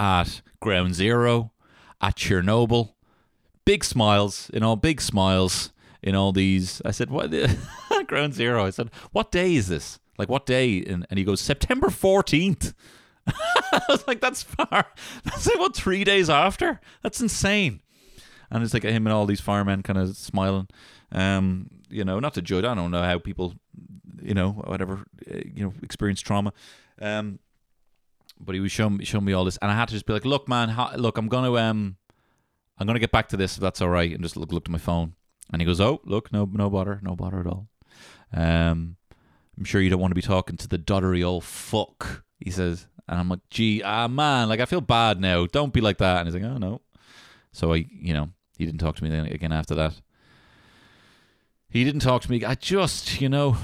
at 0.00 0.40
Ground 0.60 0.94
Zero, 0.94 1.52
at 2.00 2.16
Chernobyl. 2.16 2.94
Big 3.66 3.84
smiles, 3.84 4.50
you 4.52 4.58
know, 4.58 4.74
big 4.74 5.00
smiles 5.00 5.72
in 6.02 6.14
all 6.16 6.32
these. 6.32 6.80
I 6.84 6.90
said, 6.90 7.10
"What 7.10 7.30
Ground 8.06 8.34
Zero?" 8.34 8.64
I 8.64 8.70
said, 8.70 8.90
"What 9.12 9.30
day 9.30 9.54
is 9.54 9.68
this? 9.68 10.00
Like 10.18 10.30
what 10.30 10.46
day?" 10.46 10.82
And, 10.82 11.06
and 11.10 11.18
he 11.18 11.24
goes, 11.24 11.40
"September 11.40 11.88
14th. 11.88 12.72
I 13.26 13.80
was 13.90 14.08
like, 14.08 14.20
"That's 14.20 14.42
far. 14.42 14.86
That's 15.24 15.46
like 15.46 15.58
what 15.58 15.76
three 15.76 16.02
days 16.02 16.30
after. 16.30 16.80
That's 17.02 17.20
insane." 17.20 17.82
And 18.50 18.64
it's 18.64 18.74
like 18.74 18.82
him 18.82 19.06
and 19.06 19.12
all 19.12 19.26
these 19.26 19.40
firemen 19.40 19.82
kind 19.82 19.98
of 19.98 20.16
smiling. 20.16 20.66
Um, 21.12 21.68
you 21.88 22.04
know, 22.04 22.18
not 22.18 22.34
to 22.34 22.42
judge. 22.42 22.64
I 22.64 22.74
don't 22.74 22.90
know 22.90 23.02
how 23.02 23.18
people, 23.18 23.54
you 24.22 24.34
know, 24.34 24.52
whatever, 24.52 25.04
uh, 25.30 25.38
you 25.54 25.64
know, 25.64 25.74
experience 25.82 26.20
trauma. 26.20 26.52
Um, 27.00 27.38
but 28.40 28.54
he 28.54 28.60
was 28.60 28.72
showing 28.72 28.96
me, 28.96 29.04
showing 29.04 29.24
me 29.24 29.32
all 29.32 29.44
this, 29.44 29.58
and 29.58 29.70
I 29.70 29.74
had 29.74 29.88
to 29.88 29.94
just 29.94 30.06
be 30.06 30.12
like, 30.12 30.24
"Look, 30.24 30.48
man, 30.48 30.74
look, 30.96 31.18
I'm 31.18 31.28
gonna 31.28 31.52
um, 31.54 31.96
I'm 32.78 32.86
gonna 32.86 32.98
get 32.98 33.12
back 33.12 33.28
to 33.28 33.36
this 33.36 33.56
if 33.56 33.60
that's 33.60 33.80
all 33.80 33.88
right." 33.88 34.10
And 34.12 34.22
just 34.22 34.36
look 34.36 34.52
looked 34.52 34.68
at 34.68 34.72
my 34.72 34.78
phone, 34.78 35.14
and 35.52 35.60
he 35.60 35.66
goes, 35.66 35.80
"Oh, 35.80 36.00
look, 36.04 36.32
no, 36.32 36.48
no 36.50 36.70
bother, 36.70 37.00
no 37.02 37.14
bother 37.14 37.40
at 37.40 37.46
all." 37.46 37.68
Um, 38.32 38.96
I'm 39.58 39.64
sure 39.64 39.80
you 39.80 39.90
don't 39.90 40.00
want 40.00 40.12
to 40.12 40.16
be 40.16 40.22
talking 40.22 40.56
to 40.56 40.68
the 40.68 40.78
doddery 40.78 41.24
old 41.24 41.44
fuck, 41.44 42.24
he 42.38 42.50
says, 42.50 42.86
and 43.08 43.20
I'm 43.20 43.28
like, 43.28 43.48
"Gee, 43.50 43.82
ah, 43.82 44.08
man, 44.08 44.48
like 44.48 44.60
I 44.60 44.66
feel 44.66 44.80
bad 44.80 45.20
now. 45.20 45.46
Don't 45.46 45.72
be 45.72 45.80
like 45.80 45.98
that." 45.98 46.18
And 46.18 46.26
he's 46.26 46.40
like, 46.40 46.50
"Oh 46.50 46.58
no." 46.58 46.80
So 47.52 47.72
I, 47.72 47.86
you 47.90 48.14
know, 48.14 48.30
he 48.56 48.66
didn't 48.66 48.80
talk 48.80 48.96
to 48.96 49.04
me 49.04 49.16
again 49.30 49.52
after 49.52 49.74
that. 49.74 50.00
He 51.68 51.84
didn't 51.84 52.00
talk 52.00 52.22
to 52.22 52.30
me. 52.30 52.44
I 52.44 52.54
just, 52.56 53.20
you 53.20 53.28
know, 53.28 53.56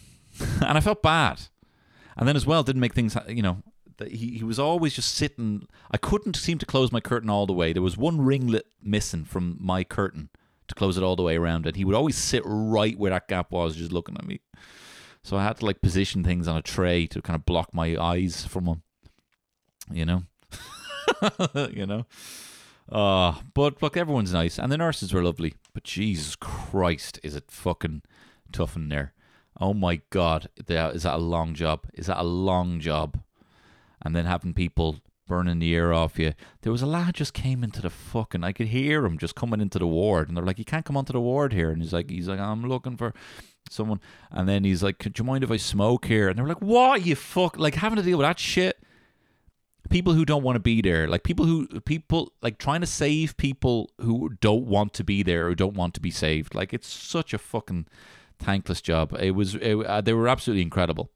and 0.40 0.78
I 0.78 0.80
felt 0.80 1.02
bad. 1.02 1.40
And 2.16 2.26
then 2.26 2.36
as 2.36 2.46
well, 2.46 2.62
didn't 2.62 2.80
make 2.80 2.94
things, 2.94 3.16
you 3.28 3.42
know, 3.42 3.62
he, 4.06 4.38
he 4.38 4.44
was 4.44 4.58
always 4.58 4.94
just 4.94 5.14
sitting. 5.14 5.66
I 5.90 5.96
couldn't 5.96 6.36
seem 6.36 6.58
to 6.58 6.66
close 6.66 6.92
my 6.92 7.00
curtain 7.00 7.28
all 7.30 7.46
the 7.46 7.52
way. 7.52 7.72
There 7.72 7.82
was 7.82 7.96
one 7.96 8.20
ringlet 8.20 8.66
missing 8.82 9.24
from 9.24 9.56
my 9.60 9.84
curtain 9.84 10.30
to 10.68 10.74
close 10.74 10.96
it 10.96 11.02
all 11.02 11.16
the 11.16 11.22
way 11.22 11.36
around, 11.36 11.66
and 11.66 11.76
he 11.76 11.84
would 11.84 11.94
always 11.96 12.16
sit 12.16 12.42
right 12.44 12.98
where 12.98 13.10
that 13.10 13.28
gap 13.28 13.50
was, 13.50 13.76
just 13.76 13.92
looking 13.92 14.16
at 14.16 14.26
me. 14.26 14.40
So 15.22 15.36
I 15.36 15.44
had 15.44 15.56
to 15.58 15.66
like 15.66 15.80
position 15.80 16.22
things 16.22 16.46
on 16.46 16.56
a 16.56 16.62
tray 16.62 17.06
to 17.08 17.20
kind 17.20 17.34
of 17.34 17.44
block 17.44 17.74
my 17.74 17.96
eyes 17.96 18.46
from 18.46 18.66
him. 18.66 18.82
You 19.90 20.04
know, 20.04 20.22
you 21.72 21.86
know. 21.86 22.06
Uh, 22.90 23.34
but 23.54 23.82
look, 23.82 23.96
everyone's 23.96 24.32
nice, 24.32 24.58
and 24.58 24.70
the 24.70 24.78
nurses 24.78 25.12
were 25.12 25.22
lovely. 25.22 25.54
But 25.74 25.84
Jesus 25.84 26.36
Christ, 26.36 27.18
is 27.22 27.34
it 27.34 27.50
fucking 27.50 28.02
tough 28.52 28.76
in 28.76 28.88
there? 28.88 29.12
Oh 29.60 29.74
my 29.74 30.00
God, 30.10 30.48
Is 30.56 31.02
that 31.02 31.14
a 31.14 31.18
long 31.18 31.54
job? 31.54 31.88
Is 31.94 32.06
that 32.06 32.20
a 32.20 32.22
long 32.22 32.78
job? 32.80 33.20
And 34.08 34.16
then 34.16 34.24
having 34.24 34.54
people 34.54 35.02
burning 35.26 35.58
the 35.58 35.68
ear 35.68 35.92
off 35.92 36.18
you. 36.18 36.32
There 36.62 36.72
was 36.72 36.80
a 36.80 36.86
lad 36.86 37.14
just 37.14 37.34
came 37.34 37.62
into 37.62 37.82
the 37.82 37.90
fucking. 37.90 38.42
I 38.42 38.52
could 38.52 38.68
hear 38.68 39.04
him 39.04 39.18
just 39.18 39.34
coming 39.34 39.60
into 39.60 39.78
the 39.78 39.86
ward, 39.86 40.28
and 40.28 40.34
they're 40.34 40.46
like, 40.46 40.58
"You 40.58 40.64
can't 40.64 40.86
come 40.86 40.96
onto 40.96 41.12
the 41.12 41.20
ward 41.20 41.52
here." 41.52 41.70
And 41.70 41.82
he's 41.82 41.92
like, 41.92 42.08
"He's 42.08 42.26
like, 42.26 42.40
I'm 42.40 42.66
looking 42.66 42.96
for." 42.96 43.12
Someone, 43.68 44.00
and 44.30 44.48
then 44.48 44.64
he's 44.64 44.82
like, 44.82 44.98
"Could 44.98 45.18
you 45.18 45.26
mind 45.26 45.44
if 45.44 45.50
I 45.50 45.58
smoke 45.58 46.06
here?" 46.06 46.30
And 46.30 46.38
they're 46.38 46.46
like, 46.46 46.62
"What 46.62 47.04
you 47.04 47.14
fuck?" 47.16 47.58
Like 47.58 47.74
having 47.74 47.98
to 47.98 48.02
deal 48.02 48.16
with 48.16 48.26
that 48.26 48.38
shit 48.38 48.82
people 49.90 50.12
who 50.12 50.24
don't 50.24 50.42
want 50.42 50.54
to 50.54 50.60
be 50.60 50.82
there 50.82 51.08
like 51.08 51.22
people 51.22 51.46
who 51.46 51.66
people 51.80 52.30
like 52.42 52.58
trying 52.58 52.82
to 52.82 52.86
save 52.86 53.34
people 53.38 53.90
who 54.02 54.28
don't 54.40 54.66
want 54.66 54.92
to 54.92 55.02
be 55.02 55.22
there 55.22 55.46
or 55.46 55.54
don't 55.54 55.72
want 55.72 55.94
to 55.94 56.00
be 56.00 56.10
saved 56.10 56.54
like 56.54 56.74
it's 56.74 56.86
such 56.86 57.32
a 57.32 57.38
fucking 57.38 57.86
thankless 58.38 58.82
job 58.82 59.16
it 59.18 59.30
was 59.30 59.54
it, 59.54 59.76
uh, 59.86 60.02
they 60.02 60.12
were 60.12 60.28
absolutely 60.28 60.60
incredible 60.60 61.10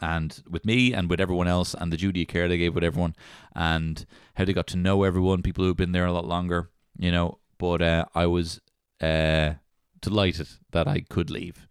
and 0.00 0.42
with 0.48 0.64
me 0.64 0.92
and 0.92 1.10
with 1.10 1.20
everyone 1.20 1.48
else 1.48 1.74
and 1.74 1.92
the 1.92 1.96
duty 1.96 2.22
of 2.22 2.28
care 2.28 2.48
they 2.48 2.58
gave 2.58 2.74
with 2.74 2.84
everyone 2.84 3.14
and 3.54 4.06
how 4.34 4.44
they 4.44 4.52
got 4.52 4.66
to 4.66 4.76
know 4.76 5.02
everyone 5.02 5.42
people 5.42 5.64
who've 5.64 5.76
been 5.76 5.92
there 5.92 6.06
a 6.06 6.12
lot 6.12 6.26
longer 6.26 6.70
you 6.98 7.10
know 7.10 7.38
but 7.58 7.82
uh, 7.82 8.04
i 8.14 8.26
was 8.26 8.60
uh, 9.00 9.52
delighted 10.00 10.48
that 10.70 10.88
i 10.88 11.00
could 11.00 11.30
leave 11.30 11.66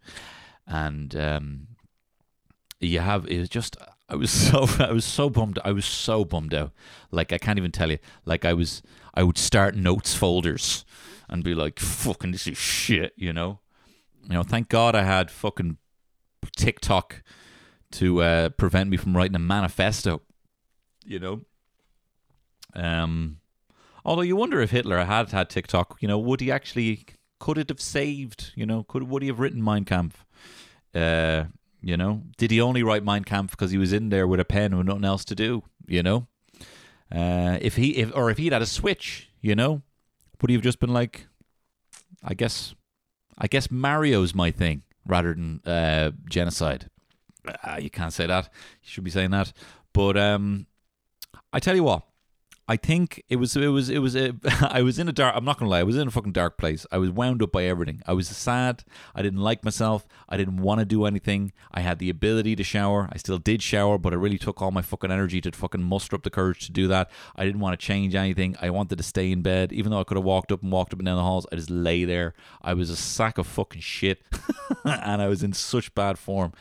and 0.66 1.16
um, 1.16 1.66
you 2.80 3.00
have 3.00 3.26
it 3.26 3.38
was 3.38 3.48
just 3.48 3.76
I 4.08 4.16
was 4.16 4.30
so 4.50 4.66
I 4.78 4.92
was 4.92 5.04
so 5.04 5.30
bummed 5.30 5.58
I 5.64 5.72
was 5.72 5.84
so 5.84 6.24
bummed 6.24 6.54
out. 6.54 6.72
Like 7.10 7.32
I 7.32 7.38
can't 7.38 7.58
even 7.58 7.72
tell 7.72 7.90
you. 7.90 7.98
Like 8.24 8.44
I 8.44 8.52
was 8.52 8.82
I 9.14 9.22
would 9.22 9.38
start 9.38 9.74
notes 9.74 10.14
folders 10.14 10.84
and 11.28 11.44
be 11.44 11.54
like, 11.54 11.78
fucking 11.78 12.32
this 12.32 12.46
is 12.46 12.58
shit, 12.58 13.12
you 13.16 13.32
know? 13.32 13.60
You 14.24 14.34
know, 14.34 14.42
thank 14.42 14.68
God 14.68 14.94
I 14.94 15.04
had 15.04 15.30
fucking 15.30 15.78
TikTok 16.56 17.22
to 17.92 18.22
uh, 18.22 18.48
prevent 18.50 18.90
me 18.90 18.96
from 18.96 19.16
writing 19.16 19.36
a 19.36 19.40
manifesto. 19.40 20.22
You 21.04 21.18
know? 21.18 21.40
Um, 22.74 23.38
although 24.04 24.22
you 24.22 24.36
wonder 24.36 24.60
if 24.60 24.70
Hitler 24.70 25.04
had 25.04 25.30
had 25.30 25.50
TikTok, 25.50 25.96
you 26.00 26.08
know, 26.08 26.18
would 26.18 26.40
he 26.40 26.50
actually 26.50 27.04
could 27.38 27.58
it 27.58 27.68
have 27.68 27.80
saved? 27.80 28.52
You 28.54 28.66
know, 28.66 28.84
could 28.84 29.04
would 29.04 29.22
he 29.22 29.28
have 29.28 29.40
written 29.40 29.62
Mein 29.62 29.84
Kampf? 29.84 30.24
Uh, 30.94 31.44
you 31.82 31.96
know, 31.96 32.22
did 32.36 32.50
he 32.50 32.60
only 32.60 32.82
write 32.82 33.04
Mein 33.04 33.24
Kampf 33.24 33.52
because 33.52 33.70
he 33.70 33.78
was 33.78 33.92
in 33.92 34.10
there 34.10 34.26
with 34.26 34.40
a 34.40 34.44
pen 34.44 34.76
with 34.76 34.86
nothing 34.86 35.04
else 35.04 35.24
to 35.26 35.34
do? 35.34 35.62
You 35.86 36.02
know, 36.02 36.28
uh, 37.12 37.58
if 37.60 37.76
he 37.76 37.96
if 37.96 38.14
or 38.14 38.30
if 38.30 38.38
he'd 38.38 38.52
had 38.52 38.62
a 38.62 38.66
switch, 38.66 39.30
you 39.40 39.54
know, 39.54 39.82
would 40.40 40.50
he 40.50 40.54
have 40.54 40.62
just 40.62 40.78
been 40.78 40.92
like, 40.92 41.26
I 42.22 42.34
guess, 42.34 42.74
I 43.38 43.46
guess 43.46 43.70
Mario's 43.70 44.34
my 44.34 44.50
thing 44.50 44.82
rather 45.06 45.34
than 45.34 45.60
uh, 45.66 46.12
genocide. 46.28 46.88
Uh, 47.46 47.78
you 47.80 47.90
can't 47.90 48.12
say 48.12 48.26
that. 48.26 48.44
You 48.82 48.88
should 48.88 49.04
be 49.04 49.10
saying 49.10 49.30
that. 49.30 49.52
But 49.92 50.16
um, 50.16 50.66
I 51.52 51.60
tell 51.60 51.74
you 51.74 51.84
what, 51.84 52.04
I 52.70 52.76
think 52.76 53.24
it 53.28 53.34
was 53.34 53.56
it 53.56 53.66
was 53.66 53.90
it 53.90 53.98
was 53.98 54.14
a, 54.14 54.32
I 54.60 54.82
was 54.82 55.00
in 55.00 55.08
a 55.08 55.12
dark. 55.12 55.34
I'm 55.36 55.44
not 55.44 55.58
gonna 55.58 55.68
lie. 55.68 55.80
I 55.80 55.82
was 55.82 55.96
in 55.96 56.06
a 56.06 56.10
fucking 56.12 56.30
dark 56.30 56.56
place. 56.56 56.86
I 56.92 56.98
was 56.98 57.10
wound 57.10 57.42
up 57.42 57.50
by 57.50 57.64
everything. 57.64 58.00
I 58.06 58.12
was 58.12 58.28
sad. 58.28 58.84
I 59.12 59.22
didn't 59.22 59.40
like 59.40 59.64
myself. 59.64 60.06
I 60.28 60.36
didn't 60.36 60.58
want 60.58 60.78
to 60.78 60.84
do 60.84 61.04
anything. 61.04 61.50
I 61.72 61.80
had 61.80 61.98
the 61.98 62.08
ability 62.10 62.54
to 62.54 62.62
shower. 62.62 63.08
I 63.12 63.18
still 63.18 63.38
did 63.38 63.60
shower, 63.60 63.98
but 63.98 64.12
it 64.12 64.18
really 64.18 64.38
took 64.38 64.62
all 64.62 64.70
my 64.70 64.82
fucking 64.82 65.10
energy 65.10 65.40
to 65.40 65.50
fucking 65.50 65.82
muster 65.82 66.14
up 66.14 66.22
the 66.22 66.30
courage 66.30 66.66
to 66.66 66.70
do 66.70 66.86
that. 66.86 67.10
I 67.34 67.44
didn't 67.44 67.60
want 67.60 67.78
to 67.78 67.84
change 67.84 68.14
anything. 68.14 68.54
I 68.60 68.70
wanted 68.70 68.98
to 68.98 69.02
stay 69.02 69.32
in 69.32 69.42
bed, 69.42 69.72
even 69.72 69.90
though 69.90 69.98
I 69.98 70.04
could 70.04 70.16
have 70.16 70.24
walked 70.24 70.52
up 70.52 70.62
and 70.62 70.70
walked 70.70 70.92
up 70.92 71.00
and 71.00 71.06
down 71.06 71.16
the 71.16 71.24
halls. 71.24 71.48
I 71.50 71.56
just 71.56 71.70
lay 71.70 72.04
there. 72.04 72.34
I 72.62 72.74
was 72.74 72.88
a 72.88 72.96
sack 72.96 73.36
of 73.38 73.48
fucking 73.48 73.80
shit, 73.80 74.22
and 74.84 75.20
I 75.20 75.26
was 75.26 75.42
in 75.42 75.54
such 75.54 75.92
bad 75.96 76.20
form, 76.20 76.52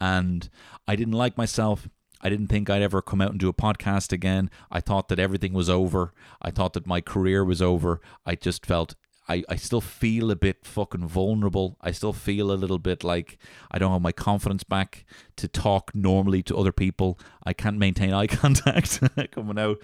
and 0.00 0.48
I 0.86 0.96
didn't 0.96 1.12
like 1.12 1.36
myself. 1.36 1.90
I 2.20 2.28
didn't 2.28 2.48
think 2.48 2.68
I'd 2.68 2.82
ever 2.82 3.00
come 3.02 3.20
out 3.20 3.30
and 3.30 3.40
do 3.40 3.48
a 3.48 3.54
podcast 3.54 4.12
again. 4.12 4.50
I 4.70 4.80
thought 4.80 5.08
that 5.08 5.18
everything 5.18 5.52
was 5.52 5.70
over. 5.70 6.12
I 6.42 6.50
thought 6.50 6.72
that 6.72 6.86
my 6.86 7.00
career 7.00 7.44
was 7.44 7.62
over. 7.62 8.00
I 8.26 8.34
just 8.34 8.66
felt 8.66 8.94
I, 9.28 9.44
I 9.48 9.56
still 9.56 9.82
feel 9.82 10.30
a 10.30 10.36
bit 10.36 10.64
fucking 10.64 11.06
vulnerable. 11.06 11.76
I 11.82 11.90
still 11.90 12.14
feel 12.14 12.50
a 12.50 12.54
little 12.54 12.78
bit 12.78 13.04
like 13.04 13.38
I 13.70 13.78
don't 13.78 13.92
have 13.92 14.00
my 14.00 14.12
confidence 14.12 14.64
back 14.64 15.04
to 15.36 15.46
talk 15.46 15.94
normally 15.94 16.42
to 16.44 16.56
other 16.56 16.72
people. 16.72 17.18
I 17.44 17.52
can't 17.52 17.78
maintain 17.78 18.14
eye 18.14 18.26
contact 18.28 19.00
coming 19.32 19.58
out. 19.58 19.78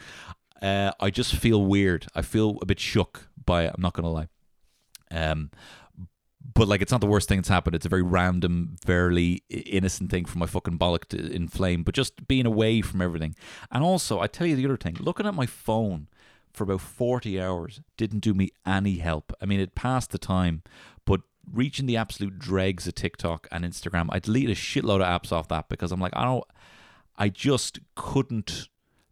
Uh, 0.63 0.93
I 0.99 1.11
just 1.11 1.37
feel 1.37 1.63
weird. 1.63 2.07
I 2.15 2.23
feel 2.23 2.59
a 2.63 2.67
bit 2.67 2.81
shook 2.81 3.29
by 3.45 3.65
it. 3.65 3.73
I'm 3.75 3.83
not 3.83 3.93
going 3.93 4.05
to 4.05 4.09
lie. 4.09 4.29
Um, 5.11 5.51
but 6.53 6.69
like 6.69 6.83
it's 6.83 6.93
not 6.93 7.01
the 7.01 7.07
worst 7.07 7.29
thing 7.29 7.39
that's 7.39 7.49
happened. 7.49 7.75
It's 7.75 7.87
a 7.87 7.91
very 7.91 8.03
random, 8.03 8.77
fairly 8.85 9.43
innocent 9.49 10.11
thing 10.11 10.25
for 10.25 10.39
my 10.39 10.47
fucking 10.47 10.79
bollock 10.79 11.07
to 11.07 11.33
inflame. 11.33 11.83
But 11.83 11.95
just 11.95 12.29
being 12.29 12.47
away 12.47 12.83
from 12.83 13.01
everything, 13.01 13.35
and 13.71 13.83
also 13.83 14.21
I 14.21 14.27
tell 14.27 14.47
you 14.47 14.57
the 14.57 14.65
other 14.65 14.77
thing: 14.77 14.97
looking 15.01 15.27
at 15.27 15.35
my 15.35 15.47
phone 15.47 16.09
for 16.53 16.65
about 16.65 16.83
forty 16.83 17.41
hours 17.41 17.81
didn't 17.97 18.21
do 18.21 18.35
me 18.35 18.51
any 18.67 18.99
help. 18.99 19.33
I 19.41 19.47
mean, 19.47 19.61
it 19.61 19.75
passed 19.75 20.11
the 20.11 20.19
time, 20.19 20.63
but 21.05 21.23
reaching 21.51 21.87
the 21.87 21.97
absolute 21.97 22.39
dregs 22.39 22.87
of 22.87 22.95
TikTok 22.95 23.49
and 23.51 23.65
Instagram, 23.65 24.09
I 24.11 24.19
deleted 24.19 24.51
a 24.51 24.55
shitload 24.55 25.03
of 25.03 25.23
apps 25.23 25.33
off 25.33 25.49
that 25.49 25.69
because 25.69 25.93
I'm 25.93 26.01
like, 26.01 26.15
I 26.15 26.25
don't, 26.25 26.45
I 27.17 27.29
just 27.29 27.81
couldn't. 27.95 28.69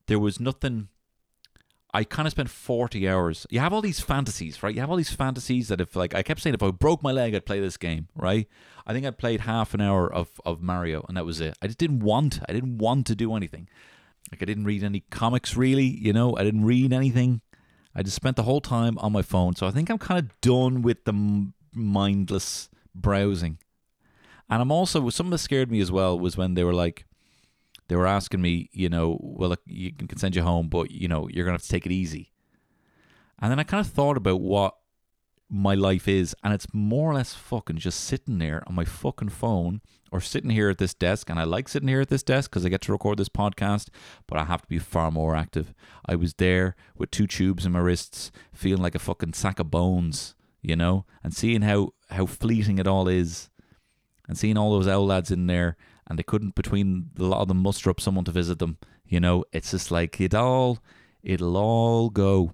There 0.06 0.18
was 0.18 0.38
nothing. 0.38 0.88
I 1.94 2.04
kind 2.04 2.26
of 2.26 2.30
spent 2.30 2.48
40 2.48 3.06
hours. 3.06 3.46
You 3.50 3.60
have 3.60 3.72
all 3.72 3.82
these 3.82 4.00
fantasies, 4.00 4.62
right? 4.62 4.74
You 4.74 4.80
have 4.80 4.88
all 4.88 4.96
these 4.96 5.12
fantasies 5.12 5.68
that 5.68 5.80
if, 5.80 5.94
like, 5.94 6.14
I 6.14 6.22
kept 6.22 6.40
saying 6.40 6.54
if 6.54 6.62
I 6.62 6.70
broke 6.70 7.02
my 7.02 7.12
leg, 7.12 7.34
I'd 7.34 7.44
play 7.44 7.60
this 7.60 7.76
game, 7.76 8.08
right? 8.16 8.48
I 8.86 8.94
think 8.94 9.04
I 9.04 9.10
played 9.10 9.42
half 9.42 9.74
an 9.74 9.82
hour 9.82 10.10
of, 10.10 10.40
of 10.46 10.62
Mario, 10.62 11.04
and 11.06 11.16
that 11.18 11.26
was 11.26 11.40
it. 11.40 11.54
I 11.60 11.66
just 11.66 11.78
didn't 11.78 12.00
want, 12.00 12.40
I 12.48 12.52
didn't 12.52 12.78
want 12.78 13.06
to 13.08 13.14
do 13.14 13.34
anything. 13.34 13.68
Like, 14.30 14.40
I 14.42 14.46
didn't 14.46 14.64
read 14.64 14.82
any 14.82 15.00
comics, 15.10 15.54
really, 15.54 15.84
you 15.84 16.14
know? 16.14 16.34
I 16.36 16.44
didn't 16.44 16.64
read 16.64 16.94
anything. 16.94 17.42
I 17.94 18.02
just 18.02 18.16
spent 18.16 18.36
the 18.36 18.44
whole 18.44 18.62
time 18.62 18.96
on 18.98 19.12
my 19.12 19.20
phone. 19.20 19.54
So 19.54 19.66
I 19.66 19.70
think 19.70 19.90
I'm 19.90 19.98
kind 19.98 20.18
of 20.18 20.40
done 20.40 20.80
with 20.80 21.04
the 21.04 21.52
mindless 21.74 22.70
browsing. 22.94 23.58
And 24.48 24.62
I'm 24.62 24.72
also, 24.72 25.10
something 25.10 25.30
that 25.30 25.38
scared 25.38 25.70
me 25.70 25.80
as 25.80 25.92
well 25.92 26.18
was 26.18 26.38
when 26.38 26.54
they 26.54 26.64
were 26.64 26.72
like, 26.72 27.04
they 27.92 27.96
were 27.96 28.06
asking 28.06 28.40
me, 28.40 28.70
you 28.72 28.88
know, 28.88 29.18
well, 29.20 29.50
look, 29.50 29.60
you 29.66 29.92
can 29.92 30.16
send 30.16 30.34
you 30.34 30.40
home, 30.40 30.70
but 30.70 30.90
you 30.90 31.08
know, 31.08 31.28
you're 31.28 31.44
gonna 31.44 31.56
have 31.56 31.62
to 31.62 31.68
take 31.68 31.84
it 31.84 31.92
easy. 31.92 32.32
And 33.38 33.50
then 33.50 33.58
I 33.58 33.64
kind 33.64 33.84
of 33.84 33.92
thought 33.92 34.16
about 34.16 34.40
what 34.40 34.72
my 35.50 35.74
life 35.74 36.08
is, 36.08 36.34
and 36.42 36.54
it's 36.54 36.72
more 36.72 37.10
or 37.10 37.14
less 37.16 37.34
fucking 37.34 37.76
just 37.76 38.00
sitting 38.00 38.38
there 38.38 38.62
on 38.66 38.74
my 38.74 38.86
fucking 38.86 39.28
phone 39.28 39.82
or 40.10 40.22
sitting 40.22 40.48
here 40.48 40.70
at 40.70 40.78
this 40.78 40.94
desk. 40.94 41.28
And 41.28 41.38
I 41.38 41.44
like 41.44 41.68
sitting 41.68 41.88
here 41.88 42.00
at 42.00 42.08
this 42.08 42.22
desk 42.22 42.50
because 42.50 42.64
I 42.64 42.70
get 42.70 42.80
to 42.82 42.92
record 42.92 43.18
this 43.18 43.28
podcast, 43.28 43.88
but 44.26 44.38
I 44.38 44.44
have 44.44 44.62
to 44.62 44.68
be 44.68 44.78
far 44.78 45.10
more 45.10 45.36
active. 45.36 45.74
I 46.06 46.14
was 46.14 46.32
there 46.32 46.74
with 46.96 47.10
two 47.10 47.26
tubes 47.26 47.66
in 47.66 47.72
my 47.72 47.80
wrists, 47.80 48.32
feeling 48.54 48.82
like 48.82 48.94
a 48.94 49.00
fucking 49.00 49.34
sack 49.34 49.58
of 49.58 49.70
bones, 49.70 50.34
you 50.62 50.76
know, 50.76 51.04
and 51.22 51.34
seeing 51.34 51.60
how 51.60 51.90
how 52.08 52.24
fleeting 52.24 52.78
it 52.78 52.86
all 52.86 53.06
is, 53.06 53.50
and 54.26 54.38
seeing 54.38 54.56
all 54.56 54.72
those 54.72 54.88
owl 54.88 55.04
lads 55.04 55.30
in 55.30 55.46
there 55.46 55.76
and 56.12 56.18
they 56.18 56.22
couldn't 56.22 56.54
between 56.54 57.08
a 57.18 57.22
lot 57.22 57.40
of 57.40 57.48
them 57.48 57.62
muster 57.62 57.88
up 57.88 57.98
someone 57.98 58.26
to 58.26 58.30
visit 58.30 58.58
them. 58.58 58.76
You 59.06 59.18
know, 59.18 59.46
it's 59.50 59.70
just 59.70 59.90
like 59.90 60.20
it 60.20 60.34
all 60.34 60.78
it'll 61.22 61.56
all 61.56 62.10
go 62.10 62.52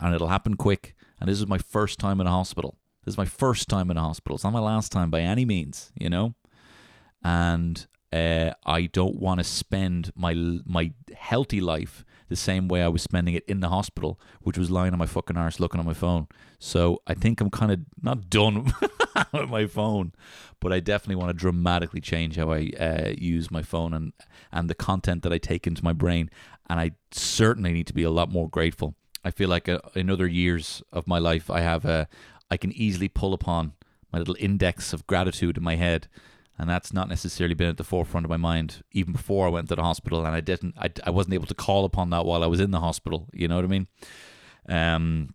and 0.00 0.14
it'll 0.14 0.28
happen 0.28 0.54
quick. 0.54 0.94
And 1.20 1.28
this 1.28 1.40
is 1.40 1.48
my 1.48 1.58
first 1.58 1.98
time 1.98 2.20
in 2.20 2.28
a 2.28 2.30
hospital. 2.30 2.78
This 3.04 3.14
is 3.14 3.18
my 3.18 3.24
first 3.24 3.68
time 3.68 3.90
in 3.90 3.96
a 3.96 4.02
hospital. 4.02 4.36
It's 4.36 4.44
not 4.44 4.52
my 4.52 4.60
last 4.60 4.92
time 4.92 5.10
by 5.10 5.22
any 5.22 5.44
means, 5.44 5.90
you 5.98 6.08
know. 6.08 6.36
And 7.24 7.84
uh, 8.12 8.52
I 8.64 8.82
don't 8.82 9.16
want 9.16 9.40
to 9.40 9.44
spend 9.44 10.12
my 10.14 10.34
my 10.64 10.92
healthy 11.16 11.60
life 11.60 12.04
the 12.28 12.36
same 12.36 12.68
way 12.68 12.82
I 12.82 12.88
was 12.88 13.02
spending 13.02 13.34
it 13.34 13.44
in 13.46 13.60
the 13.60 13.68
hospital, 13.68 14.20
which 14.40 14.58
was 14.58 14.70
lying 14.70 14.92
on 14.92 14.98
my 14.98 15.06
fucking 15.06 15.36
arse 15.36 15.60
looking 15.60 15.80
on 15.80 15.86
my 15.86 15.94
phone. 15.94 16.28
So 16.58 17.02
I 17.06 17.14
think 17.14 17.40
I'm 17.40 17.50
kind 17.50 17.72
of 17.72 17.80
not 18.02 18.28
done 18.30 18.72
with 19.32 19.48
my 19.48 19.66
phone, 19.66 20.12
but 20.60 20.72
I 20.72 20.80
definitely 20.80 21.16
want 21.16 21.30
to 21.30 21.34
dramatically 21.34 22.00
change 22.00 22.36
how 22.36 22.50
I 22.50 22.70
uh, 22.78 23.14
use 23.16 23.50
my 23.50 23.62
phone 23.62 23.94
and 23.94 24.12
and 24.52 24.68
the 24.68 24.74
content 24.74 25.22
that 25.22 25.32
I 25.32 25.38
take 25.38 25.66
into 25.66 25.84
my 25.84 25.92
brain. 25.92 26.30
And 26.70 26.78
I 26.78 26.92
certainly 27.10 27.72
need 27.72 27.86
to 27.86 27.94
be 27.94 28.02
a 28.02 28.10
lot 28.10 28.30
more 28.30 28.48
grateful. 28.48 28.94
I 29.24 29.30
feel 29.30 29.48
like 29.48 29.68
uh, 29.68 29.80
in 29.94 30.10
other 30.10 30.26
years 30.26 30.82
of 30.92 31.06
my 31.06 31.18
life, 31.18 31.50
I 31.50 31.60
have 31.60 31.84
a 31.84 32.08
I 32.50 32.56
can 32.56 32.72
easily 32.72 33.08
pull 33.08 33.34
upon 33.34 33.72
my 34.12 34.18
little 34.18 34.36
index 34.38 34.92
of 34.92 35.06
gratitude 35.06 35.56
in 35.56 35.62
my 35.62 35.76
head 35.76 36.08
and 36.58 36.68
that's 36.68 36.92
not 36.92 37.08
necessarily 37.08 37.54
been 37.54 37.68
at 37.68 37.76
the 37.76 37.84
forefront 37.84 38.26
of 38.26 38.30
my 38.30 38.36
mind 38.36 38.82
even 38.92 39.12
before 39.12 39.46
I 39.46 39.50
went 39.50 39.68
to 39.68 39.76
the 39.76 39.82
hospital, 39.82 40.26
and 40.26 40.34
I 40.34 40.40
didn't, 40.40 40.74
I, 40.78 40.90
I 41.04 41.10
wasn't 41.10 41.34
able 41.34 41.46
to 41.46 41.54
call 41.54 41.84
upon 41.84 42.10
that 42.10 42.24
while 42.24 42.42
I 42.42 42.46
was 42.46 42.60
in 42.60 42.72
the 42.72 42.80
hospital. 42.80 43.28
You 43.32 43.48
know 43.48 43.56
what 43.56 43.64
I 43.64 43.68
mean? 43.68 43.86
Um, 44.68 45.34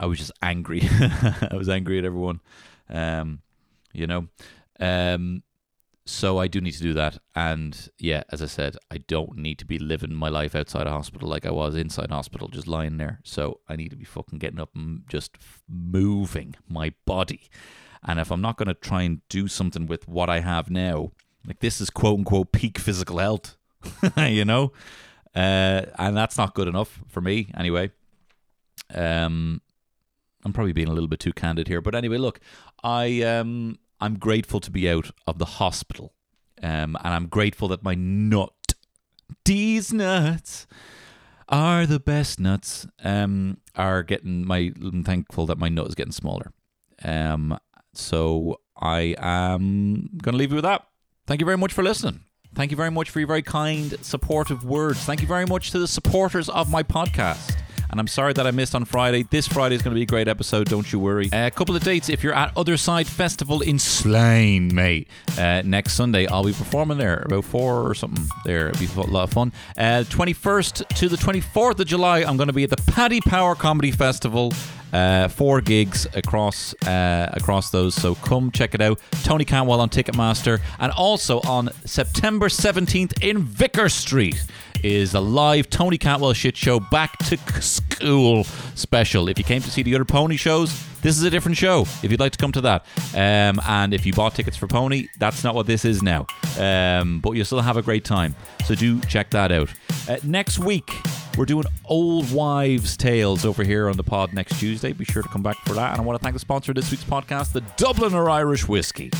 I 0.00 0.06
was 0.06 0.18
just 0.18 0.32
angry. 0.42 0.82
I 0.90 1.54
was 1.54 1.68
angry 1.68 1.98
at 1.98 2.04
everyone. 2.04 2.40
Um, 2.88 3.40
you 3.92 4.06
know, 4.06 4.28
um, 4.80 5.42
so 6.04 6.38
I 6.38 6.46
do 6.46 6.60
need 6.60 6.72
to 6.72 6.82
do 6.82 6.94
that, 6.94 7.18
and 7.34 7.88
yeah, 7.98 8.22
as 8.30 8.40
I 8.40 8.46
said, 8.46 8.76
I 8.92 8.98
don't 8.98 9.36
need 9.36 9.58
to 9.58 9.64
be 9.64 9.78
living 9.78 10.14
my 10.14 10.28
life 10.28 10.54
outside 10.54 10.86
a 10.86 10.92
hospital 10.92 11.28
like 11.28 11.44
I 11.44 11.50
was 11.50 11.74
inside 11.74 12.10
hospital, 12.10 12.46
just 12.48 12.68
lying 12.68 12.96
there. 12.96 13.20
So 13.24 13.60
I 13.68 13.74
need 13.74 13.90
to 13.90 13.96
be 13.96 14.04
fucking 14.04 14.38
getting 14.38 14.60
up 14.60 14.70
and 14.76 15.02
just 15.08 15.36
moving 15.68 16.54
my 16.68 16.94
body. 17.06 17.50
And 18.06 18.20
if 18.20 18.30
I'm 18.30 18.40
not 18.40 18.56
going 18.56 18.68
to 18.68 18.74
try 18.74 19.02
and 19.02 19.20
do 19.28 19.48
something 19.48 19.86
with 19.86 20.06
what 20.06 20.30
I 20.30 20.40
have 20.40 20.70
now, 20.70 21.12
like 21.46 21.60
this 21.60 21.80
is 21.80 21.90
quote 21.90 22.18
unquote 22.18 22.52
peak 22.52 22.78
physical 22.78 23.18
health, 23.18 23.56
you 24.16 24.44
know, 24.44 24.72
uh, 25.34 25.82
and 25.98 26.16
that's 26.16 26.38
not 26.38 26.54
good 26.54 26.68
enough 26.68 27.00
for 27.08 27.20
me 27.20 27.50
anyway. 27.56 27.90
Um, 28.94 29.60
I'm 30.44 30.52
probably 30.52 30.72
being 30.72 30.88
a 30.88 30.92
little 30.92 31.08
bit 31.08 31.20
too 31.20 31.32
candid 31.32 31.66
here, 31.66 31.80
but 31.80 31.94
anyway, 31.94 32.18
look, 32.18 32.40
I 32.82 33.22
um, 33.22 33.78
I'm 34.00 34.18
grateful 34.18 34.60
to 34.60 34.70
be 34.70 34.88
out 34.88 35.10
of 35.26 35.38
the 35.38 35.44
hospital, 35.44 36.14
um, 36.62 36.96
and 37.02 37.14
I'm 37.14 37.26
grateful 37.26 37.66
that 37.68 37.82
my 37.82 37.96
nut, 37.96 38.52
these 39.44 39.92
nuts, 39.92 40.68
are 41.48 41.84
the 41.84 41.98
best 41.98 42.38
nuts. 42.38 42.86
Um, 43.02 43.58
are 43.74 44.04
getting 44.04 44.46
my. 44.46 44.72
I'm 44.80 45.02
thankful 45.02 45.46
that 45.46 45.58
my 45.58 45.68
nut 45.68 45.88
is 45.88 45.96
getting 45.96 46.12
smaller. 46.12 46.52
Um, 47.04 47.58
so 47.96 48.60
I 48.76 49.14
am 49.18 50.10
going 50.22 50.32
to 50.32 50.38
leave 50.38 50.50
you 50.50 50.56
with 50.56 50.64
that. 50.64 50.86
Thank 51.26 51.40
you 51.40 51.46
very 51.46 51.58
much 51.58 51.72
for 51.72 51.82
listening. 51.82 52.20
Thank 52.54 52.70
you 52.70 52.76
very 52.76 52.90
much 52.90 53.10
for 53.10 53.20
your 53.20 53.28
very 53.28 53.42
kind, 53.42 53.94
supportive 54.02 54.64
words. 54.64 55.00
Thank 55.00 55.20
you 55.20 55.26
very 55.26 55.44
much 55.44 55.72
to 55.72 55.78
the 55.78 55.88
supporters 55.88 56.48
of 56.48 56.70
my 56.70 56.82
podcast. 56.82 57.56
And 57.90 58.00
I'm 58.00 58.08
sorry 58.08 58.32
that 58.32 58.46
I 58.46 58.50
missed 58.50 58.74
on 58.74 58.84
Friday. 58.84 59.22
This 59.22 59.46
Friday 59.46 59.74
is 59.76 59.82
going 59.82 59.94
to 59.94 59.98
be 59.98 60.02
a 60.02 60.06
great 60.06 60.26
episode, 60.26 60.68
don't 60.68 60.90
you 60.92 60.98
worry. 60.98 61.28
A 61.32 61.50
couple 61.50 61.76
of 61.76 61.84
dates 61.84 62.08
if 62.08 62.22
you're 62.24 62.34
at 62.34 62.52
Other 62.56 62.76
Side 62.76 63.06
Festival 63.06 63.60
in 63.60 63.78
Slane, 63.78 64.74
mate. 64.74 65.08
Uh, 65.38 65.62
next 65.64 65.92
Sunday, 65.94 66.26
I'll 66.26 66.44
be 66.44 66.52
performing 66.52 66.98
there, 66.98 67.22
about 67.26 67.44
four 67.44 67.88
or 67.88 67.94
something 67.94 68.26
there. 68.44 68.68
It'll 68.68 68.80
be 68.80 69.08
a 69.08 69.12
lot 69.12 69.24
of 69.24 69.32
fun. 69.32 69.52
Uh, 69.76 70.04
21st 70.08 70.88
to 70.96 71.08
the 71.08 71.16
24th 71.16 71.78
of 71.78 71.86
July, 71.86 72.20
I'm 72.20 72.36
going 72.36 72.48
to 72.48 72.52
be 72.52 72.64
at 72.64 72.70
the 72.70 72.92
Paddy 72.92 73.20
Power 73.20 73.54
Comedy 73.54 73.92
Festival 73.92 74.52
Uh, 74.92 75.28
four 75.28 75.60
gigs 75.60 76.06
across 76.14 76.74
uh, 76.84 77.28
across 77.32 77.70
those, 77.70 77.94
so 77.94 78.14
come 78.14 78.50
check 78.50 78.74
it 78.74 78.80
out. 78.80 79.00
Tony 79.24 79.44
Cantwell 79.44 79.80
on 79.80 79.90
Ticketmaster, 79.90 80.60
and 80.78 80.92
also 80.92 81.40
on 81.40 81.70
September 81.84 82.48
17th 82.48 83.22
in 83.22 83.42
Vicar 83.42 83.88
Street 83.88 84.42
is 84.82 85.14
a 85.14 85.20
live 85.20 85.68
Tony 85.68 85.98
Cantwell 85.98 86.32
shit 86.32 86.56
show 86.56 86.78
back 86.78 87.18
to 87.18 87.36
school 87.60 88.44
special. 88.74 89.28
If 89.28 89.38
you 89.38 89.44
came 89.44 89.62
to 89.62 89.70
see 89.70 89.82
the 89.82 89.94
other 89.94 90.04
pony 90.04 90.36
shows, 90.36 90.72
this 91.02 91.18
is 91.18 91.24
a 91.24 91.30
different 91.30 91.56
show. 91.56 91.82
If 92.02 92.10
you'd 92.10 92.20
like 92.20 92.32
to 92.32 92.38
come 92.38 92.52
to 92.52 92.60
that, 92.62 92.86
um, 93.14 93.60
and 93.66 93.92
if 93.92 94.06
you 94.06 94.12
bought 94.12 94.34
tickets 94.34 94.56
for 94.56 94.66
Pony, 94.66 95.08
that's 95.18 95.44
not 95.44 95.54
what 95.54 95.66
this 95.66 95.84
is 95.84 96.02
now. 96.02 96.26
Um, 96.58 97.20
but 97.20 97.32
you'll 97.32 97.44
still 97.44 97.60
have 97.60 97.76
a 97.76 97.82
great 97.82 98.04
time. 98.04 98.34
So 98.64 98.74
do 98.74 99.00
check 99.02 99.30
that 99.30 99.52
out. 99.52 99.72
Uh, 100.08 100.16
next 100.22 100.58
week. 100.58 100.90
We're 101.36 101.44
doing 101.44 101.66
old 101.84 102.32
wives' 102.32 102.96
tales 102.96 103.44
over 103.44 103.62
here 103.62 103.88
on 103.90 103.96
the 103.96 104.02
pod 104.02 104.32
next 104.32 104.58
Tuesday. 104.58 104.92
Be 104.92 105.04
sure 105.04 105.22
to 105.22 105.28
come 105.28 105.42
back 105.42 105.56
for 105.66 105.74
that. 105.74 105.92
And 105.92 106.00
I 106.00 106.04
want 106.04 106.18
to 106.18 106.22
thank 106.22 106.32
the 106.34 106.40
sponsor 106.40 106.72
of 106.72 106.76
this 106.76 106.90
week's 106.90 107.04
podcast, 107.04 107.52
the 107.52 107.60
Dubliner 107.76 108.30
Irish 108.30 108.66
Whiskey. 108.66 109.10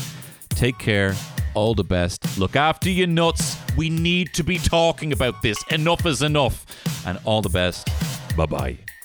Take 0.49 0.79
care. 0.79 1.15
All 1.53 1.75
the 1.75 1.83
best. 1.83 2.37
Look 2.37 2.55
after 2.55 2.89
your 2.89 3.07
nuts. 3.07 3.57
We 3.77 3.89
need 3.89 4.33
to 4.33 4.43
be 4.43 4.57
talking 4.57 5.13
about 5.13 5.41
this. 5.43 5.63
Enough 5.69 6.05
is 6.07 6.23
enough. 6.23 6.65
And 7.05 7.19
all 7.23 7.41
the 7.41 7.49
best. 7.49 7.87
Bye 8.35 8.47
bye. 8.47 8.96